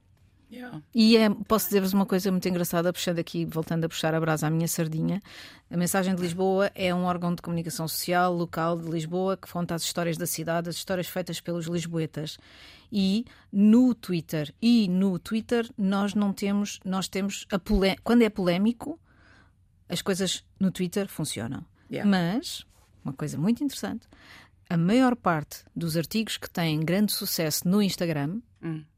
Yeah. 0.51 0.81
E 0.95 1.17
é, 1.17 1.29
posso 1.31 1.67
dizer-vos 1.67 1.93
uma 1.93 2.07
coisa 2.07 2.31
muito 2.31 2.49
engraçada, 2.49 2.93
puxando 2.93 3.19
aqui, 3.19 3.45
voltando 3.45 3.85
a 3.85 3.89
puxar 3.89 4.15
a 4.15 4.21
brasa 4.21 4.47
à 4.47 4.51
minha 4.51 4.69
sardinha. 4.69 5.23
A 5.71 5.77
Mensagem 5.77 6.15
de 6.15 6.23
Lisboa 6.23 6.71
é 6.75 6.95
um 6.95 7.05
órgão 7.05 7.35
de 7.35 7.43
comunicação 7.43 7.89
social 7.89 8.33
local 8.33 8.79
de 8.79 8.89
Lisboa 8.89 9.37
que 9.37 9.51
conta 9.51 9.75
as 9.75 9.83
histórias 9.83 10.17
da 10.17 10.27
cidade, 10.27 10.69
as 10.69 10.77
histórias 10.77 11.09
feitas 11.09 11.41
pelos 11.41 11.67
lisboetas. 11.67 12.39
E 12.93 13.25
no 13.53 13.95
Twitter, 13.95 14.55
e 14.63 14.87
no 14.89 15.19
Twitter 15.19 15.69
nós 15.77 16.15
não 16.15 16.33
temos, 16.33 16.79
nós 16.85 17.09
temos 17.09 17.47
a 17.51 17.59
polé 17.59 17.97
quando 18.05 18.23
é 18.23 18.31
polémico, 18.31 19.01
as 19.89 20.01
coisas 20.01 20.45
no 20.61 20.71
Twitter 20.71 21.09
funcionam. 21.09 21.65
Yeah. 21.91 22.09
Mas, 22.09 22.65
uma 23.05 23.13
coisa 23.13 23.37
muito 23.37 23.65
interessante, 23.65 24.07
a 24.69 24.77
maior 24.77 25.15
parte 25.17 25.65
dos 25.75 25.97
artigos 25.97 26.37
que 26.37 26.49
têm 26.49 26.81
grande 26.81 27.13
sucesso 27.13 27.69
no 27.69 27.83
Instagram, 27.83 28.41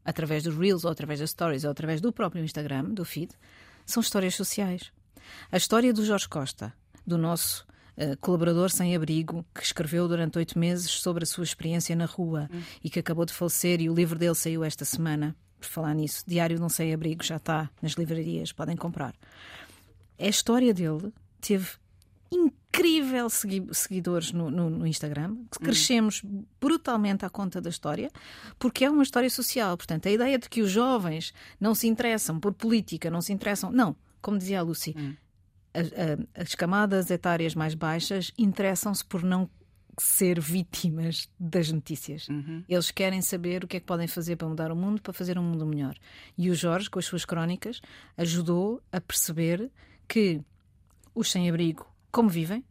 através 0.03 0.43
dos 0.43 0.57
Reels 0.57 0.85
ou 0.85 0.91
através 0.91 1.19
das 1.19 1.31
Stories 1.31 1.63
ou 1.63 1.71
através 1.71 2.01
do 2.01 2.11
próprio 2.11 2.43
Instagram, 2.43 2.85
do 2.85 3.03
feed, 3.05 3.31
são 3.85 4.01
histórias 4.01 4.35
sociais. 4.35 4.91
A 5.51 5.57
história 5.57 5.93
do 5.93 6.05
Jorge 6.05 6.27
Costa, 6.27 6.73
do 7.05 7.17
nosso 7.17 7.65
eh, 7.95 8.15
colaborador 8.17 8.69
sem 8.69 8.95
abrigo, 8.95 9.45
que 9.53 9.63
escreveu 9.63 10.07
durante 10.07 10.37
oito 10.37 10.57
meses 10.57 10.91
sobre 10.91 11.23
a 11.23 11.27
sua 11.27 11.43
experiência 11.43 11.95
na 11.95 12.05
rua 12.05 12.47
e 12.83 12.89
que 12.89 12.99
acabou 12.99 13.25
de 13.25 13.33
falecer, 13.33 13.81
e 13.81 13.89
o 13.89 13.93
livro 13.93 14.17
dele 14.19 14.35
saiu 14.35 14.63
esta 14.63 14.85
semana. 14.85 15.35
Por 15.59 15.67
falar 15.67 15.95
nisso, 15.95 16.23
Diário 16.27 16.63
um 16.63 16.69
Sem 16.69 16.93
Abrigo 16.93 17.23
já 17.23 17.37
está 17.37 17.69
nas 17.81 17.93
livrarias, 17.93 18.51
podem 18.51 18.75
comprar. 18.75 19.15
A 20.19 20.27
história 20.27 20.73
dele 20.73 21.11
teve 21.41 21.71
incrível 22.77 23.29
segui- 23.29 23.67
seguidores 23.71 24.31
no, 24.31 24.49
no- 24.51 24.69
no 24.69 24.85
Instagram. 24.87 25.35
Crescemos 25.59 26.21
brutalmente 26.61 27.25
à 27.25 27.29
conta 27.29 27.59
da 27.59 27.69
história, 27.69 28.11
porque 28.59 28.85
é 28.85 28.89
uma 28.89 29.03
história 29.03 29.29
social. 29.29 29.75
Portanto, 29.77 30.07
a 30.07 30.11
ideia 30.11 30.37
de 30.37 30.47
que 30.49 30.61
os 30.61 30.69
jovens 30.71 31.33
não 31.59 31.73
se 31.73 31.87
interessam 31.87 32.39
por 32.39 32.53
política, 32.53 33.09
não 33.09 33.21
se 33.21 33.33
interessam. 33.33 33.71
Não, 33.71 33.95
como 34.21 34.37
dizia 34.37 34.59
a 34.59 34.63
Lucy, 34.63 34.95
as, 35.73 35.87
a- 35.87 36.41
as 36.43 36.55
camadas 36.55 37.09
etárias 37.09 37.55
mais 37.55 37.73
baixas 37.73 38.31
interessam-se 38.37 39.03
por 39.03 39.23
não 39.23 39.49
ser 39.99 40.39
vítimas 40.39 41.27
das 41.39 41.71
notícias. 41.71 42.27
Eles 42.69 42.91
querem 42.91 43.19
saber 43.23 43.63
o 43.63 43.67
que 43.67 43.77
é 43.77 43.79
que 43.79 43.85
podem 43.87 44.07
fazer 44.07 44.35
para 44.35 44.47
mudar 44.47 44.71
o 44.71 44.75
mundo, 44.75 45.01
para 45.01 45.11
fazer 45.11 45.39
um 45.39 45.43
mundo 45.43 45.65
melhor. 45.65 45.95
E 46.37 46.51
o 46.51 46.55
Jorge, 46.55 46.87
com 46.87 46.99
as 46.99 47.05
suas 47.05 47.25
crónicas, 47.25 47.81
ajudou 48.15 48.79
a 48.91 49.01
perceber 49.01 49.71
que 50.07 50.39
os 51.15 51.31
sem-abrigo, 51.31 51.83
como 52.17 52.29
vivem, 52.29 52.65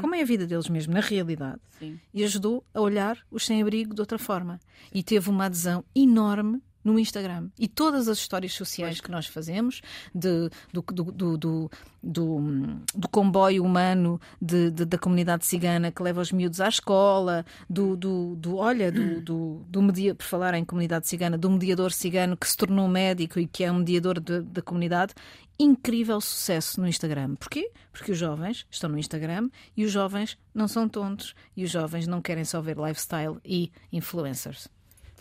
como 0.00 0.14
é 0.14 0.22
a 0.22 0.24
vida 0.24 0.46
deles 0.46 0.68
mesmo, 0.68 0.94
na 0.94 1.00
realidade, 1.00 1.60
Sim. 1.76 1.98
e 2.14 2.22
ajudou 2.22 2.64
a 2.72 2.80
olhar 2.80 3.18
os 3.32 3.44
sem-abrigo 3.44 3.96
de 3.96 4.00
outra 4.00 4.16
forma. 4.16 4.60
E 4.94 5.02
teve 5.02 5.28
uma 5.28 5.46
adesão 5.46 5.84
enorme 5.92 6.62
no 6.84 6.98
Instagram. 6.98 7.48
E 7.58 7.68
todas 7.68 8.08
as 8.08 8.18
histórias 8.18 8.52
sociais 8.54 9.00
que 9.00 9.10
nós 9.10 9.26
fazemos, 9.26 9.80
de- 10.14 10.50
do, 10.72 10.82
do, 10.82 11.36
do, 11.38 11.70
do, 12.02 13.08
comboio 13.10 13.64
humano 13.64 14.20
de- 14.40 14.70
da 14.70 14.98
comunidade 14.98 15.46
cigana 15.46 15.92
que 15.92 16.02
leva 16.02 16.20
os 16.20 16.32
miúdos 16.32 16.60
à 16.60 16.68
escola, 16.68 17.44
do, 17.68 17.96
do, 17.96 18.36
do 18.36 18.56
olha, 18.56 18.90
do, 18.90 19.20
do, 19.20 19.64
do 19.68 19.82
media, 19.82 20.14
por 20.14 20.24
falar 20.24 20.54
em 20.54 20.64
comunidade 20.64 21.06
cigana, 21.08 21.36
do 21.38 21.50
mediador 21.50 21.92
cigano 21.92 22.36
que 22.36 22.48
se 22.48 22.56
tornou 22.56 22.88
médico 22.88 23.38
e 23.38 23.46
que 23.46 23.64
é 23.64 23.70
um 23.70 23.78
mediador 23.78 24.18
da 24.20 24.62
comunidade, 24.62 25.14
incrível 25.58 26.20
sucesso 26.20 26.80
no 26.80 26.88
Instagram. 26.88 27.36
Porquê? 27.36 27.70
Porque 27.92 28.12
os 28.12 28.18
jovens 28.18 28.66
estão 28.70 28.90
no 28.90 28.98
Instagram 28.98 29.48
e 29.76 29.84
os 29.84 29.92
jovens 29.92 30.36
não 30.54 30.66
são 30.66 30.88
tontos 30.88 31.34
e 31.56 31.64
os 31.64 31.70
jovens 31.70 32.06
não 32.06 32.20
querem 32.20 32.44
só 32.44 32.60
ver 32.60 32.76
lifestyle 32.78 33.38
e 33.44 33.70
influencers. 33.92 34.66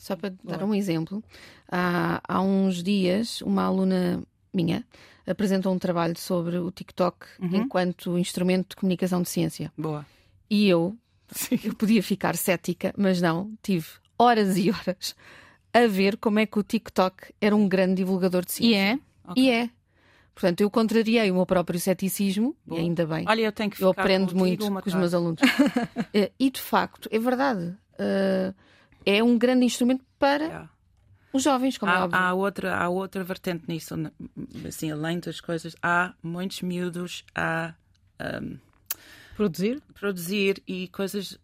Só 0.02 0.16
para 0.16 0.34
dar 0.44 0.64
um 0.64 0.74
exemplo, 0.74 1.24
há, 1.72 2.20
há 2.28 2.42
uns 2.42 2.82
dias 2.82 3.40
uma 3.42 3.62
aluna 3.66 4.24
minha 4.52 4.84
apresentou 5.28 5.72
um 5.72 5.78
trabalho 5.78 6.18
sobre 6.18 6.58
o 6.58 6.72
TikTok 6.72 7.28
enquanto 7.40 8.18
instrumento 8.18 8.70
de 8.70 8.78
comunicação 8.78 9.22
de 9.22 9.30
ciência. 9.30 9.72
Boa. 9.78 10.04
E 10.50 10.68
eu, 10.68 10.98
eu 11.64 11.76
podia 11.76 12.02
ficar 12.02 12.36
cética, 12.36 12.92
mas 12.98 13.22
não, 13.22 13.54
tive 13.62 13.86
horas 14.18 14.58
e 14.58 14.72
horas 14.72 15.16
a 15.72 15.86
ver 15.86 16.18
como 16.18 16.40
é 16.40 16.48
que 16.48 16.58
o 16.58 16.64
TikTok 16.64 17.32
era 17.40 17.56
um 17.56 17.70
grande 17.70 17.94
divulgador 17.98 18.44
de 18.44 18.54
E 18.54 18.56
ciência. 18.56 19.00
é? 19.28 19.40
E 19.40 19.52
é. 19.52 19.70
Portanto, 20.34 20.62
eu 20.62 20.72
contrariei 20.72 21.30
o 21.30 21.36
meu 21.36 21.46
próprio 21.46 21.80
ceticismo, 21.80 22.56
Boa. 22.66 22.82
e 22.82 22.84
ainda 22.84 23.06
bem. 23.06 23.24
Olha, 23.28 23.42
eu 23.42 23.52
tenho 23.52 23.70
que 23.70 23.84
Eu 23.84 23.90
aprendo 23.92 24.36
muito 24.36 24.68
com 24.68 24.90
os 24.90 24.96
meus 24.96 25.14
alunos. 25.14 25.40
Eh, 26.12 26.32
e 26.40 26.50
de 26.50 26.60
facto, 26.60 27.08
é 27.12 27.20
verdade. 27.20 27.76
Eh, 28.00 28.52
é 29.06 29.24
um 29.24 29.38
grande 29.38 29.66
instrumento 29.66 30.04
para 30.20 30.44
Yeah. 30.46 30.70
os 31.34 31.44
jovens, 31.44 31.78
como 31.78 31.92
é 31.92 31.96
Há, 31.96 32.04
óbvio. 32.06 32.20
há 32.20 32.34
outra, 32.34 32.76
há 32.78 32.90
outra 32.90 33.24
vertente 33.24 33.64
nisso, 33.68 33.96
assim, 34.68 34.92
além 34.92 35.20
das 35.20 35.40
coisas, 35.42 35.76
há 35.82 36.14
muitos 36.22 36.62
miúdos 36.62 37.24
a 37.36 37.74
um, 38.42 38.58
Produzir? 39.36 39.82
produzir 39.94 40.62
e 40.68 40.88
coisas 40.90 41.38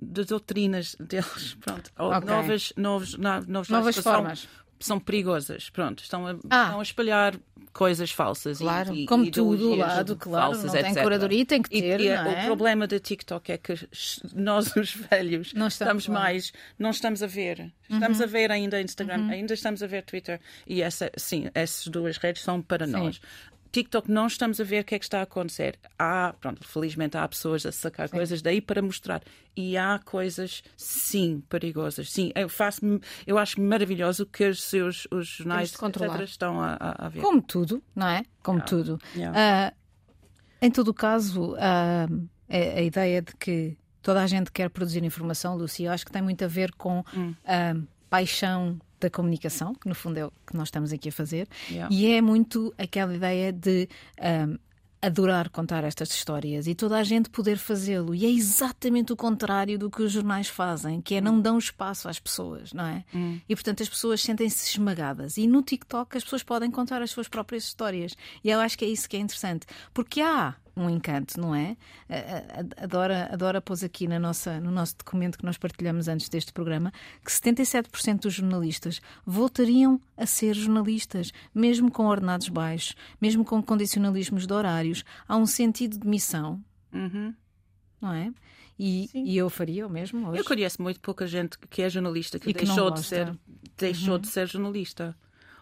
das 0.00 0.26
doutrinas 0.26 0.96
deles, 1.00 1.54
pronto, 1.60 1.90
ou 1.98 2.10
Ok. 2.12 2.26
novas, 2.28 2.72
novos, 2.76 3.14
no- 3.16 3.44
novos 3.46 3.68
Novas 3.68 3.96
formas. 3.98 4.48
São, 4.80 4.98
perigosas, 5.00 5.70
pronto, 5.70 6.02
estão 6.02 6.26
a, 6.26 6.30
Ah. 6.50 6.64
estão 6.64 6.80
a 6.80 6.82
espalhar 6.82 7.34
coisas 7.72 8.10
falsas 8.10 8.60
e- 8.60 8.62
Claro. 8.62 8.94
e, 8.94 9.06
Como 9.06 9.24
e 9.24 9.30
tudo 9.30 9.74
lado, 9.74 10.14
claro. 10.16 10.52
falsas, 10.52 10.72
não 10.72 10.80
tem 10.80 10.90
etc. 10.92 11.02
curadoria, 11.02 11.44
tem 11.46 11.60
que 11.62 11.76
E- 11.76 11.80
ter, 11.80 12.00
e 12.00 12.08
não 12.08 12.30
é? 12.30 12.42
O 12.42 12.46
problema 12.46 12.86
do 12.86 13.00
TikTok 13.00 13.50
é 13.52 13.58
que 13.58 13.74
nós, 14.34 14.74
os 14.76 14.94
velhos, 14.94 15.52
Não 15.54 15.66
estamos 15.68 16.02
estamos. 16.04 16.08
Uhum. 16.08 16.14
mais, 16.14 16.52
não 16.78 16.90
estamos 16.90 17.22
a 17.22 17.26
ver. 17.26 17.72
Estamos 17.90 18.20
a 18.20 18.26
ver 18.26 18.50
ainda 18.52 18.80
Instagram, 18.80 19.28
ainda 19.30 19.54
estamos 19.54 19.82
a 19.82 19.86
ver 19.86 20.02
Twitter. 20.04 20.40
E 20.66 20.82
essa, 20.82 21.10
sim, 21.16 21.48
essas 21.54 21.86
duas 21.88 22.16
redes 22.16 22.42
são 22.42 22.62
para 22.62 22.86
nós. 22.86 23.20
TikTok 23.74 24.08
não 24.08 24.28
estamos 24.28 24.60
a 24.60 24.64
ver 24.64 24.82
o 24.82 24.84
que 24.84 24.94
é 24.94 24.98
que 25.00 25.04
está 25.04 25.18
a 25.18 25.22
acontecer. 25.22 25.76
Há, 25.98 26.32
pronto, 26.40 26.64
felizmente 26.64 27.16
há 27.16 27.26
pessoas 27.26 27.66
a 27.66 27.72
sacar 27.72 28.08
coisas 28.08 28.40
daí 28.40 28.60
para 28.60 28.80
mostrar. 28.80 29.20
E 29.56 29.76
há 29.76 29.98
coisas, 29.98 30.62
sim, 30.76 31.42
perigosas. 31.48 32.12
Sim, 32.12 32.30
eu 32.36 32.48
faço, 32.48 32.80
eu 33.26 33.36
acho 33.36 33.60
maravilhoso 33.60 34.26
que 34.26 34.48
os 34.48 34.62
seus 34.62 35.08
os 35.10 35.26
jornais 35.26 35.74
etc, 35.74 36.20
estão 36.22 36.60
a, 36.60 36.76
a, 36.78 37.08
ver. 37.08 37.20
Como 37.20 37.42
tudo, 37.42 37.82
não 37.96 38.06
é? 38.06 38.22
Como 38.44 38.60
tudo. 38.60 38.96
Yeah. 39.16 39.36
Ah, 39.36 39.72
em 40.62 40.70
todo 40.70 40.88
o 40.88 40.94
caso, 40.94 41.56
ah, 41.58 42.06
a, 42.48 42.78
a 42.78 42.80
ideia 42.80 43.22
de 43.22 43.34
que 43.34 43.76
toda 44.00 44.22
a 44.22 44.26
gente 44.28 44.52
quer 44.52 44.70
produzir 44.70 45.02
informação, 45.02 45.56
Lúcia, 45.56 45.88
eu 45.88 45.92
acho 45.92 46.06
que 46.06 46.12
tem 46.12 46.22
muito 46.22 46.44
a 46.44 46.48
ver 46.48 46.70
com 46.74 47.02
a 47.44 47.74
paixão 48.08 48.78
da 49.04 49.10
comunicação, 49.10 49.74
que 49.74 49.88
no 49.88 49.94
fundo 49.94 50.18
é 50.18 50.24
o 50.24 50.32
que 50.46 50.56
nós 50.56 50.68
estamos 50.68 50.92
aqui 50.92 51.10
a 51.10 51.12
fazer, 51.12 51.46
Yeah. 51.70 51.94
e 51.94 52.06
é 52.12 52.20
muito 52.20 52.74
aquela 52.78 53.14
ideia 53.14 53.52
de 53.52 53.88
ah, 54.18 54.58
adorar 55.02 55.50
contar 55.50 55.84
estas 55.84 56.10
histórias 56.10 56.66
e 56.66 56.74
toda 56.74 56.96
a 56.96 57.04
gente 57.04 57.28
poder 57.28 57.58
fazê-lo. 57.58 58.14
E 58.14 58.24
é 58.24 58.30
exatamente 58.30 59.12
o 59.12 59.16
contrário 59.16 59.78
do 59.78 59.90
que 59.90 60.02
os 60.02 60.12
jornais 60.12 60.48
fazem, 60.48 61.00
que 61.02 61.14
é 61.14 61.20
não 61.20 61.38
dão 61.40 61.58
espaço 61.58 62.08
às 62.08 62.18
pessoas, 62.18 62.72
não 62.72 62.86
é? 62.86 63.04
E 63.46 63.54
portanto 63.54 63.82
as 63.82 63.88
pessoas 63.88 64.22
sentem-se 64.22 64.70
esmagadas. 64.70 65.36
E 65.36 65.46
no 65.46 65.60
TikTok 65.62 66.16
as 66.16 66.24
pessoas 66.24 66.42
podem 66.42 66.70
contar 66.70 67.02
as 67.02 67.10
suas 67.10 67.28
próprias 67.28 67.64
histórias. 67.64 68.16
E 68.42 68.48
eu 68.48 68.58
acho 68.60 68.78
que 68.78 68.84
é 68.84 68.88
isso 68.88 69.06
que 69.08 69.16
é 69.16 69.20
interessante. 69.20 69.66
Porque 69.92 70.22
há 70.22 70.54
um 70.76 70.90
encanto, 70.90 71.38
não 71.40 71.54
é? 71.54 71.76
Adora, 72.76 73.28
Adora 73.32 73.60
pôs 73.60 73.82
aqui 73.84 74.06
na 74.08 74.18
nossa, 74.18 74.60
no 74.60 74.70
nosso 74.70 74.96
documento 74.98 75.38
que 75.38 75.44
nós 75.44 75.56
partilhamos 75.56 76.08
antes 76.08 76.28
deste 76.28 76.52
programa 76.52 76.92
que 77.24 77.30
77% 77.30 78.20
dos 78.20 78.34
jornalistas 78.34 79.00
voltariam 79.24 80.00
a 80.16 80.26
ser 80.26 80.54
jornalistas, 80.54 81.32
mesmo 81.54 81.90
com 81.90 82.06
ordenados 82.06 82.48
baixos, 82.48 82.94
mesmo 83.20 83.44
com 83.44 83.62
condicionalismos 83.62 84.46
de 84.46 84.52
horários. 84.52 85.04
Há 85.28 85.36
um 85.36 85.46
sentido 85.46 85.98
de 85.98 86.06
missão, 86.06 86.62
Uhum. 86.92 87.34
não 88.00 88.12
é? 88.12 88.32
E, 88.78 89.08
e 89.14 89.36
eu 89.36 89.48
faria 89.48 89.86
o 89.86 89.90
mesmo 89.90 90.28
hoje. 90.28 90.40
Eu 90.40 90.44
conheço 90.44 90.82
muito 90.82 90.98
pouca 91.00 91.26
gente 91.28 91.56
que 91.70 91.80
é 91.82 91.88
jornalista 91.88 92.38
que, 92.40 92.50
E 92.50 92.52
que 92.54 92.64
deixou, 92.64 92.90
de 92.90 92.96
gosta. 92.96 93.16
Uhum. 93.16 93.26
ser, 93.26 93.38
deixou 93.78 94.18
de 94.18 94.26
ser 94.28 94.48
jornalista. 94.48 95.16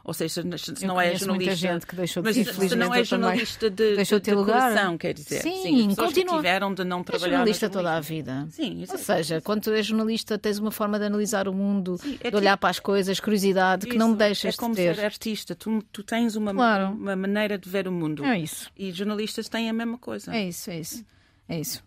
Ou 0.04 0.12
seja, 0.12 0.42
se 0.58 0.84
não 0.84 1.00
é 1.00 1.14
jornalista. 1.14 1.54
gente 1.54 1.86
que 1.86 1.94
deixou 1.94 2.22
de 2.24 2.26
mas 2.28 2.36
se 2.70 2.74
não 2.76 2.92
é 2.92 3.04
jornalista 3.04 3.70
de, 3.70 3.94
Deixou 3.96 4.18
de 4.18 4.24
ter 4.24 4.30
de 4.32 4.36
lugar. 4.36 4.70
coração, 4.72 4.98
quer 4.98 5.14
dizer. 5.14 5.42
Sim, 5.42 5.88
pessoas 5.90 6.08
continua. 6.08 6.36
tiveram 6.36 6.74
de 6.74 6.82
não 6.84 7.00
É 7.00 7.04
trabalhar. 7.04 7.30
jornalista 7.36 7.66
no 7.68 7.72
toda 7.72 7.96
a 7.96 8.00
vida. 8.00 8.46
Sim, 8.50 8.82
isso 8.82 8.92
Ou 8.94 8.98
é- 8.98 9.02
seja, 9.02 9.40
quando 9.40 9.62
tu 9.62 9.70
és 9.70 9.86
jornalista, 9.86 10.36
tens 10.36 10.58
uma 10.58 10.72
forma 10.72 10.98
de 10.98 11.04
analisar 11.04 11.46
o 11.46 11.52
mundo, 11.54 11.98
Sim, 11.98 12.18
é 12.20 12.30
de 12.30 12.36
olhar 12.36 12.52
tipo- 12.54 12.60
para 12.62 12.70
as 12.70 12.80
coisas, 12.80 13.20
curiosidade, 13.20 13.86
que 13.86 13.96
não 13.96 14.08
me 14.08 14.12
isso. 14.14 14.18
deixas 14.18 14.54
É 14.54 14.58
como 14.58 14.74
de 14.74 14.82
ter. 14.82 14.94
ser 14.96 15.04
artista. 15.04 15.54
Tu, 15.54 15.82
tu 15.92 16.02
tens 16.02 16.34
uma, 16.34 16.52
Claro. 16.52 16.86
uma 16.94 17.14
maneira 17.14 17.56
de 17.56 17.68
ver 17.68 17.86
o 17.86 17.92
mundo. 17.92 18.24
É 18.24 18.38
isso. 18.40 18.70
E 18.76 18.90
jornalistas 18.90 19.48
têm 19.48 19.70
a 19.70 19.72
mesma 19.72 19.98
coisa. 19.98 20.34
É 20.34 20.48
isso, 20.48 20.68
é 20.68 20.80
isso. 20.80 21.04
É 21.48 21.60
isso. 21.60 21.82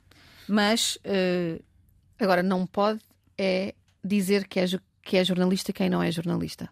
Mas 0.48 0.98
eh, 1.04 1.60
Agora, 2.18 2.42
não 2.42 2.66
pode 2.66 3.02
é 3.38 3.76
dizer 4.02 4.48
que 4.48 4.58
é, 4.62 4.66
que 5.04 5.18
é 5.18 5.24
jornalista 5.26 5.74
quem 5.74 5.90
não 5.90 6.02
é 6.02 6.10
jornalista. 6.12 6.70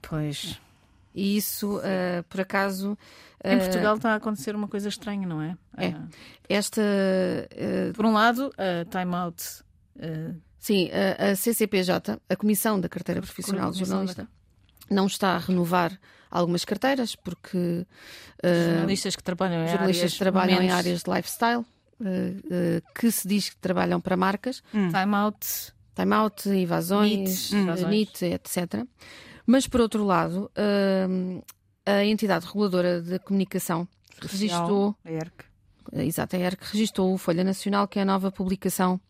Pois. 0.00 0.56
E 1.18 1.36
isso, 1.36 1.78
uh, 1.78 2.22
por 2.28 2.40
acaso. 2.40 2.92
Uh, 3.44 3.48
em 3.48 3.58
Portugal 3.58 3.96
está 3.96 4.12
a 4.12 4.14
acontecer 4.14 4.54
uma 4.54 4.68
coisa 4.68 4.88
estranha, 4.88 5.26
não 5.26 5.42
é? 5.42 5.56
É. 5.76 5.88
Uh, 5.88 6.08
Esta. 6.48 6.82
por 7.94 8.06
um 8.06 8.12
lado, 8.12 8.52
a 8.56 8.84
Time 8.84 9.14
Out. 9.16 9.42
Sim, 10.60 10.90
a, 10.92 11.30
a, 11.30 11.36
CCPJ, 11.36 12.20
a 12.28 12.36
Comissão 12.36 12.80
da 12.80 12.88
Carteira 12.88 13.20
Profissional 13.20 13.72
de 13.72 13.78
Jornalista, 13.78 14.22
da... 14.22 14.94
não 14.94 15.06
está 15.06 15.30
a 15.30 15.38
renovar 15.38 15.98
algumas 16.30 16.64
carteiras 16.64 17.16
porque. 17.16 17.84
jornalistas 18.44 19.16
que 19.16 19.22
trabalham 19.22 19.64
em 19.64 19.68
jornalistas 19.68 20.02
áreas. 20.02 20.12
Que 20.12 20.18
trabalham 20.18 20.62
em 20.62 20.70
áreas 20.70 21.02
de 21.02 21.10
lifestyle. 21.10 21.64
que 22.94 23.10
se 23.10 23.26
diz 23.26 23.50
que 23.50 23.56
trabalham 23.56 24.00
para 24.00 24.16
marcas. 24.16 24.62
Hum. 24.72 24.88
Time 24.88 25.14
out. 25.16 25.72
Time 25.96 26.14
out, 26.14 26.48
invasões, 26.48 27.50
NIT, 27.50 28.24
etc. 28.26 28.86
Mas, 29.50 29.66
por 29.66 29.80
outro 29.80 30.04
lado, 30.04 30.50
uh, 30.58 31.42
a 31.86 32.04
entidade 32.04 32.44
reguladora 32.44 33.00
da 33.00 33.18
comunicação 33.18 33.88
Social, 34.20 34.30
registrou. 34.30 34.96
A 35.02 35.10
ERC. 35.10 35.44
Exato, 35.94 36.36
a 36.36 36.38
ERC 36.38 36.64
registrou 36.70 37.14
o 37.14 37.16
Folha 37.16 37.42
Nacional, 37.42 37.88
que 37.88 37.98
é 37.98 38.02
a 38.02 38.04
nova 38.04 38.30
publicação 38.30 39.00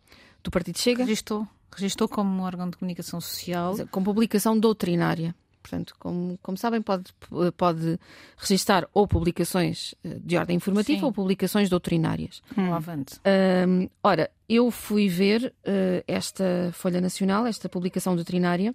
do 0.45 0.49
Partido 0.49 0.79
Chega. 0.79 1.03
Registou. 1.03 1.45
Registou 1.75 2.09
como 2.09 2.45
órgão 2.45 2.71
de 2.71 2.77
comunicação 2.77 3.21
social. 3.21 3.75
Com 3.91 4.05
publicação 4.05 4.57
doutrinária. 4.57 5.35
Portanto, 5.61 5.97
como, 5.99 6.39
como 6.41 6.57
sabem, 6.57 6.81
pode, 6.81 7.13
pode 7.57 7.99
registar 8.37 8.89
ou 8.95 9.09
publicações 9.09 9.93
eh, 10.05 10.19
de 10.21 10.37
ordem 10.37 10.57
informativa 10.57 11.01
Sim. 11.01 11.05
ou 11.05 11.13
publicações 11.13 11.69
doutrinárias. 11.69 12.41
Hum. 12.57 12.73
Avante. 12.73 13.21
Um, 13.67 13.89
ora, 14.03 14.31
eu 14.49 14.71
fui 14.71 15.09
ver 15.09 15.53
uh, 15.67 16.05
esta 16.07 16.71
Folha 16.73 17.01
Nacional, 17.01 17.45
esta 17.45 17.69
publicação 17.69 18.15
doutrinária, 18.15 18.73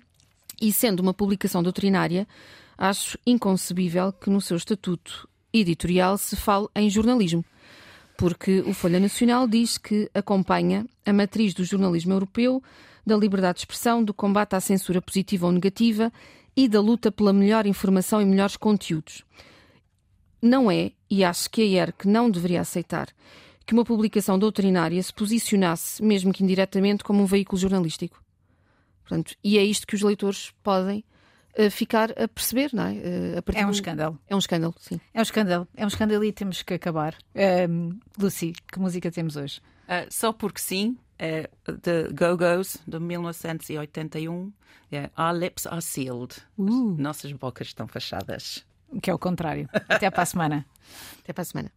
e 0.62 0.72
sendo 0.72 1.00
uma 1.00 1.14
publicação 1.14 1.62
doutrinária, 1.62 2.28
acho 2.78 3.18
inconcebível 3.26 4.12
que 4.12 4.30
no 4.30 4.42
seu 4.42 4.58
estatuto 4.58 5.28
editorial 5.54 6.18
se 6.18 6.36
fale 6.36 6.68
em 6.76 6.90
jornalismo, 6.90 7.46
porque 8.18 8.62
o 8.62 8.74
Folha 8.74 9.00
Nacional 9.00 9.48
diz 9.48 9.78
que 9.78 10.10
acompanha 10.14 10.86
a 11.06 11.14
matriz 11.14 11.54
do 11.54 11.64
jornalismo 11.64 12.14
europeu, 12.14 12.62
da 13.06 13.18
liberdade 13.18 13.58
de 13.58 13.62
expressão, 13.62 14.04
do 14.04 14.14
combate 14.14 14.56
à 14.56 14.60
censura 14.60 15.02
positiva 15.02 15.46
ou 15.46 15.52
negativa 15.52 16.12
e 16.56 16.68
da 16.68 16.80
luta 16.80 17.12
pela 17.12 17.34
melhor 17.34 17.66
informação 17.66 18.22
e 18.22 18.26
melhores 18.26 18.56
conteúdos. 18.56 19.24
Não 20.42 20.70
é, 20.70 20.92
e 21.10 21.24
acho 21.24 21.50
que 21.50 21.62
a 21.62 21.84
ERC 21.84 22.08
não 22.08 22.30
deveria 22.30 22.62
aceitar, 22.62 23.08
que 23.66 23.74
uma 23.74 23.86
publicação 23.86 24.38
doutrinária 24.38 25.02
se 25.02 25.14
posicionasse, 25.14 26.04
mesmo 26.04 26.34
que 26.34 26.44
indiretamente, 26.44 27.04
como 27.04 27.24
um 27.24 27.26
veículo 27.26 27.60
jornalístico. 27.60 28.23
Portanto, 29.04 29.36
e 29.44 29.58
é 29.58 29.64
isto 29.64 29.86
que 29.86 29.96
os 29.96 30.02
leitores 30.02 30.54
podem 30.64 31.04
uh, 31.58 31.70
ficar 31.70 32.12
a 32.12 32.28
perceber, 32.28 32.72
não 32.74 32.86
é? 32.86 32.94
Uh, 32.94 33.44
é 33.54 33.66
um 33.66 33.70
do... 33.70 33.74
escândalo. 33.74 34.20
É 34.28 34.36
um 34.36 34.40
escândalo, 34.40 34.76
sim. 34.80 35.00
É 35.14 35.20
um 35.20 35.24
escândalo. 35.24 35.68
É 35.76 35.84
um 35.84 35.88
escândalo 35.88 36.24
e 36.24 36.32
temos 36.32 36.62
que 36.62 36.74
acabar. 36.74 37.16
Um, 37.70 38.00
Lucy, 38.18 38.54
que 38.72 38.80
música 38.80 39.12
temos 39.12 39.36
hoje? 39.36 39.62
Uh, 39.84 40.08
só 40.10 40.32
porque 40.32 40.60
sim, 40.60 40.98
é 41.20 41.50
de 41.68 42.10
Go-Go's 42.14 42.78
de 42.88 43.00
1981. 43.00 44.52
É 44.92 45.10
Our 45.18 45.34
lips 45.36 45.66
are 45.66 45.82
sealed. 45.82 46.36
Uh. 46.58 46.96
Nossas 47.00 47.32
bocas 47.32 47.68
estão 47.68 47.88
fechadas. 47.88 48.64
Que 49.02 49.10
é 49.10 49.14
o 49.14 49.18
contrário. 49.18 49.68
Até 49.90 50.12
para 50.12 50.22
a 50.22 50.26
semana. 50.26 50.66
Até 51.24 51.34
para 51.34 51.42
a 51.42 51.46
semana. 51.46 51.72